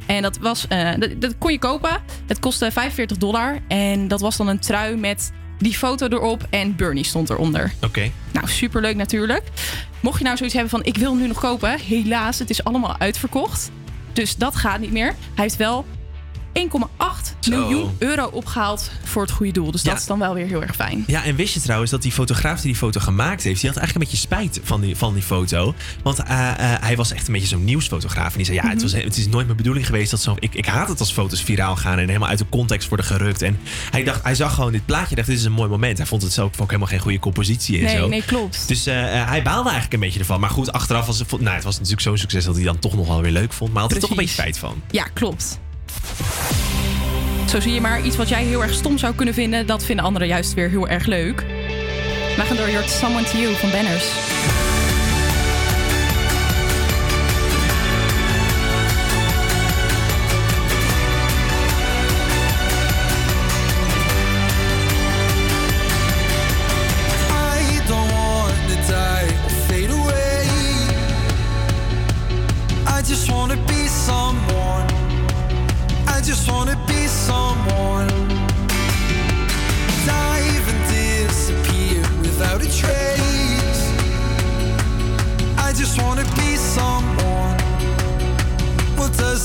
En 0.05 0.21
dat, 0.21 0.37
was, 0.37 0.67
eh, 0.67 0.91
dat, 0.97 1.21
dat 1.21 1.35
kon 1.37 1.51
je 1.51 1.59
kopen. 1.59 2.01
Het 2.27 2.39
kostte 2.39 2.71
45 2.71 3.17
dollar. 3.17 3.59
En 3.67 4.07
dat 4.07 4.21
was 4.21 4.37
dan 4.37 4.47
een 4.47 4.59
trui 4.59 4.95
met 4.95 5.31
die 5.57 5.73
foto 5.73 6.07
erop 6.07 6.47
en 6.49 6.75
Bernie 6.75 7.03
stond 7.03 7.29
eronder. 7.29 7.73
Oké. 7.81 8.11
Nou, 8.31 8.47
superleuk 8.47 8.95
natuurlijk. 8.95 9.43
Mocht 9.99 10.17
je 10.17 10.23
nou 10.23 10.37
zoiets 10.37 10.55
hebben 10.55 10.71
van 10.71 10.83
ik 10.83 10.97
wil 10.97 11.11
hem 11.11 11.21
nu 11.21 11.27
nog 11.27 11.39
kopen. 11.39 11.79
Helaas, 11.79 12.39
het 12.39 12.49
is 12.49 12.63
allemaal 12.63 12.97
uitverkocht. 12.97 13.71
Dus 14.13 14.35
dat 14.35 14.55
gaat 14.55 14.79
niet 14.79 14.91
meer. 14.91 15.15
Hij 15.33 15.43
heeft 15.43 15.55
wel 15.55 15.85
1,8 16.59 17.35
Zo. 17.39 17.51
miljoen 17.51 17.95
euro 17.99 18.25
opgehaald 18.25 18.91
voor 19.03 19.21
het 19.21 19.31
goede 19.31 19.51
doel. 19.51 19.71
Dus 19.71 19.81
Ja. 19.81 19.89
dat 19.91 19.99
is 19.99 20.05
dan 20.05 20.19
wel 20.19 20.33
weer 20.33 20.45
heel 20.47 20.61
erg 20.61 20.75
fijn. 20.75 21.03
Ja, 21.07 21.23
en 21.23 21.35
wist 21.35 21.53
je 21.53 21.59
trouwens 21.61 21.91
dat 21.91 22.01
die 22.01 22.11
fotograaf 22.11 22.55
die 22.61 22.71
die 22.71 22.75
foto 22.75 22.99
gemaakt 22.99 23.43
heeft, 23.43 23.61
die 23.61 23.69
had 23.69 23.79
eigenlijk 23.79 23.93
een 23.93 24.11
beetje 24.11 24.27
spijt 24.27 24.59
van 24.67 24.81
die, 24.81 24.95
van 24.95 25.13
die 25.13 25.23
foto. 25.23 25.73
Want 26.03 26.19
eh, 26.23 26.49
eh, 26.49 26.81
hij 26.81 26.95
was 26.95 27.11
echt 27.11 27.27
een 27.27 27.33
beetje 27.33 27.47
zo'n 27.47 27.63
nieuwsfotograaf. 27.63 28.31
En 28.31 28.37
die 28.37 28.45
zei, 28.45 28.57
ja, 28.57 28.67
het, 28.69 28.81
was, 28.81 28.91
het 28.93 29.17
is 29.17 29.27
nooit 29.27 29.45
mijn 29.45 29.57
bedoeling 29.57 29.85
geweest 29.85 30.11
dat 30.11 30.21
zo... 30.21 30.35
Ik, 30.39 30.55
ik 30.55 30.65
haat 30.65 30.87
het 30.87 30.99
als 30.99 31.11
foto's 31.11 31.41
viraal 31.43 31.75
gaan 31.75 31.97
en 31.99 32.07
helemaal 32.07 32.29
uit 32.29 32.39
de 32.39 32.45
context 32.49 32.87
worden 32.87 33.05
gerukt. 33.05 33.41
En 33.41 33.59
hij, 33.91 34.03
dacht, 34.03 34.23
hij 34.23 34.35
zag 34.35 34.53
gewoon 34.53 34.71
dit 34.71 34.85
plaatje, 34.85 35.15
dacht, 35.15 35.27
dit 35.27 35.37
is 35.37 35.43
een 35.45 35.51
mooi 35.51 35.69
moment. 35.69 35.97
Hij 35.97 36.07
vond 36.07 36.21
het 36.21 36.33
zelf 36.33 36.59
ook 36.61 36.67
helemaal 36.67 36.87
geen 36.89 36.99
goede 36.99 37.19
compositie 37.19 37.77
en 37.77 37.83
Nee, 37.83 37.97
zo. 37.97 38.07
nee, 38.07 38.23
klopt. 38.23 38.67
Dus 38.67 38.85
eh, 38.85 38.93
hij 39.27 39.43
baalde 39.43 39.63
eigenlijk 39.69 39.93
een 39.93 39.99
beetje 39.99 40.19
ervan. 40.19 40.39
Maar 40.39 40.49
goed, 40.49 40.71
achteraf 40.71 41.05
was 41.05 41.19
het, 41.19 41.31
nou, 41.39 41.55
het 41.55 41.63
was 41.63 41.73
natuurlijk 41.75 42.01
zo'n 42.01 42.17
succes 42.17 42.45
dat 42.45 42.55
hij 42.55 42.63
dan 42.63 42.79
toch 42.79 42.95
nog 42.95 43.07
wel 43.07 43.21
weer 43.21 43.31
leuk 43.31 43.53
vond. 43.53 43.73
Maar 43.73 43.81
hij 43.83 43.91
had 43.91 43.91
er 43.95 43.99
toch 44.01 44.09
een 44.09 44.23
beetje 44.23 44.33
spijt 44.41 44.57
van. 44.57 44.81
Ja, 44.91 45.03
klopt. 45.13 45.59
Zo 47.49 47.59
zie 47.59 47.73
je 47.73 47.81
maar 47.81 48.01
iets 48.01 48.15
wat 48.15 48.29
jij 48.29 48.43
heel 48.43 48.61
erg 48.63 48.73
stom 48.73 48.97
zou 48.97 49.15
kunnen 49.15 49.33
vinden, 49.33 49.67
dat 49.67 49.85
vinden 49.85 50.05
anderen 50.05 50.27
juist 50.27 50.53
weer 50.53 50.69
heel 50.69 50.87
erg 50.87 51.05
leuk. 51.05 51.43
Wij 52.35 52.45
gaan 52.45 52.57
door 52.57 52.69
Your 52.69 52.89
Someone 52.89 53.23
to 53.23 53.37
You 53.37 53.55
van 53.55 53.71
Banners. 53.71 54.54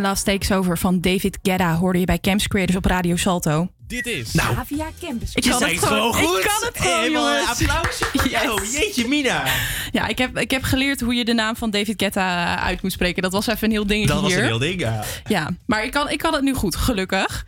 Love 0.00 0.22
Takes 0.22 0.52
Over 0.52 0.78
van 0.78 1.00
David 1.00 1.38
Guetta 1.42 1.74
hoorde 1.74 1.98
je 1.98 2.04
bij 2.04 2.18
Camps 2.18 2.48
Creators 2.48 2.76
op 2.76 2.84
Radio 2.84 3.16
Salto. 3.16 3.68
Dit 3.86 4.06
is 4.06 4.32
Nou, 4.32 4.54
Havia 4.54 4.86
Campus. 5.00 5.34
Ik 5.34 5.44
je 5.44 5.50
kan 5.50 5.62
het 5.62 5.78
gewoon, 5.78 6.14
goed. 6.14 6.38
Ik 6.38 6.44
kan 6.44 6.68
het 6.68 6.80
gewoon, 6.80 7.10
jongens. 7.10 7.62
voor 8.12 8.28
jou. 8.28 8.66
Jeetje, 8.72 9.08
Mina. 9.08 9.44
Ja, 9.92 10.06
ik 10.06 10.18
heb, 10.18 10.38
ik 10.38 10.50
heb 10.50 10.62
geleerd 10.62 11.00
hoe 11.00 11.14
je 11.14 11.24
de 11.24 11.32
naam 11.32 11.56
van 11.56 11.70
David 11.70 12.02
Guetta 12.02 12.56
eh, 12.56 12.64
uit 12.64 12.82
moet 12.82 12.92
spreken. 12.92 13.22
Dat 13.22 13.32
was 13.32 13.46
even 13.46 13.64
een 13.64 13.70
heel 13.70 13.86
dingetje 13.86 14.12
Dat 14.14 14.22
was 14.22 14.30
hier. 14.32 14.40
een 14.40 14.46
heel 14.46 14.58
ding, 14.58 14.80
ja. 14.80 15.04
Ja, 15.28 15.50
maar 15.66 15.84
ik 15.84 15.90
kan, 15.90 16.10
ik 16.10 16.18
kan 16.18 16.34
het 16.34 16.42
nu 16.42 16.54
goed, 16.54 16.76
gelukkig. 16.76 17.46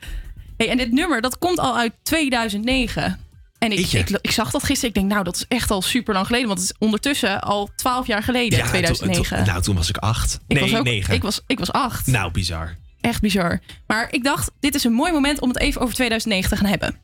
Hey, 0.57 0.69
en 0.69 0.77
dit 0.77 0.93
nummer, 0.93 1.21
dat 1.21 1.39
komt 1.39 1.59
al 1.59 1.77
uit 1.77 1.93
2009. 2.03 3.21
En 3.63 3.73
ik, 3.73 3.93
ik, 3.93 4.09
ik 4.21 4.31
zag 4.31 4.51
dat 4.51 4.63
gisteren. 4.65 4.89
Ik 4.89 4.95
denk, 4.95 5.09
nou, 5.11 5.25
dat 5.25 5.35
is 5.37 5.45
echt 5.49 5.71
al 5.71 5.83
super 5.83 6.15
lang 6.15 6.27
geleden. 6.27 6.47
Want 6.49 6.61
het 6.61 6.71
is 6.71 6.77
ondertussen 6.79 7.41
al 7.41 7.71
12 7.77 8.07
jaar 8.07 8.23
geleden, 8.23 8.59
Ja, 8.59 8.67
2009. 8.67 9.23
toen- 9.25 9.37
toen- 9.37 9.47
nou, 9.47 9.63
toen 9.63 9.77
was 9.77 9.89
ik 9.89 9.97
acht. 9.97 10.41
ik 10.47 10.57
nee, 10.61 10.71
was 10.71 10.79
ook, 10.79 10.85
negen. 10.85 11.15
Ik 11.15 11.23
was, 11.23 11.41
ik 11.47 11.59
was 11.59 11.73
acht. 11.73 12.07
Nou, 12.07 12.31
bizar. 12.33 12.77
Echt 13.01 13.21
bizar. 13.21 13.61
Maar 13.87 14.09
ik 14.11 14.25
dacht, 14.25 14.51
dit 14.61 14.75
is 14.75 14.85
een 14.85 14.93
mooi 14.93 15.13
moment 15.13 15.41
om 15.41 15.49
het 15.49 15.59
even 15.59 15.81
over 15.81 15.95
2009 15.95 16.51
te 16.51 16.57
gaan 16.57 16.67
hebben. 16.71 16.97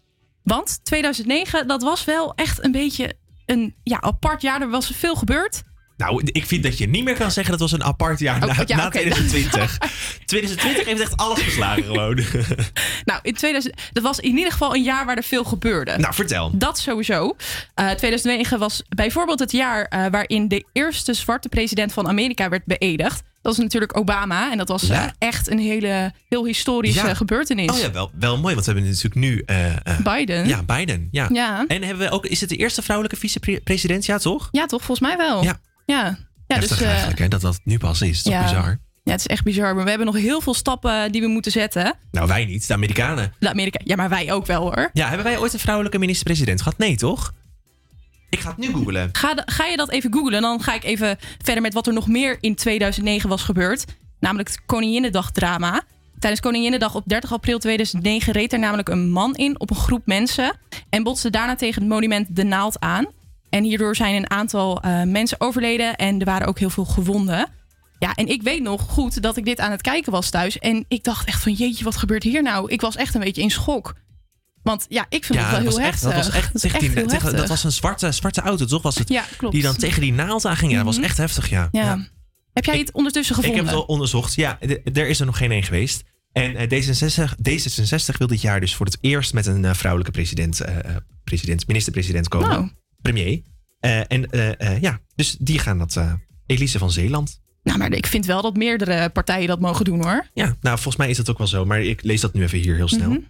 Want 0.42 0.80
2009, 0.82 1.66
dat 1.68 1.82
was 1.82 2.04
wel 2.04 2.32
echt 2.34 2.64
een 2.64 2.72
beetje 2.72 3.14
een 3.46 3.74
ja, 3.82 4.00
apart 4.00 4.42
jaar. 4.42 4.60
Er 4.60 4.70
was 4.70 4.86
veel 4.94 5.14
gebeurd. 5.14 5.62
Nou, 5.98 6.22
ik 6.32 6.46
vind 6.46 6.62
dat 6.62 6.78
je 6.78 6.88
niet 6.88 7.04
meer 7.04 7.14
kan 7.16 7.30
zeggen 7.30 7.50
dat 7.58 7.60
was 7.60 7.72
een 7.72 7.84
apart 7.84 8.18
jaar 8.18 8.42
Oh, 8.42 8.56
na, 8.56 8.62
ja, 8.66 8.76
na 8.76 8.86
oké. 8.86 8.98
2020. 8.98 9.78
2020 10.24 10.84
heeft 10.86 11.00
echt 11.00 11.16
alles 11.16 11.40
geslagen 11.40 11.82
gewoon. 11.84 12.18
Nou, 13.04 13.20
in 13.22 13.34
2000, 13.34 13.74
dat 13.92 14.02
was 14.02 14.18
in 14.20 14.36
ieder 14.36 14.52
geval 14.52 14.74
een 14.74 14.82
jaar 14.82 15.06
waar 15.06 15.16
er 15.16 15.22
veel 15.22 15.44
gebeurde. 15.44 15.98
nou, 15.98 16.14
vertel. 16.14 16.50
Dat 16.54 16.78
sowieso. 16.78 17.36
Eh 17.74 17.90
2009 17.90 18.58
was 18.58 18.82
bijvoorbeeld 18.88 19.38
het 19.38 19.52
jaar 19.52 19.84
eh, 19.84 20.06
waarin 20.10 20.48
de 20.48 20.64
eerste 20.72 21.14
zwarte 21.14 21.48
president 21.48 21.92
van 21.92 22.08
Amerika 22.08 22.48
werd 22.48 22.64
beëdigd. 22.64 23.22
Dat 23.42 23.56
was 23.56 23.64
natuurlijk 23.64 23.96
Obama. 23.96 24.50
En 24.52 24.58
dat 24.58 24.68
was 24.68 24.82
Ja. 24.82 25.04
eh, 25.04 25.28
echt 25.28 25.50
een 25.50 25.58
hele 25.58 26.12
heel 26.28 26.44
historische 26.46 27.06
Ja. 27.06 27.14
gebeurtenis. 27.14 27.70
Oh 27.70 27.78
ja, 27.78 27.90
wel, 27.92 28.10
wel 28.18 28.38
mooi, 28.38 28.54
want 28.54 28.66
we 28.66 28.72
hebben 28.72 28.90
natuurlijk 28.90 29.14
nu... 29.14 29.44
Biden. 30.02 30.48
Ja, 30.48 30.62
Biden. 30.62 31.08
Ja. 31.10 31.28
Ja. 31.32 31.64
En 31.68 31.82
hebben 31.82 32.06
we 32.08 32.12
ook, 32.12 32.26
is 32.26 32.40
het 32.40 32.48
de 32.48 32.56
eerste 32.56 32.82
vrouwelijke 32.82 33.18
vicepresident? 33.20 34.06
Ja, 34.06 34.18
toch? 34.18 34.48
Ja, 34.52 34.66
toch? 34.66 34.82
Volgens 34.84 35.08
mij 35.08 35.16
wel. 35.16 35.42
Ja. 35.42 35.60
Ja, 35.94 36.04
ja 36.04 36.16
Heftig 36.46 36.68
dus, 36.68 36.80
eh, 36.80 36.88
eigenlijk, 36.88 37.18
hè, 37.18 37.28
dat 37.28 37.40
dat 37.40 37.60
nu 37.64 37.78
pas 37.78 38.00
is. 38.00 38.22
Toch 38.22 38.32
ja. 38.32 38.42
bizar? 38.42 38.78
Ja, 39.04 39.12
het 39.12 39.20
is 39.20 39.26
echt 39.26 39.44
bizar. 39.44 39.74
Maar 39.74 39.84
we 39.84 39.88
hebben 39.88 40.06
nog 40.06 40.16
heel 40.16 40.40
veel 40.40 40.54
stappen 40.54 41.12
die 41.12 41.20
we 41.20 41.26
moeten 41.26 41.52
zetten. 41.52 41.94
Nou, 42.10 42.26
wij 42.26 42.44
niet. 42.44 42.66
De 42.66 42.74
Amerikanen. 42.74 43.32
De 43.38 43.48
Amerika, 43.48 43.80
ja, 43.84 43.96
maar 43.96 44.08
wij 44.08 44.32
ook 44.32 44.46
wel 44.46 44.60
hoor. 44.60 44.90
Ja, 44.92 45.06
hebben 45.06 45.24
wij 45.26 45.38
ooit 45.38 45.52
een 45.52 45.58
vrouwelijke 45.58 45.98
minister-president 45.98 46.62
gehad? 46.62 46.78
Nee, 46.78 46.96
toch? 46.96 47.32
Ik 48.30 48.40
ga 48.40 48.48
het 48.48 48.58
nu 48.58 48.72
googlen. 48.72 49.08
Ga, 49.12 49.34
de- 49.34 49.42
ga 49.46 49.64
je 49.64 49.76
dat 49.76 49.90
even 49.90 50.12
googlen? 50.12 50.42
Dan 50.42 50.62
ga 50.62 50.74
ik 50.74 50.84
even 50.84 51.16
verder 51.42 51.62
met 51.62 51.74
wat 51.74 51.86
er 51.86 51.92
nog 51.92 52.08
meer 52.08 52.36
in 52.40 52.54
2009 52.54 53.28
was 53.28 53.42
gebeurd. 53.42 53.84
Namelijk 54.20 54.48
het 54.48 54.60
Koninginnedag-drama. 54.66 55.82
Tijdens 56.18 56.42
Koninginnedag 56.42 56.94
op 56.94 57.02
30 57.06 57.32
april 57.32 57.58
2009 57.58 58.32
reed 58.32 58.52
er 58.52 58.58
namelijk 58.58 58.88
een 58.88 59.10
man 59.10 59.34
in 59.34 59.60
op 59.60 59.70
een 59.70 59.76
groep 59.76 60.02
mensen. 60.06 60.58
En 60.90 61.02
botste 61.02 61.30
daarna 61.30 61.54
tegen 61.54 61.82
het 61.82 61.90
monument 61.90 62.36
De 62.36 62.44
Naald 62.44 62.80
aan. 62.80 63.06
En 63.50 63.64
hierdoor 63.64 63.96
zijn 63.96 64.14
een 64.14 64.30
aantal 64.30 64.80
eh, 64.82 65.02
mensen 65.02 65.40
overleden 65.40 65.96
en 65.96 66.18
er 66.18 66.24
waren 66.24 66.46
ook 66.46 66.58
heel 66.58 66.70
veel 66.70 66.84
gewonden. 66.84 67.48
Ja, 67.98 68.14
en 68.14 68.26
ik 68.26 68.42
weet 68.42 68.62
nog 68.62 68.82
goed 68.82 69.22
dat 69.22 69.36
ik 69.36 69.44
dit 69.44 69.60
aan 69.60 69.70
het 69.70 69.82
kijken 69.82 70.12
was 70.12 70.30
thuis. 70.30 70.58
En 70.58 70.84
ik 70.88 71.04
dacht 71.04 71.26
echt 71.26 71.42
van 71.42 71.52
jeetje, 71.52 71.84
wat 71.84 71.96
gebeurt 71.96 72.22
hier 72.22 72.42
nou? 72.42 72.70
Ik 72.70 72.80
was 72.80 72.96
echt 72.96 73.14
een 73.14 73.20
beetje 73.20 73.42
in 73.42 73.50
schok. 73.50 73.94
Want 74.62 74.86
ja, 74.88 75.06
ik 75.08 75.24
vind 75.24 75.38
het 75.38 75.50
wel 75.50 75.60
heel 75.60 75.70
was 75.70 75.78
heftig. 75.78 76.00
dat 76.00 76.14
was 76.14 76.30
echt, 76.34 76.52
Dat 76.52 76.62
tegen 76.62 76.78
echt 76.80 76.94
die- 76.94 77.06
tegen- 77.06 77.36
dat 77.36 77.48
was 77.48 77.64
een 77.64 77.72
zwarte, 77.72 78.12
zwarte 78.12 78.40
auto, 78.40 78.64
toch? 78.64 78.82
Was 78.82 78.94
het? 78.98 79.08
Ja, 79.08 79.24
klopt. 79.36 79.54
Die 79.54 79.62
dan 79.62 79.76
tegen 79.76 80.00
die 80.00 80.12
naald 80.12 80.44
aanging. 80.46 80.70
Ja, 80.70 80.76
dat 80.76 80.86
was 80.86 80.96
Mhm. 80.96 81.04
echt 81.04 81.16
heftig, 81.16 81.50
ja. 81.50 81.68
Ja. 81.72 82.08
Heb 82.52 82.64
jij 82.64 82.78
het 82.78 82.92
ondertussen 82.92 83.36
Ik 83.36 83.40
gevonden? 83.40 83.64
heb 83.66 83.74
het 83.74 83.84
al 83.84 83.94
onderzocht. 83.94 84.34
Ja, 84.34 84.58
er 84.92 85.08
is 85.08 85.20
er 85.20 85.26
nog 85.26 85.36
geen 85.36 85.50
één 85.50 85.62
geweest. 85.62 86.02
En 86.32 86.56
eh, 86.56 86.68
D66, 86.68 87.34
D66 87.42 88.16
wil 88.18 88.26
dit 88.26 88.40
jaar 88.40 88.60
dus 88.60 88.74
voor 88.74 88.86
het 88.86 88.98
eerst 89.00 89.32
met 89.32 89.46
een 89.46 89.64
eh, 89.64 89.74
vrouwelijke 89.74 90.12
president, 90.12 90.60
president 91.24 91.66
minister-president 91.66 92.28
komen. 92.28 92.48
Nou. 92.48 92.70
Premier. 93.02 93.42
Eh, 93.80 93.98
en 93.98 94.30
eh, 94.30 94.60
eh, 94.60 94.80
ja, 94.82 95.00
dus 95.14 95.36
die 95.40 95.58
gaan 95.58 95.78
dat. 95.78 96.00
Elise 96.46 96.78
van 96.78 96.90
Zeeland. 96.90 97.40
Nou, 97.62 97.78
maar 97.78 97.92
ik 97.92 98.06
vind 98.06 98.26
wel 98.26 98.42
dat 98.42 98.56
meerdere 98.56 99.08
partijen 99.08 99.48
dat 99.48 99.60
mogen 99.60 99.84
doen 99.84 100.02
hoor. 100.04 100.26
Ja, 100.34 100.44
nou 100.60 100.74
volgens 100.74 100.96
mij 100.96 101.08
is 101.10 101.16
dat 101.16 101.30
ook 101.30 101.38
wel 101.38 101.46
zo. 101.46 101.64
Maar 101.64 101.80
ik 101.82 102.02
lees 102.02 102.20
dat 102.20 102.32
nu 102.34 102.42
even 102.42 102.58
hier 102.58 102.74
heel 102.76 102.88
snel. 102.88 103.08
Mhm. 103.10 103.18
Maar 103.18 103.28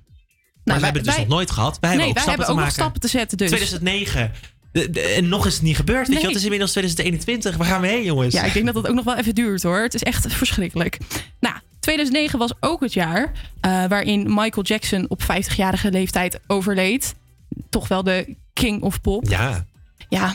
wij- 0.64 0.76
we 0.78 0.84
hebben 0.84 0.92
het 0.94 1.04
dus 1.04 1.14
wij- 1.14 1.24
nog 1.24 1.34
nooit 1.34 1.50
gehad. 1.50 1.78
Wij 1.80 1.90
hebben 1.90 1.98
nee, 1.98 2.08
ook 2.08 2.14
wij 2.14 2.22
stappen 2.22 2.44
hebben 2.46 2.64
ook 2.64 2.70
te 2.70 2.76
nog 2.78 2.88
maken. 2.88 3.00
stappen 3.00 3.00
te 3.00 3.08
zetten 3.18 3.38
dus. 3.38 3.48
2009. 3.48 4.32
De- 4.72 4.90
de- 4.90 5.00
en 5.00 5.28
nog 5.28 5.46
is 5.46 5.54
het 5.54 5.62
niet 5.62 5.76
gebeurd. 5.76 5.98
Weet 5.98 6.06
je, 6.08 6.14
Nee. 6.14 6.26
het 6.26 6.36
is 6.36 6.42
inmiddels 6.42 6.70
2021. 6.70 7.56
Waar 7.56 7.66
gaan 7.66 7.80
we 7.80 7.86
heen, 7.86 8.04
jongens? 8.04 8.34
Ja, 8.34 8.42
ik 8.44 8.52
denk 8.52 8.64
dat 8.66 8.74
dat 8.74 8.88
ook 8.88 8.94
nog 8.94 9.04
wel 9.04 9.16
even 9.16 9.34
duurt 9.34 9.62
hoor. 9.62 9.80
Het 9.82 9.94
is 9.94 10.02
echt 10.02 10.26
verschrikkelijk. 10.32 10.98
Nou, 11.40 11.56
2009 11.80 12.38
was 12.38 12.52
ook 12.60 12.80
het 12.80 12.92
jaar 12.92 13.32
waarin 13.88 14.22
Michael 14.34 14.62
Jackson 14.62 15.04
op 15.08 15.22
50-jarige 15.22 15.90
leeftijd 15.90 16.40
overleed. 16.46 17.14
Toch 17.70 17.88
wel 17.88 18.02
de 18.02 18.36
king 18.58 18.82
of 18.82 19.00
pop. 19.00 19.28
Ja. 19.28 19.64
Ja, 20.08 20.34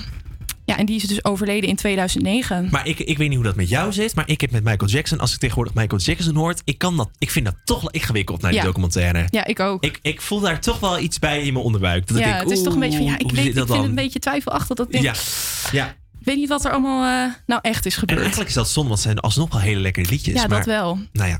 ja 0.66 0.78
en 0.78 0.86
die 0.86 0.96
is 0.96 1.04
dus 1.04 1.26
overleden 1.26 1.70
in 1.70 1.76
2009. 1.76 2.68
Maar 2.72 2.88
ik, 2.88 3.00
ik 3.00 3.18
weet 3.18 3.28
niet 3.28 3.38
hoe 3.38 3.46
dat 3.46 3.56
met 3.56 3.70
jou 3.70 3.94
zit. 3.94 4.16
Maar 4.16 4.30
ik 4.30 4.42
heb 4.42 4.52
met 4.52 4.64
Michael 4.64 4.92
Jackson, 4.92 5.20
als 5.20 5.34
ik 5.34 5.40
tegenwoordig 5.40 5.74
Michael 5.74 6.02
Jackson 6.02 6.36
hoort, 6.36 6.62
ik, 6.66 6.78
kan 6.78 6.98
dat, 6.98 7.10
ik 7.18 7.32
vind 7.32 7.46
dat 7.46 7.56
toch 7.64 7.82
wel 7.82 7.90
ingewikkeld 7.92 8.42
naar 8.42 8.52
die 8.52 8.60
Ja. 8.60 8.66
documentaire. 8.66 9.26
Ja, 9.30 9.46
ik 9.46 9.60
ook. 9.60 9.84
Ik, 9.84 10.00
ik 10.02 10.22
voel 10.22 10.40
daar 10.40 10.62
toch 10.62 10.80
wel 10.80 11.00
iets 11.00 11.20
bij 11.20 11.42
in 11.42 11.54
mijn 11.54 11.66
onderbuik. 11.66 12.08
Dat 12.08 12.18
ik 12.18 12.24
ja, 12.24 12.30
denk, 12.30 12.42
het 12.44 12.52
is 12.52 12.64
toch 12.64 12.74
een 12.74 12.80
beetje 12.80 12.98
van 12.98 13.08
ja, 13.08 13.14
ik, 13.14 13.32
weet, 13.32 13.46
ik 13.46 13.54
vind 13.54 13.70
het 13.70 13.84
een 13.84 13.96
beetje 13.96 14.20
twijfelachtig 14.20 14.76
dat 14.78 14.92
denk, 14.92 15.04
Ja, 15.04 15.14
ja. 15.72 15.88
ik 16.20 16.26
weet 16.26 16.36
niet 16.36 16.50
wat 16.50 16.66
er 16.66 16.72
allemaal 16.72 17.28
eh, 17.28 17.34
nou 17.46 17.60
echt 17.64 17.86
is 17.86 17.94
En 17.94 18.00
gebeurd. 18.00 18.20
eigenlijk 18.20 18.50
is 18.50 18.56
dat 18.56 18.70
zonde, 18.70 18.90
want 18.90 19.02
het 19.02 19.12
zijn 19.12 19.24
alsnog 19.24 19.52
wel 19.52 19.62
hele 19.62 19.80
lekkere 19.80 20.10
liedjes. 20.10 20.42
Ja, 20.42 20.48
maar, 20.48 20.58
dat 20.58 20.66
wel. 20.66 21.00
Nou 21.12 21.30
ja, 21.30 21.40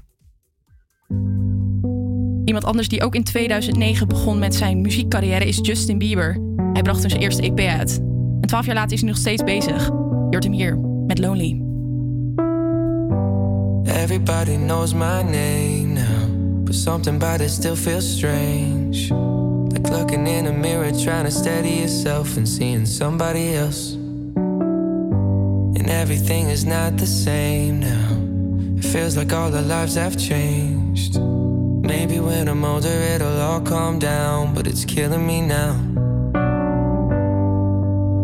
Iemand 2.46 2.66
anders 2.66 2.88
die 2.88 3.04
ook 3.04 3.16
in 3.16 3.24
2009 3.24 4.08
begon 4.08 4.40
met 4.40 4.56
zijn 4.56 4.82
muziekcarrière 4.82 5.46
is 5.46 5.60
Justin 5.62 5.98
Bieber. 5.98 6.53
Hij 6.74 6.82
bracht 6.82 7.02
toen 7.02 7.10
zijn 7.10 7.22
eerste 7.22 7.42
EP 7.42 7.60
uit. 7.60 8.00
En 8.42 8.48
twaalf 8.48 8.66
jaar 8.66 8.76
later 8.76 8.94
is 8.94 9.00
hij 9.00 9.10
nog 9.10 9.18
steeds 9.18 9.44
bezig. 9.44 9.86
Je 9.86 9.92
hoort 10.30 10.44
hem 10.44 10.54
hier 10.54 10.78
met 11.08 11.20
Lonely. 11.20 11.62
Everybody 13.86 14.56
knows 14.56 14.94
my 14.94 15.22
name 15.22 15.94
now, 15.94 16.64
but 16.64 16.76
something 16.76 17.24
about 17.24 17.42
it 17.42 17.50
still 17.50 17.76
feels 17.76 18.18
strange. 18.18 19.14
Like 19.72 19.90
looking 19.90 20.28
in 20.28 20.46
a 20.46 20.52
mirror, 20.52 20.92
trying 20.92 21.26
to 21.26 21.32
steady 21.32 21.70
yourself 21.70 22.38
and 22.38 22.48
seeing 22.48 22.88
somebody 22.88 23.56
else. 23.56 23.96
And 25.76 25.90
everything 25.90 26.50
is 26.50 26.64
not 26.64 26.98
the 26.98 27.06
same 27.06 27.80
now. 27.80 28.78
It 28.78 28.86
feels 28.86 29.16
like 29.16 29.36
all 29.36 29.56
our 29.56 29.62
lives 29.62 29.96
have 29.96 30.16
changed. 30.18 31.20
Maybe 31.82 32.20
when 32.20 32.48
I'm 32.48 32.64
older, 32.66 33.16
it'll 33.16 33.42
all 33.42 33.62
calm 33.62 34.00
down, 34.00 34.54
but 34.54 34.68
it's 34.68 34.86
killing 34.86 35.26
me 35.26 35.42
now. 35.42 35.76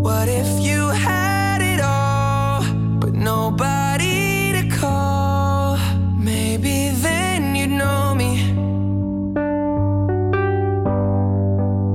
What 0.10 0.28
if 0.28 0.60
you 0.60 0.88
had 0.88 1.62
it 1.62 1.80
all, 1.80 2.64
but 3.00 3.14
nobody 3.14 4.52
to 4.54 4.68
call? 4.76 5.78
Maybe 6.18 6.90
then 6.90 7.56
you'd 7.56 7.70
know 7.70 8.16
me. 8.16 8.32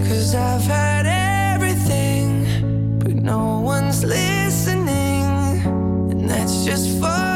Cause 0.07 0.33
I've 0.37 0.63
had 0.63 1.07
everything, 1.55 3.01
but 3.01 3.17
no 3.17 3.59
one's 3.59 4.05
listening. 4.05 5.27
And 6.13 6.31
that's 6.31 6.65
just 6.65 7.01
fucking 7.01 7.34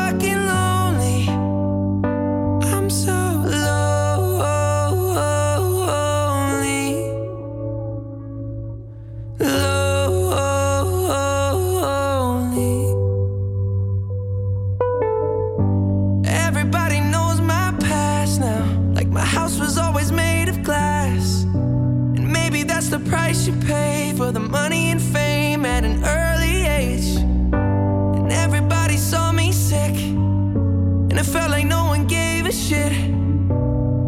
And 31.18 31.26
it 31.26 31.32
felt 31.32 31.50
like 31.50 31.66
no 31.66 31.86
one 31.86 32.06
gave 32.06 32.46
a 32.46 32.52
shit. 32.52 32.92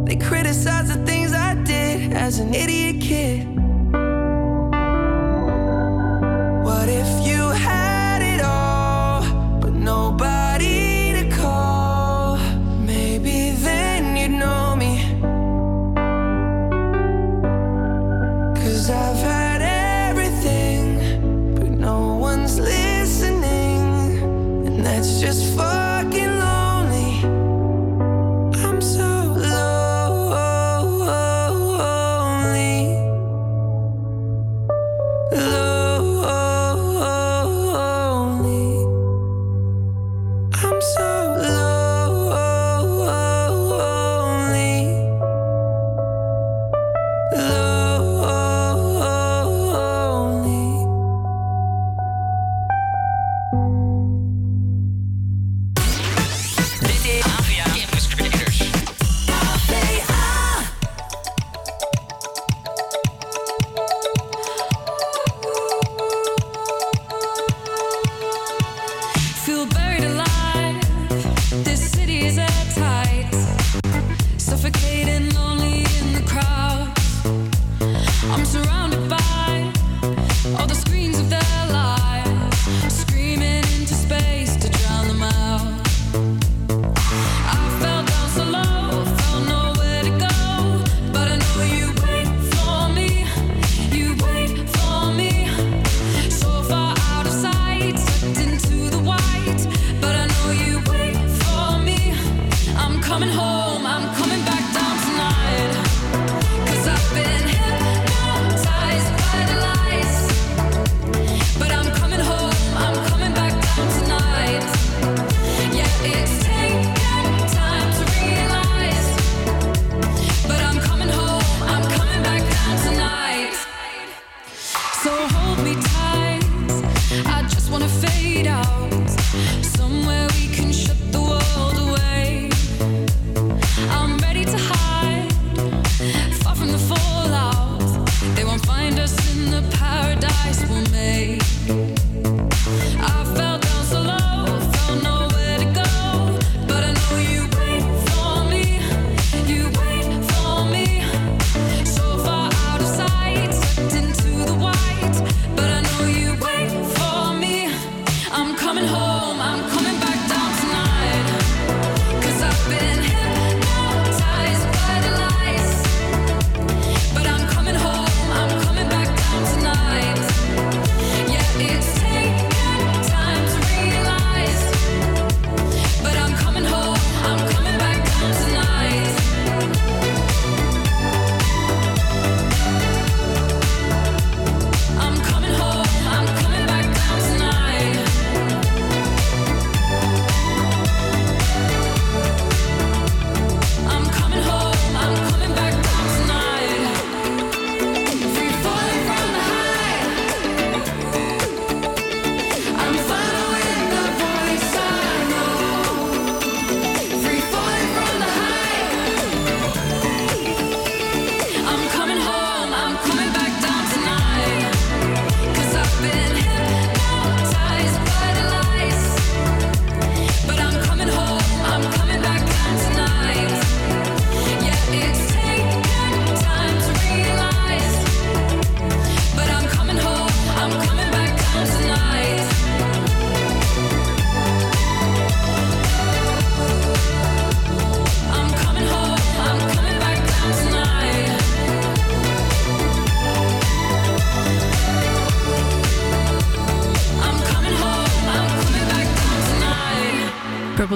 They 0.06 0.14
criticized 0.14 0.94
the 0.94 1.04
things 1.04 1.32
I 1.32 1.54
did 1.54 2.12
as 2.12 2.38
an 2.38 2.54
idiot 2.54 3.02
kid. 3.02 3.59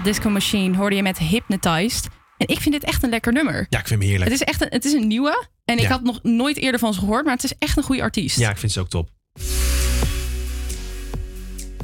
Disco 0.04 0.30
Machine 0.30 0.76
hoorde 0.76 0.96
je 0.96 1.02
met 1.02 1.18
Hypnotized. 1.18 2.08
En 2.38 2.48
ik 2.48 2.60
vind 2.60 2.74
dit 2.74 2.84
echt 2.84 3.02
een 3.02 3.10
lekker 3.10 3.32
nummer. 3.32 3.66
Ja, 3.68 3.78
ik 3.78 3.86
vind 3.86 4.00
hem 4.00 4.08
heerlijk. 4.10 4.30
Het 4.30 4.40
is 4.40 4.46
echt 4.46 4.62
een, 4.62 4.66
het 4.70 4.84
is 4.84 4.92
een 4.92 5.06
nieuwe. 5.06 5.46
En 5.64 5.76
ik 5.76 5.82
Ja. 5.82 5.88
had 5.88 6.02
nog 6.02 6.18
nooit 6.22 6.56
eerder 6.56 6.80
van 6.80 6.94
ze 6.94 6.98
gehoord, 6.98 7.24
maar 7.24 7.34
het 7.34 7.44
is 7.44 7.52
echt 7.58 7.76
een 7.76 7.82
goede 7.82 8.02
artiest. 8.02 8.38
Ja, 8.38 8.50
ik 8.50 8.56
vind 8.58 8.72
ze 8.72 8.80
ook 8.80 8.88
top. 8.88 9.08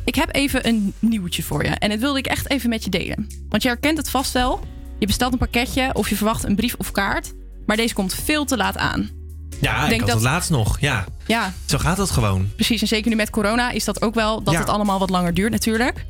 Ik 0.05 0.15
heb 0.15 0.35
even 0.35 0.67
een 0.69 0.93
nieuwtje 0.99 1.43
voor 1.43 1.65
je. 1.65 1.69
En 1.71 1.89
dit 1.89 2.01
wilde 2.01 2.19
ik 2.19 2.27
echt 2.27 2.51
even 2.51 2.69
met 2.69 2.85
je 2.85 2.91
delen. 2.91 3.27
Want 3.49 3.63
je 3.63 3.69
herkent 3.69 3.97
het 3.97 4.11
vast 4.11 4.33
wel. 4.33 4.61
Je 4.99 5.07
bestelt 5.07 5.33
een 5.33 5.39
pakketje 5.39 5.91
of 5.95 6.09
je 6.09 6.17
verwacht 6.17 6.45
een 6.45 6.57
brief 6.57 6.75
of 6.79 6.91
kaart. 6.91 7.33
Maar 7.67 7.77
deze 7.77 7.95
komt 7.95 8.15
veel 8.15 8.45
te 8.45 8.57
laat 8.57 8.77
aan. 8.77 9.11
Ja, 9.61 9.83
ik 9.83 9.89
Denk 9.89 10.01
had 10.01 10.09
dat- 10.11 10.19
het 10.21 10.29
laatst 10.29 10.51
nog. 10.51 10.81
Ja, 10.81 11.05
Ja, 11.27 11.53
zo 11.67 11.79
gaat 11.79 11.97
dat 11.97 12.11
gewoon. 12.11 12.51
precies. 12.55 12.81
En 12.81 12.87
zeker 12.89 13.11
nu 13.11 13.17
met 13.17 13.31
corona 13.31 13.71
is 13.71 13.85
dat 13.85 14.03
ook 14.03 14.15
wel 14.15 14.43
dat 14.43 14.55
Ja. 14.55 14.61
het 14.61 14.69
allemaal 14.69 14.99
wat 14.99 15.11
langer 15.11 15.35
duurt 15.35 15.51
natuurlijk. 15.53 16.05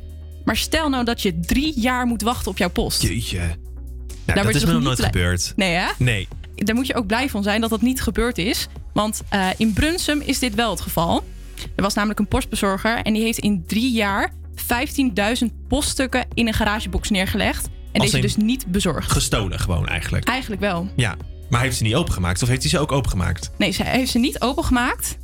Maar 0.45 0.57
stel 0.57 0.89
nou 0.89 1.05
dat 1.05 1.21
je 1.21 1.39
drie 1.39 1.79
jaar 1.79 2.05
moet 2.05 2.21
wachten 2.21 2.51
op 2.51 2.57
jouw 2.57 2.69
post. 2.69 3.01
Jeetje. 3.01 3.37
Ja, 3.37 3.47
Daar 4.25 4.35
dat 4.35 4.43
word 4.43 4.55
is 4.55 4.65
me 4.65 4.71
nog 4.73 4.81
nooit 4.81 4.97
blij- 4.97 5.09
gebeurd. 5.11 5.53
Nee 5.55 5.73
hè? 5.73 5.87
Nee. 5.97 6.27
Daar 6.55 6.75
moet 6.75 6.87
je 6.87 6.95
ook 6.95 7.07
blij 7.07 7.29
van 7.29 7.43
zijn 7.43 7.61
dat 7.61 7.69
dat 7.69 7.81
niet 7.81 8.01
gebeurd 8.01 8.37
is. 8.37 8.67
Want 8.93 9.21
eh, 9.29 9.47
in 9.57 9.73
Brunsum 9.73 10.21
is 10.21 10.39
dit 10.39 10.55
wel 10.55 10.69
het 10.71 10.81
geval. 10.81 11.23
Er 11.75 11.83
was 11.83 11.93
namelijk 11.93 12.19
een 12.19 12.27
postbezorger 12.27 12.97
en 12.97 13.13
die 13.13 13.23
heeft 13.23 13.37
in 13.39 13.63
drie 13.67 13.91
jaar 13.91 14.33
15.000 14.55 15.47
poststukken 15.67 16.25
in 16.33 16.47
een 16.47 16.53
garagebox 16.53 17.09
neergelegd. 17.09 17.69
En 17.91 18.01
deze 18.01 18.19
dus 18.19 18.35
niet 18.35 18.65
bezorgd. 18.67 19.11
Gestolen 19.11 19.59
gewoon 19.59 19.87
eigenlijk. 19.87 20.27
Eigenlijk 20.27 20.61
wel. 20.61 20.89
Ja. 20.95 21.15
Maar 21.49 21.61
heeft 21.61 21.77
ze 21.77 21.83
niet 21.83 21.95
opengemaakt? 21.95 22.41
Of 22.41 22.47
heeft 22.49 22.61
hij 22.61 22.69
ze 22.69 22.79
ook 22.79 22.91
opengemaakt? 22.91 23.51
Nee, 23.57 23.71
ze 23.71 23.83
heeft 23.83 24.11
ze 24.11 24.19
niet 24.19 24.41
opengemaakt. 24.41 25.17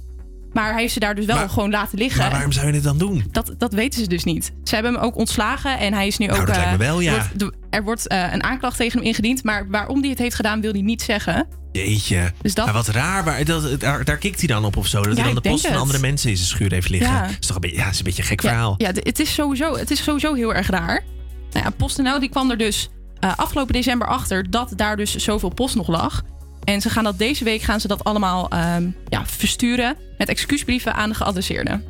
Maar 0.54 0.72
hij 0.72 0.82
heeft 0.82 0.94
ze 0.94 1.00
daar 1.00 1.16
dus 1.16 1.26
wel 1.26 1.36
Maar- 1.36 1.50
gewoon 1.50 1.70
laten 1.72 1.98
liggen. 1.98 2.22
Maar 2.22 2.32
waarom 2.32 2.52
zou 2.52 2.66
je 2.66 2.72
dit 2.72 2.84
dan 2.84 2.98
doen? 2.98 3.24
Dat, 3.32 3.54
dat 3.58 3.74
weten 3.74 4.02
ze 4.02 4.08
dus 4.08 4.24
niet. 4.24 4.52
Ze 4.64 4.74
hebben 4.74 4.94
hem 4.94 5.02
ook 5.02 5.16
ontslagen 5.18 5.80
en 5.80 5.94
hij 5.94 6.08
is 6.08 6.18
nu 6.18 6.26
Nou, 6.26 6.40
ook. 6.40 6.48
dat 6.48 6.56
lijkt 6.56 6.78
me 6.78 6.84
eh, 6.84 6.90
wel, 6.90 7.00
ja. 7.00 7.28
wordt- 7.38 7.56
er 7.70 7.84
wordt 7.84 8.08
eh, 8.08 8.34
een 8.34 8.44
aanklacht 8.44 8.78
tegen 8.78 8.98
hem 9.00 9.08
ingediend. 9.08 9.44
Maar 9.44 9.70
waarom 9.70 10.00
hij 10.02 10.10
het 10.10 10.20
heeft 10.20 10.36
gedaan, 10.36 10.62
wil 10.62 10.72
hij 10.72 10.82
niet 10.82 11.02
zeggen. 11.02 11.48
Jeetje. 11.72 12.32
Dus 12.42 12.54
dat- 12.54 12.66
Maar 12.66 12.74
wat 12.74 12.88
raar. 12.88 13.24
Waar, 13.24 13.46
dat, 13.46 13.80
daar, 13.80 14.04
daar 14.04 14.18
kikt 14.18 14.38
hij 14.40 14.48
dan 14.48 14.66
op 14.66 14.78
of 14.78 14.88
zo. 14.88 14.98
Dat 15.02 15.08
Ja, 15.18 15.24
hij 15.24 15.34
dan 15.34 15.44
de 15.44 15.50
post 15.50 15.62
van 15.62 15.72
het. 15.72 15.80
andere 15.82 16.00
mensen 16.00 16.30
in 16.30 16.36
zijn 16.38 16.50
schuur 16.50 16.72
heeft 16.72 16.90
liggen. 16.90 17.12
Ja. 17.14 17.22
Dat 17.22 17.30
is 17.40 17.46
toch 17.48 17.56
een 17.56 17.62
beetje, 17.62 17.78
ja, 17.78 17.90
is 17.90 17.98
een 17.98 18.04
beetje 18.04 18.22
een 18.22 18.28
gek 18.28 18.42
Ja, 18.42 18.50
verhaal. 18.50 18.74
Ja, 18.78 18.92
het, 18.94 19.20
is 19.20 19.34
sowieso, 19.34 19.76
het 19.78 19.92
is 19.92 20.04
sowieso 20.04 20.34
heel 20.34 20.54
erg 20.54 20.68
raar. 20.70 21.04
Nou 21.52 21.66
ja, 21.66 21.70
PostNL 21.70 22.20
die 22.20 22.30
kwam 22.30 22.52
er 22.52 22.58
dus 22.58 22.90
eh, 23.20 23.32
afgelopen 23.38 23.74
december 23.74 24.08
achter 24.08 24.50
dat 24.50 24.74
daar 24.76 24.98
dus 24.98 25.16
zoveel 25.16 25.50
post 25.50 25.76
nog 25.76 25.88
lag. 25.88 26.22
En 26.68 26.82
ze 26.82 26.90
gaan 26.90 27.04
dat 27.04 27.18
deze 27.18 27.44
week 27.44 27.62
gaan 27.62 27.80
ze 27.80 27.88
dat 27.88 28.04
allemaal 28.04 28.50
ehm, 28.50 28.88
ja, 29.10 29.26
versturen 29.26 29.96
met 30.18 30.30
excuusbrieven 30.30 30.94
aan 30.96 31.10
de 31.10 31.16
geadresseerden. 31.16 31.84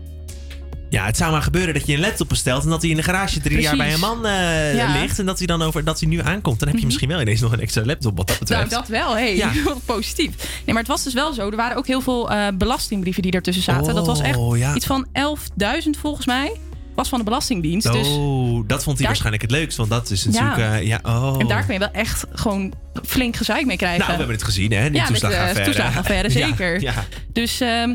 Ja, 0.90 1.06
het 1.06 1.18
zou 1.18 1.32
maar 1.32 1.42
gebeuren 1.42 1.74
dat 1.74 1.88
je 1.88 1.94
een 1.94 2.00
laptop 2.00 2.30
bestelt 2.30 2.64
en 2.64 2.70
dat 2.70 2.82
hij 2.82 2.92
in 2.92 2.98
de 2.98 3.04
garage 3.04 3.40
drie 3.40 3.62
jaar 3.62 3.78
bij 3.78 3.94
een 3.94 4.00
man 4.00 4.26
eh, 4.26 4.76
Ja. 4.76 4.88
Mhm. 4.88 5.00
ligt. 5.00 5.20
En 5.20 5.26
dat 5.26 5.38
hij 5.38 5.48
dan 5.48 5.62
over 5.62 5.84
dat 5.84 6.00
hij 6.00 6.10
nu 6.10 6.22
aankomt. 6.22 6.60
Dan 6.60 6.68
heb 6.70 6.78
je 6.78 6.86
misschien 6.86 7.08
wel 7.08 7.22
ineens 7.22 7.42
nog 7.42 7.52
een 7.52 7.60
extra 7.60 7.86
laptop 7.86 8.18
wat 8.18 8.28
dat 8.28 8.40
Nou, 8.50 8.64
betreft. 8.64 8.72
dat 8.72 8.88
wel. 8.88 9.14
Hey, 9.16 9.36
Ja. 9.36 9.52
positief. 9.86 10.36
Nee, 10.38 10.74
maar 10.74 10.78
het 10.84 10.88
was 10.88 11.04
dus 11.04 11.14
wel 11.14 11.34
zo. 11.34 11.50
Er 11.50 11.56
waren 11.56 11.78
ook 11.78 11.88
heel 11.88 12.02
veel 12.02 12.32
eh, 12.32 12.48
belastingbrieven 12.54 13.22
die 13.22 13.32
ertussen 13.32 13.64
zaten. 13.64 13.96
dat 13.96 14.06
was 14.08 14.20
echt 14.22 14.38
Oh, 14.38 14.58
ja. 14.58 14.76
iets 14.76 14.86
van 14.86 15.08
11.000 15.14 16.00
volgens 16.02 16.26
mij. 16.26 16.52
Was 16.98 17.10
van 17.10 17.18
de 17.20 17.26
Belastingdienst. 17.26 17.92
Dus 17.92 18.08
Oh, 18.08 18.64
dat 18.68 18.84
vond 18.84 18.86
hij 18.86 18.96
Daar- 18.96 19.06
waarschijnlijk 19.06 19.42
het 19.42 19.52
leukst. 19.52 19.78
Want 19.78 19.90
dat 19.90 20.10
is 20.10 20.26
natuurlijk... 20.26 20.58
Ja. 20.58 20.76
eh, 20.78 20.88
ja, 20.88 21.00
oh. 21.04 21.36
En 21.40 21.48
daar 21.48 21.64
kun 21.66 21.74
je 21.74 21.80
wel 21.80 21.92
echt 21.92 22.26
gewoon 22.32 22.74
flink 23.06 23.36
gezeik 23.36 23.66
mee 23.66 23.78
krijgen. 23.78 24.00
Nou, 24.00 24.12
we 24.12 24.18
hebben 24.18 24.36
het 24.36 24.46
gezien, 24.46 24.72
hè? 24.72 24.90
Die 24.90 25.00
ja, 25.02 25.10
met 25.10 25.20
toeslagenaffaire. 25.20 26.30
Ja, 26.40 26.48
zeker. 26.48 26.82
Ja, 26.82 26.94
Dus 27.34 27.60
ehm, 27.62 27.90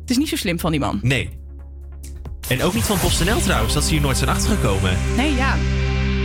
het 0.00 0.10
is 0.10 0.16
niet 0.16 0.28
zo 0.28 0.36
slim 0.36 0.58
van 0.60 0.70
die 0.70 0.80
man. 0.80 0.98
nee. 1.02 1.38
En 2.48 2.62
ook 2.62 2.74
niet 2.74 2.82
van 2.82 2.98
PostNL 2.98 3.40
trouwens, 3.40 3.74
dat 3.74 3.84
ze 3.84 3.90
hier 3.90 4.00
nooit 4.00 4.16
zijn 4.16 4.30
achtergekomen. 4.30 4.96
Nee, 5.16 5.34
ja. 5.34 5.56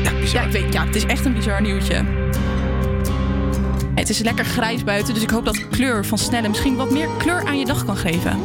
Ja, 0.04 0.12
bizar. 0.20 0.42
Ja, 0.42 0.48
ik 0.48 0.52
weet, 0.52 0.74
ja, 0.74 0.86
het 0.86 0.96
is 0.96 1.06
echt 1.06 1.26
een 1.26 1.34
bizar 1.34 1.62
nieuwtje. 1.62 2.06
Het 3.96 4.10
is 4.10 4.20
lekker 4.20 4.46
grijs 4.46 4.84
buiten, 4.84 5.14
dus 5.14 5.24
ik 5.24 5.30
hoop 5.30 5.46
dat 5.46 5.68
kleur 5.70 6.06
van 6.06 6.18
Snelle 6.18 6.48
misschien 6.50 6.76
wat 6.76 6.92
meer 6.92 7.08
kleur 7.18 7.46
aan 7.46 7.60
je 7.60 7.66
dag 7.66 7.86
kan 7.86 7.98
geven. 7.98 8.40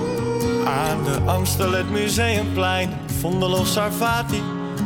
Aan 0.64 1.04
de 1.04 1.18
Amstel, 1.26 1.72
het 1.72 1.90
Museumplein, 1.90 2.90
Vondel 3.20 3.52
of 3.52 3.66
Sarvati. 3.66 4.42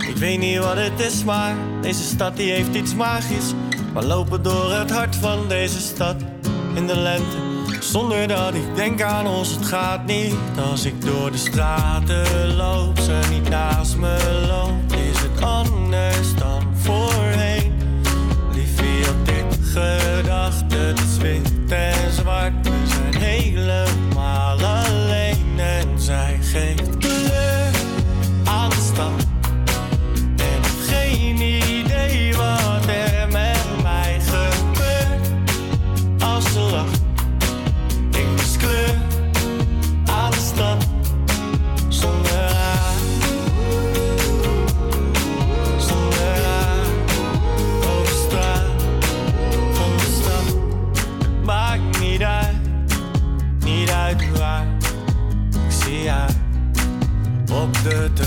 Ik 0.09 0.17
weet 0.17 0.39
niet 0.39 0.59
wat 0.59 0.77
het 0.77 1.01
is, 1.01 1.25
maar 1.25 1.55
deze 1.81 2.03
stad 2.03 2.37
die 2.37 2.53
heeft 2.53 2.75
iets 2.75 2.95
magisch. 2.95 3.53
We 3.95 4.07
lopen 4.07 4.43
door 4.43 4.73
het 4.73 4.91
hart 4.91 5.17
van 5.17 5.49
deze 5.49 5.81
stad 5.81 6.17
in 6.75 6.87
de 6.87 6.97
lente. 6.97 7.37
Zonder 7.81 8.29
dat 8.29 8.55
ik 8.55 8.75
denk 8.75 9.03
aan 9.03 9.27
ons, 9.27 9.51
het 9.51 9.67
gaat 9.67 10.07
niet. 10.07 10.35
Als 10.71 10.85
ik 10.85 11.05
door 11.05 11.31
de 11.31 11.39
straten 11.39 12.55
loop, 12.57 12.99
ze 12.99 13.21
niet 13.31 13.49
naast 13.49 13.97
me 13.97 14.47
loopt. 14.49 14.93
Is 14.93 15.21
het 15.21 15.43
anders 15.43 16.35
dan 16.35 16.63
voorheen? 16.75 17.73
Liefie 18.53 19.05
had 19.05 19.27
dit 19.27 19.59
gedacht, 19.63 20.65
het 20.75 21.01
is 21.01 21.17
wit 21.17 21.53
en 21.69 22.13
zwart. 22.13 22.53
We 22.63 22.83
zijn 22.87 23.23
helemaal 23.23 24.59
alleen 24.59 24.84
en 24.84 24.84
zij 26.05 26.39
geeft 26.40 27.03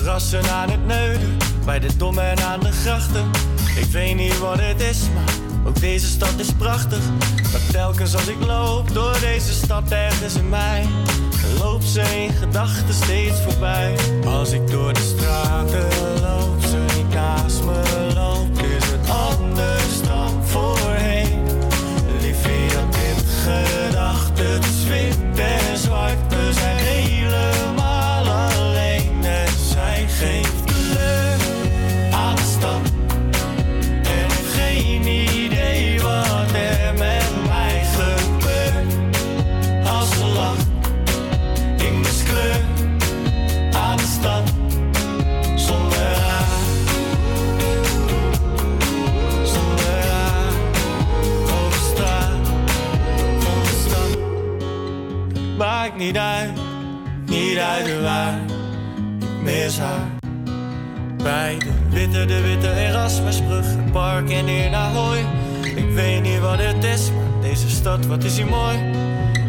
terrassen 0.08 0.52
aan 0.52 0.70
het 0.70 0.86
neuden, 0.86 1.38
bij 1.66 1.80
de 1.80 1.98
dom 1.98 2.20
en 2.20 2.40
aan 2.40 2.60
de 2.60 2.72
grachten. 2.72 3.30
Ik 3.76 3.92
weet 3.92 4.16
niet 4.16 4.40
wat 4.40 4.60
het 4.60 4.82
is, 4.82 5.00
maar 5.14 5.34
ook 5.68 5.80
deze 5.80 6.08
stad 6.08 6.34
is 6.38 6.54
prachtig. 6.58 7.00
Maar 7.52 7.62
telkens 7.72 8.16
als 8.16 8.28
ik 8.28 8.46
loop 8.46 8.94
door 8.94 9.20
deze 9.20 9.54
stad 9.54 9.92
ergens 9.92 10.36
in 10.36 10.50
mij, 10.50 10.86
loopt 11.60 11.86
ze 11.86 12.02
in 12.02 12.34
gedachten 12.34 12.94
steeds 12.94 13.42
voorbij. 13.42 13.96
Als 14.26 14.52
ik 14.52 14.68
door 14.72 14.94
de 14.94 15.14
straten 15.18 15.88
loop, 16.22 16.62
ze 16.62 16.86
niet 16.96 17.14
naast 17.14 17.64
me 17.64 18.12
loopt, 18.14 18.62
is 18.62 18.90
het 18.92 19.10
anders 19.10 20.02
dan 20.02 20.44
voorheen. 20.44 21.44
Liefie 22.22 22.78
had 22.78 22.94
dit 22.94 23.24
gedacht, 23.44 24.40
het 24.40 24.66
is 24.66 24.84
wit 24.88 25.40
en 25.40 25.78
zwart, 25.78 26.27
Niet 55.98 56.18
uit, 56.18 56.52
niet 57.26 57.58
uit 57.58 58.02
waar. 58.02 58.40
Ik 59.20 59.42
mis 59.42 59.80
haar. 59.80 60.08
Bij 61.24 61.58
de 61.60 61.72
witte, 61.90 62.26
de 62.26 62.42
witte 62.42 62.74
Erasmusbrug, 62.74 63.66
het 63.66 63.92
park 63.92 64.30
en 64.30 64.48
in 64.48 64.76
Ahoy. 64.76 65.26
Ik 65.76 65.92
weet 65.94 66.22
niet 66.22 66.40
wat 66.40 66.60
het 66.60 66.84
is, 66.84 67.12
maar 67.12 67.42
deze 67.42 67.70
stad, 67.70 68.06
wat 68.06 68.24
is 68.24 68.38
hier 68.38 68.46
mooi. 68.46 68.78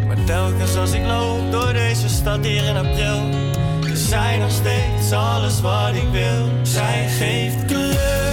Maar 0.06 0.24
telkens 0.24 0.76
als 0.76 0.92
ik 0.92 1.06
loop 1.06 1.52
door 1.52 1.72
deze 1.72 2.08
stad 2.08 2.44
hier 2.44 2.64
in 2.64 2.76
april, 2.76 3.28
is 3.92 4.08
zij 4.08 4.38
nog 4.38 4.50
steeds 4.50 5.12
alles 5.12 5.60
wat 5.60 5.94
ik 5.94 6.08
wil. 6.12 6.48
Zij 6.62 7.08
geeft 7.08 7.64
kleur 7.64 8.27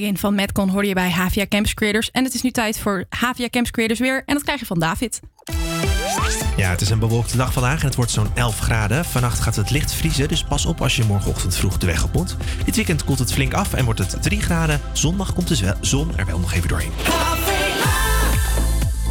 Begin 0.00 0.18
van 0.18 0.34
Metcon 0.34 0.68
hoor 0.68 0.84
je 0.84 0.94
bij 0.94 1.10
Havia 1.10 1.46
Camps 1.46 1.74
Creators. 1.74 2.10
En 2.10 2.24
het 2.24 2.34
is 2.34 2.42
nu 2.42 2.50
tijd 2.50 2.78
voor 2.78 3.04
Havia 3.08 3.48
Camps 3.48 3.70
Creators 3.70 3.98
weer. 3.98 4.22
En 4.26 4.34
dat 4.34 4.42
krijg 4.42 4.60
je 4.60 4.66
van 4.66 4.78
David. 4.78 5.20
Ja, 6.56 6.70
het 6.70 6.80
is 6.80 6.90
een 6.90 6.98
bewolkte 6.98 7.36
dag 7.36 7.52
vandaag 7.52 7.80
en 7.80 7.86
het 7.86 7.94
wordt 7.94 8.10
zo'n 8.10 8.30
11 8.34 8.58
graden. 8.58 9.04
Vannacht 9.04 9.40
gaat 9.40 9.56
het 9.56 9.70
licht 9.70 9.92
vriezen, 9.92 10.28
dus 10.28 10.44
pas 10.44 10.66
op 10.66 10.80
als 10.82 10.96
je 10.96 11.04
morgenochtend 11.04 11.56
vroeg 11.56 11.78
de 11.78 11.86
weg 11.86 12.04
op. 12.04 12.26
Dit 12.64 12.76
weekend 12.76 13.04
komt 13.04 13.18
het 13.18 13.32
flink 13.32 13.54
af 13.54 13.74
en 13.74 13.84
wordt 13.84 14.00
het 14.00 14.22
3 14.22 14.40
graden. 14.40 14.80
Zondag 14.92 15.34
komt 15.34 15.48
de 15.48 15.74
zon 15.80 16.16
er 16.16 16.26
wel 16.26 16.38
nog 16.38 16.52
even 16.52 16.68
doorheen. 16.68 16.92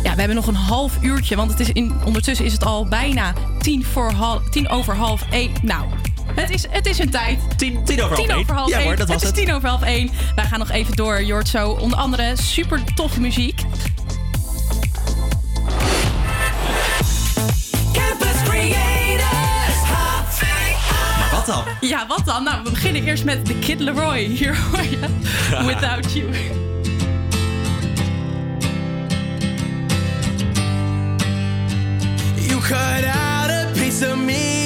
Ja, 0.03 0.11
we 0.11 0.19
hebben 0.19 0.35
nog 0.35 0.47
een 0.47 0.55
half 0.55 0.97
uurtje, 1.01 1.35
want 1.35 1.51
het 1.51 1.59
is 1.59 1.69
in, 1.69 1.93
ondertussen 2.05 2.45
is 2.45 2.53
het 2.53 2.65
al 2.65 2.87
bijna 2.87 3.33
tien, 3.59 3.85
voor 3.85 4.11
half, 4.11 4.49
tien 4.49 4.69
over 4.69 4.95
half 4.95 5.25
één. 5.31 5.51
Nou, 5.61 5.85
het 6.35 6.49
is, 6.49 6.65
het 6.69 6.85
is 6.85 6.99
een 6.99 7.09
tijd. 7.09 7.39
Tien, 7.57 7.83
tien 7.83 8.01
over 8.03 8.15
half 8.15 8.27
tien 8.27 8.35
over 8.35 8.55
half 8.55 8.69
één. 8.71 8.79
Ja, 8.79 8.85
hoor, 8.85 8.95
dat 8.95 9.07
was 9.07 9.15
het. 9.15 9.25
Het 9.25 9.37
is 9.37 9.43
tien 9.43 9.53
over 9.53 9.69
half 9.69 9.81
één. 9.81 10.09
Wij 10.35 10.45
gaan 10.45 10.59
nog 10.59 10.71
even 10.71 10.95
door. 10.95 11.23
Je 11.23 11.41
zo 11.45 11.69
onder 11.69 11.97
andere 11.97 12.33
super 12.35 12.83
toffe 12.95 13.21
muziek. 13.21 13.61
Maar 21.19 21.29
Wat 21.31 21.45
dan? 21.45 21.63
Ja, 21.81 22.07
wat 22.07 22.25
dan? 22.25 22.43
Nou, 22.43 22.63
we 22.63 22.69
beginnen 22.69 23.03
eerst 23.03 23.23
met 23.23 23.45
The 23.45 23.53
Kid 23.53 23.79
Leroy. 23.79 24.19
Hier 24.37 24.57
hoor 24.57 24.83
je 24.83 24.99
Without 25.73 26.13
You. 26.13 26.29
You 32.35 32.61
cut 32.61 33.05
out 33.05 33.49
a 33.49 33.67
piece 33.73 34.11
of 34.11 34.17
me 34.17 34.60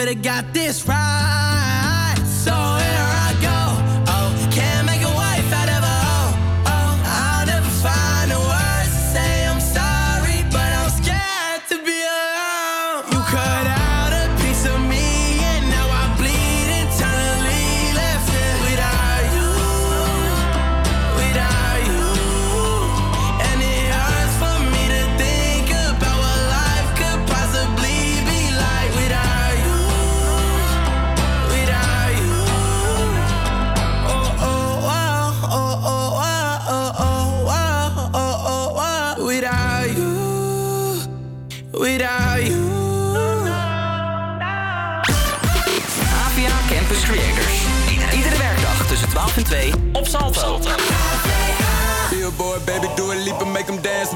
could've 0.00 0.22
got 0.22 0.54
this 0.54 0.88
right. 0.88 0.99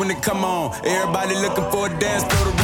when 0.04 0.16
it 0.16 0.22
come 0.22 0.44
on. 0.44 0.74
Everybody 0.84 1.34
looking 1.34 1.70
for 1.70 1.86
a 1.86 1.98
dance, 1.98 2.24
throw 2.24 2.50
the 2.50 2.63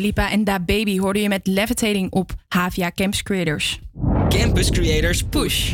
Lipa 0.00 0.30
en 0.30 0.44
Da 0.44 0.60
Baby 0.60 0.98
hoorde 0.98 1.20
je 1.20 1.28
met 1.28 1.46
Levitating 1.46 2.10
op 2.10 2.34
Havia 2.48 2.90
Campus 2.90 3.22
Creators. 3.22 3.80
Campus 4.28 4.70
Creators 4.70 5.22
Push. 5.24 5.72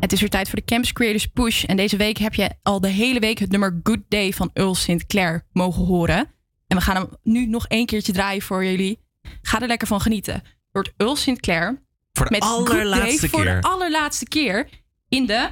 Het 0.00 0.12
is 0.12 0.20
weer 0.20 0.30
tijd 0.30 0.48
voor 0.48 0.58
de 0.58 0.64
Campus 0.64 0.92
Creators 0.92 1.26
Push. 1.26 1.64
En 1.64 1.76
deze 1.76 1.96
week 1.96 2.18
heb 2.18 2.34
je 2.34 2.50
al 2.62 2.80
de 2.80 2.88
hele 2.88 3.20
week 3.20 3.38
het 3.38 3.50
nummer 3.50 3.80
Good 3.82 4.00
Day 4.08 4.32
van 4.32 4.50
Earl 4.52 4.74
St. 4.74 5.06
Clair 5.06 5.46
mogen 5.52 5.84
horen. 5.84 6.30
En 6.66 6.76
we 6.76 6.82
gaan 6.82 6.96
hem 6.96 7.08
nu 7.22 7.46
nog 7.46 7.66
één 7.66 7.86
keertje 7.86 8.12
draaien 8.12 8.42
voor 8.42 8.64
jullie. 8.64 9.00
Ga 9.42 9.60
er 9.60 9.66
lekker 9.68 9.86
van 9.86 10.00
genieten. 10.00 10.42
Wordt 10.72 10.92
Earl 10.96 11.16
St. 11.16 11.40
Clair 11.40 11.82
Voor 12.12 12.26
de 12.26 12.30
met 12.30 12.44
Good 12.44 12.68
allerlaatste 12.70 13.20
Day 13.20 13.28
voor 13.28 13.42
keer. 13.42 13.60
de 13.60 13.68
allerlaatste 13.68 14.24
keer 14.28 14.68
in 15.08 15.26
de 15.26 15.48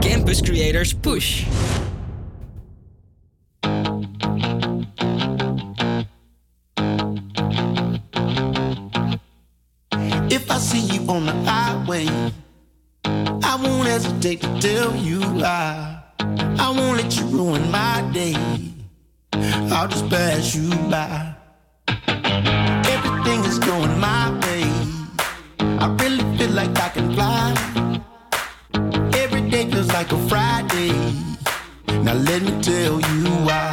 Campus 0.00 0.40
Creators 0.42 0.94
Push. 0.94 1.44
On 11.16 11.24
the 11.24 11.50
highway, 11.50 12.06
I 13.42 13.58
won't 13.62 13.88
hesitate 13.88 14.42
to 14.42 14.60
tell 14.60 14.94
you 14.96 15.20
I, 15.42 16.02
I 16.58 16.70
won't 16.76 16.98
let 16.98 17.16
you 17.16 17.24
ruin 17.26 17.70
my 17.70 18.02
day. 18.12 18.36
I'll 19.72 19.88
just 19.88 20.10
pass 20.10 20.54
you 20.54 20.68
by. 20.90 21.34
Everything 22.94 23.40
is 23.44 23.58
going 23.58 23.98
my 23.98 24.28
way. 24.44 24.64
I 25.84 25.86
really 26.00 26.26
feel 26.36 26.50
like 26.50 26.76
I 26.86 26.88
can 26.90 27.14
fly. 27.14 27.46
Every 29.14 29.48
day 29.48 29.70
feels 29.70 29.88
like 29.88 30.12
a 30.12 30.18
Friday. 30.28 30.92
Now 32.04 32.14
let 32.28 32.42
me 32.42 32.52
tell 32.60 33.00
you 33.10 33.24
why. 33.46 33.64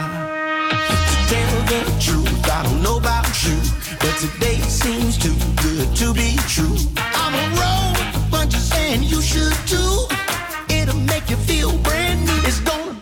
Tell 1.27 1.55
the 1.71 1.81
truth, 1.99 2.49
I 2.49 2.63
don't 2.63 2.81
know 2.81 2.99
about 2.99 3.27
you, 3.43 3.57
but 3.99 4.15
today 4.23 4.59
seems 4.61 5.17
too 5.17 5.35
good 5.61 5.93
to 5.97 6.13
be 6.13 6.37
true. 6.47 6.92
And 8.93 9.03
you 9.03 9.19
should 9.21 9.53
too. 9.65 10.05
It'll 10.69 10.99
make 11.13 11.27
you 11.27 11.35
feel 11.35 11.75
brand 11.79 12.25
new. 12.25 12.47
It's 12.47 12.59
gonna 12.59 12.92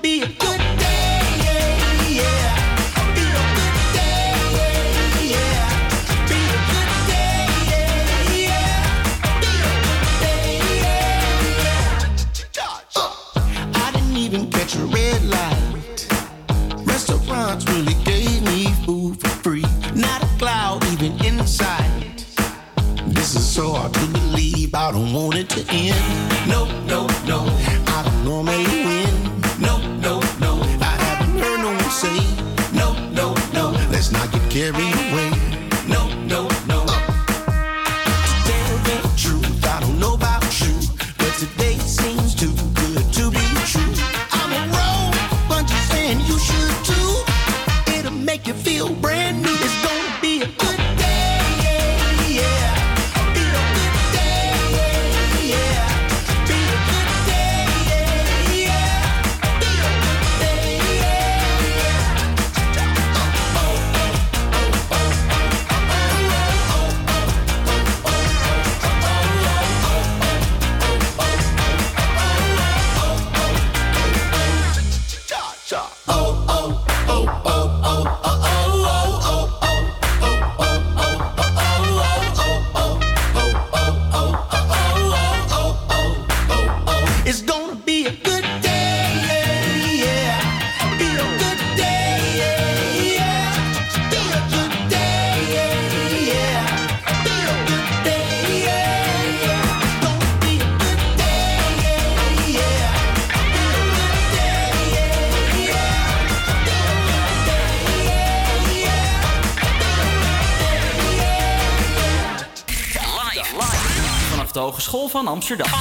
Hogeschool 115.21 115.25
van 115.25 115.27
Amsterdam. 115.27 115.80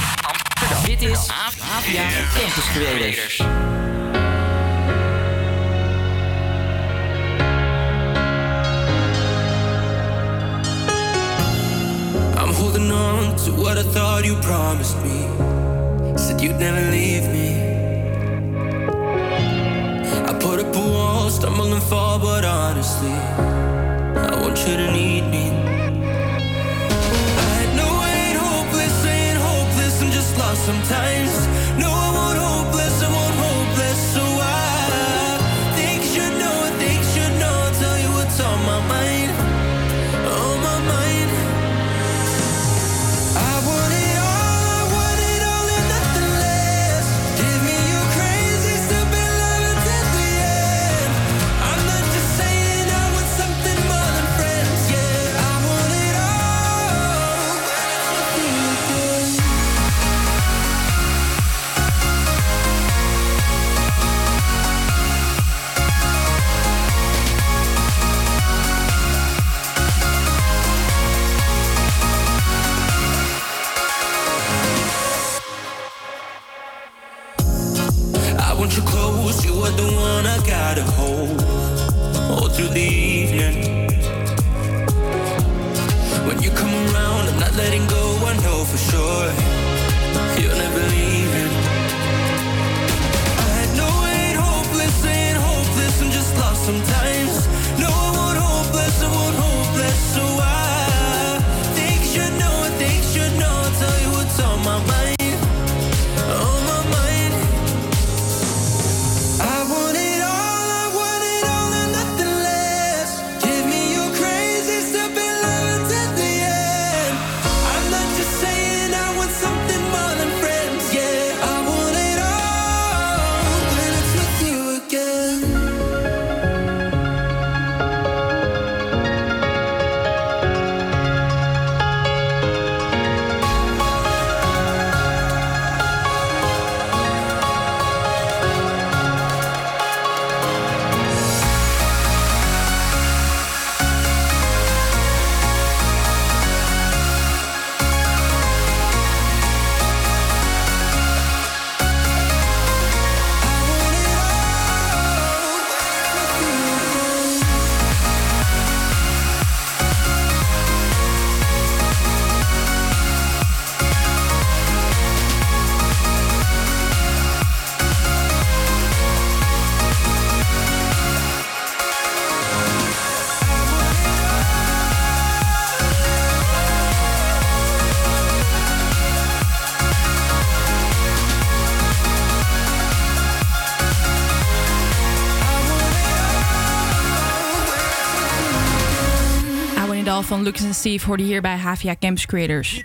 van 190.31 190.43
Lucas 190.43 190.63
en 190.63 190.73
Steve 190.73 191.05
hoorde 191.05 191.23
hier 191.23 191.41
bij 191.41 191.57
HVA 191.57 191.95
Campus 191.99 192.25
Creators. 192.25 192.81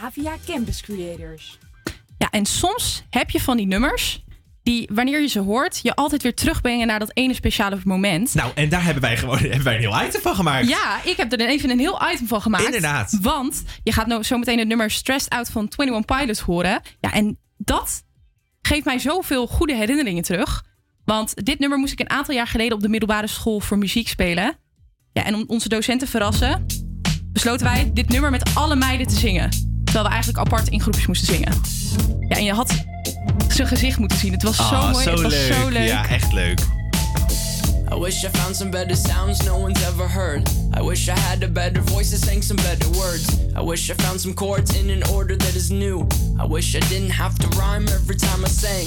Havia 0.00 0.32
Campus 0.46 0.82
Creators. 0.82 1.58
Ja, 2.18 2.30
en 2.30 2.46
soms 2.46 3.04
heb 3.10 3.30
je 3.30 3.40
van 3.40 3.56
die 3.56 3.66
nummers 3.66 4.24
die, 4.62 4.88
wanneer 4.92 5.20
je 5.20 5.26
ze 5.26 5.38
hoort, 5.38 5.80
je 5.82 5.94
altijd 5.94 6.22
weer 6.22 6.34
terugbrengen 6.34 6.86
naar 6.86 6.98
dat 6.98 7.10
ene 7.14 7.34
speciale 7.34 7.78
moment. 7.84 8.34
Nou, 8.34 8.52
en 8.54 8.68
daar 8.68 8.84
hebben 8.84 9.02
wij 9.02 9.16
gewoon 9.16 9.38
hebben 9.52 9.62
wij 9.62 9.74
een 9.74 9.80
heel 9.80 10.02
item 10.06 10.20
van 10.20 10.34
gemaakt. 10.34 10.68
Ja, 10.68 11.04
ik 11.04 11.16
heb 11.16 11.32
er 11.32 11.40
even 11.40 11.70
een 11.70 11.78
heel 11.78 12.00
item 12.12 12.26
van 12.26 12.42
gemaakt. 12.42 12.64
Inderdaad. 12.64 13.18
Want 13.20 13.62
je 13.82 13.92
gaat 13.92 14.06
nou 14.06 14.22
zo 14.22 14.38
meteen 14.38 14.58
het 14.58 14.68
nummer 14.68 14.90
Stressed 14.90 15.32
Out 15.32 15.48
van 15.48 15.72
21 15.76 16.16
Pilots 16.16 16.40
horen. 16.40 16.80
Ja, 17.00 17.12
en 17.12 17.38
dat 17.56 18.02
geeft 18.62 18.84
mij 18.84 18.98
zoveel 18.98 19.46
goede 19.46 19.74
herinneringen 19.74 20.22
terug. 20.22 20.64
Want 21.04 21.44
dit 21.44 21.58
nummer 21.58 21.78
moest 21.78 21.92
ik 21.92 22.00
een 22.00 22.10
aantal 22.10 22.34
jaar 22.34 22.46
geleden 22.46 22.76
op 22.76 22.82
de 22.82 22.88
middelbare 22.88 23.26
school 23.26 23.60
voor 23.60 23.78
muziek 23.78 24.08
spelen. 24.08 24.58
Ja, 25.12 25.24
en 25.24 25.34
om 25.34 25.44
onze 25.46 25.68
docenten 25.68 26.06
te 26.06 26.12
verrassen, 26.12 26.66
besloten 27.36 27.66
wij 27.66 27.90
dit 27.94 28.08
nummer 28.08 28.30
met 28.30 28.50
alle 28.54 28.76
meiden 28.76 29.06
te 29.06 29.14
zingen. 29.14 29.50
Terwijl 29.84 30.04
we 30.04 30.10
eigenlijk 30.10 30.38
apart 30.38 30.68
in 30.68 30.80
groepjes 30.80 31.06
moesten 31.06 31.34
zingen. 31.34 31.52
Ja, 32.28 32.36
en 32.36 32.44
je 32.44 32.52
had 32.52 32.74
zijn 33.48 33.68
gezicht 33.68 33.98
moeten 33.98 34.18
zien. 34.18 34.32
Het 34.32 34.42
was 34.42 34.56
zo 34.56 34.62
Ah, 34.62 34.90
mooi. 34.92 35.04
zo 35.04 35.10
het 35.10 35.20
was 35.22 35.32
leuk. 35.32 35.52
zo 35.52 35.68
leuk. 35.68 35.88
Ja, 35.88 36.08
echt 36.08 36.32
leuk. 36.32 36.60
I 37.92 37.98
wish 37.98 38.24
I 38.24 38.28
found 38.32 38.56
some 38.56 38.70
better 38.70 38.96
sounds 38.96 39.42
no 39.44 39.56
one's 39.56 39.82
ever 39.82 40.08
heard. 40.12 40.48
I 40.78 40.82
wish 40.82 41.08
I 41.08 41.18
had 41.18 41.42
a 41.42 41.48
better 41.48 41.82
voice 41.84 42.10
that 42.10 42.24
sang 42.28 42.44
some 42.44 42.62
better 42.62 42.90
words. 42.90 43.24
I 43.56 43.62
wish 43.64 43.90
I 43.90 43.94
found 44.02 44.20
some 44.20 44.34
chords 44.34 44.70
in 44.80 44.90
an 44.90 45.08
order 45.08 45.36
that 45.38 45.54
is 45.54 45.68
new. 45.68 46.06
I 46.42 46.46
wish 46.48 46.74
I 46.74 46.80
didn't 46.88 47.12
have 47.12 47.34
to 47.38 47.46
rhyme 47.58 47.86
every 47.88 48.16
time 48.16 48.44
I 48.44 48.48
sang. 48.48 48.86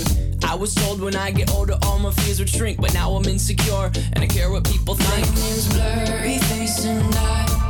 I 0.51 0.55
was 0.59 0.73
told 0.73 0.99
when 0.99 1.15
I 1.27 1.31
get 1.31 1.49
older 1.51 1.77
all 1.81 1.99
my 1.99 2.11
fears 2.11 2.38
would 2.39 2.49
shrink, 2.49 2.77
but 2.77 2.93
now 2.93 3.15
I'm 3.17 3.26
insecure 3.30 3.89
and 4.13 4.23
I 4.23 4.27
care 4.27 4.49
what 4.51 4.63
people 4.63 4.95
think. 4.95 5.27
My 5.27 5.39
name's 5.41 5.67
blurry 5.67 6.38
face 6.39 6.85
and 6.85 7.15
I 7.15 7.68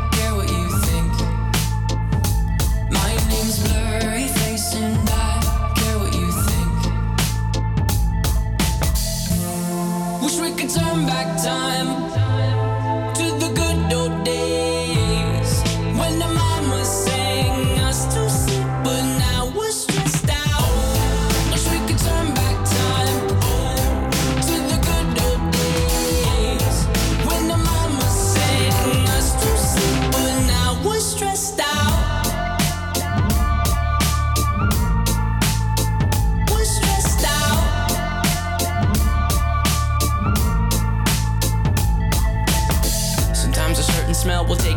turn 10.69 11.07
back 11.07 11.41
time 11.43 12.08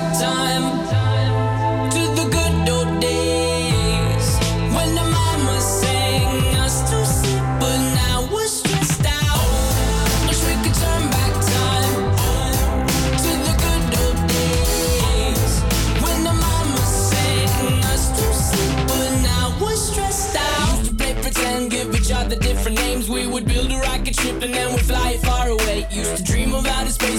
back 0.00 0.20
time. 0.20 0.77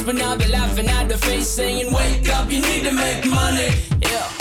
But 0.10 0.16
now 0.16 0.34
they 0.34 0.48
laughing 0.48 0.88
at 0.88 1.08
the 1.08 1.20
face 1.20 1.48
saying, 1.48 1.94
Wake 1.94 2.28
up, 2.30 2.52
you 2.52 2.62
need 2.62 2.84
to 2.84 2.92
make 2.92 3.28
money. 3.28 3.70
Yeah. 4.02 4.39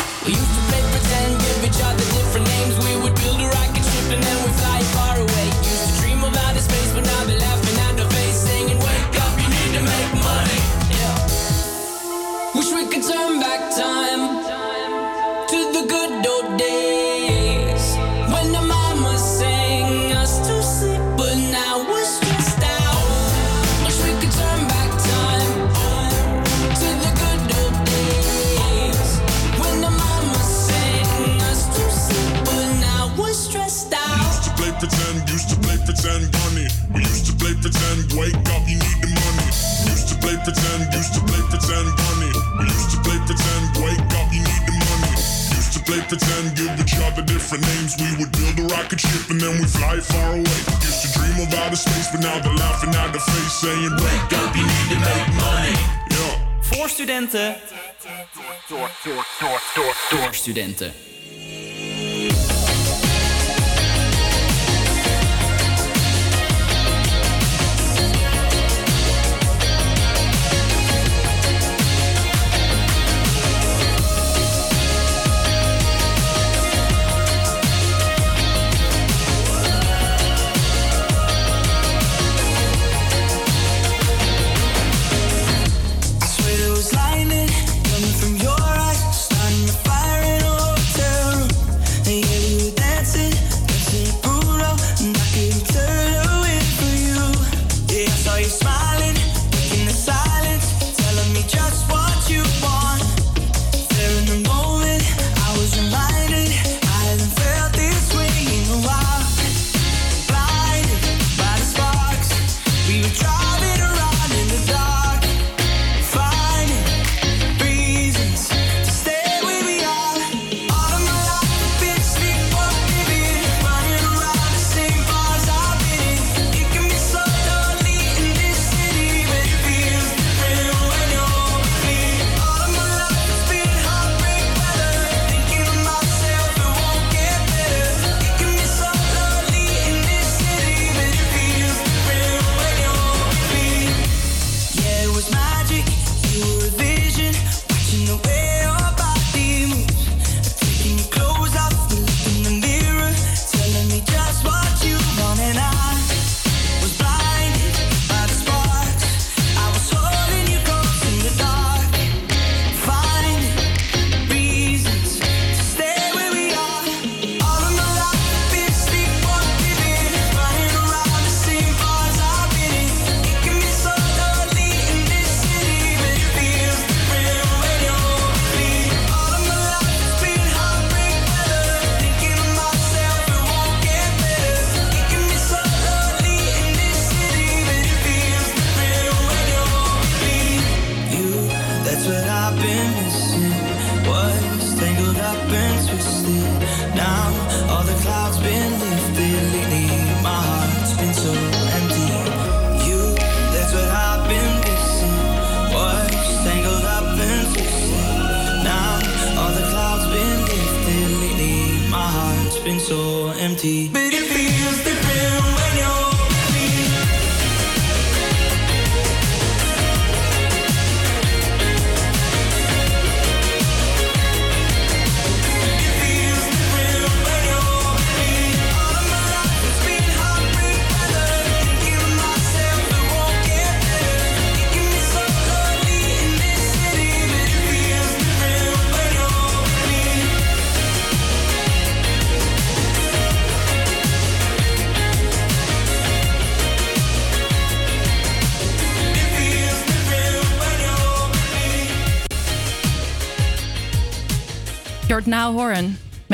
pretend, 37.89 38.13
wake 38.19 38.37
up, 38.53 38.63
you 38.69 38.77
need 38.77 38.99
the 39.01 39.09
money. 39.09 39.49
Used 39.89 40.09
to 40.09 40.15
play 40.21 40.37
pretend, 40.45 40.93
used 40.93 41.15
to 41.15 41.21
play 41.25 41.41
pretend, 41.49 41.89
bunny. 41.97 42.33
We 42.61 42.65
used 42.69 42.91
to 42.93 42.99
play 43.01 43.19
pretend, 43.25 43.65
wake 43.81 44.13
up, 44.13 44.29
you 44.33 44.43
need 44.45 44.63
the 44.69 44.75
money. 44.77 45.15
Used 45.57 45.73
to 45.73 45.81
play 45.85 46.01
pretend, 46.05 46.57
give 46.57 46.73
each 46.81 46.97
other 47.01 47.23
different 47.23 47.65
names. 47.65 47.97
We 47.97 48.09
would 48.21 48.33
build 48.33 48.57
a 48.61 48.75
rocket 48.75 49.01
ship 49.01 49.31
and 49.31 49.41
then 49.41 49.57
we 49.59 49.65
fly 49.65 50.01
far 50.01 50.33
away. 50.33 50.61
Used 50.85 51.01
to 51.03 51.09
dream 51.17 51.37
of 51.41 51.55
outer 51.55 51.77
space, 51.77 52.09
but 52.13 52.21
now 52.21 52.39
they're 52.41 52.61
laughing 52.61 52.95
out 52.97 53.13
the 53.13 53.21
face, 53.21 53.55
saying, 53.65 53.95
Wake 53.97 54.33
up, 54.37 54.51
you 54.57 54.65
need 54.65 54.89
to 54.93 54.99
make 55.01 55.29
money. 55.41 55.77
Yeah. 56.13 56.35
Voor 56.61 56.89
studenten. 56.89 57.57
Door, 58.69 58.69
door, 58.69 58.91
door, 59.05 59.25
door, 59.41 59.61
door, 59.75 59.95
door 60.11 60.35
studenten. 60.35 61.08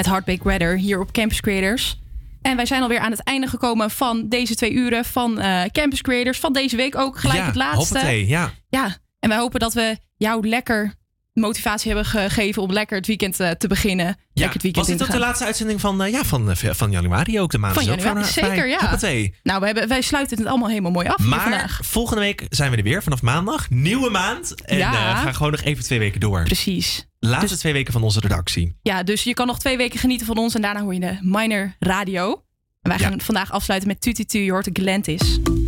Met 0.05 0.13
Heartbreak 0.13 0.43
Weather 0.43 0.77
hier 0.77 1.01
op 1.01 1.13
Campus 1.13 1.41
Creators. 1.41 1.99
En 2.43 2.57
wij 2.57 2.67
zijn 2.67 2.83
alweer 2.83 2.99
aan 2.99 3.11
het 3.11 3.23
einde 3.23 3.47
gekomen 3.47 3.91
van 3.91 4.29
deze 4.29 4.55
twee 4.55 4.73
uren 4.73 5.05
van 5.05 5.41
eh, 5.41 5.63
Campus 5.73 6.01
Creators. 6.01 6.39
Van 6.39 6.53
deze 6.53 6.77
week 6.77 6.97
ook 6.97 7.19
gelijk 7.19 7.39
ja, 7.39 7.47
het 7.47 7.55
laatste. 7.55 7.95
hoppatee, 7.95 8.27
ja. 8.27 8.53
Ja, 8.69 8.97
en 9.19 9.29
wij 9.29 9.39
hopen 9.39 9.61
dat 9.61 9.75
we 9.75 9.97
jou 10.17 10.49
lekker 10.49 10.95
motivatie 11.41 11.93
hebben 11.93 12.11
gegeven 12.11 12.63
om 12.63 12.73
lekker 12.73 12.97
het 12.97 13.07
weekend 13.07 13.41
eh, 13.41 13.51
te 13.51 13.69
beginnen. 13.69 14.07
Ja, 14.07 14.15
lekker 14.35 14.53
het 14.53 14.63
weekend 14.63 14.87
was 14.87 14.97
dit 14.97 15.07
ook 15.07 15.13
de 15.13 15.19
laatste 15.19 15.45
uitzending 15.45 15.81
van, 15.81 16.03
eh, 16.03 16.13
ja, 16.13 16.25
van, 16.25 16.51
eh, 16.51 16.57
van 16.73 16.91
januari 16.91 17.41
ook? 17.41 17.51
De 17.51 17.59
maand 17.59 17.75
Van 17.75 17.83
ook 17.83 17.89
januari, 17.89 18.25
voorbij. 18.25 18.51
zeker 18.51 18.69
ja. 18.69 18.79
Hoppatee. 18.81 19.35
Nou, 19.43 19.61
we 19.61 19.67
hebben, 19.67 19.89
wij 19.89 20.01
sluiten 20.03 20.39
het 20.39 20.47
allemaal 20.47 20.69
helemaal 20.69 20.91
mooi 20.91 21.07
af 21.09 21.19
Maar 21.19 21.41
vandaag. 21.41 21.81
volgende 21.83 22.21
week 22.21 22.47
zijn 22.49 22.71
we 22.71 22.77
er 22.77 22.83
weer 22.83 23.03
vanaf 23.03 23.23
maandag. 23.23 23.71
Nieuwe 23.71 24.11
maand. 24.11 24.55
En 24.65 24.77
Ja. 24.77 24.91
we 24.91 24.97
gaan 25.21 25.35
gewoon 25.35 25.53
nog 25.53 25.61
even 25.63 25.85
twee 25.85 25.99
weken 25.99 26.21
door. 26.21 26.43
Precies. 26.43 27.07
Laatste 27.19 27.59
twee 27.59 27.73
weken 27.73 27.93
van 27.93 28.03
onze 28.03 28.21
redactie. 28.21 28.77
Ja, 28.83 29.03
dus 29.03 29.23
je 29.25 29.35
kan 29.35 29.47
nog 29.47 29.59
twee 29.59 29.77
weken 29.77 29.99
genieten 29.99 30.27
van 30.27 30.37
ons 30.37 30.55
en 30.55 30.63
daarna 30.63 30.81
hoor 30.81 30.95
je 30.95 31.01
de 31.01 31.19
Minor 31.21 31.75
Radio. 31.79 32.43
En 32.83 32.91
wij 32.91 32.99
gaan 32.99 33.21
vandaag 33.21 33.53
afsluiten 33.53 33.89
met 33.89 34.01
Tututu, 34.01 34.39
je 34.39 34.51
hoort 34.51 34.75
de 34.75 35.64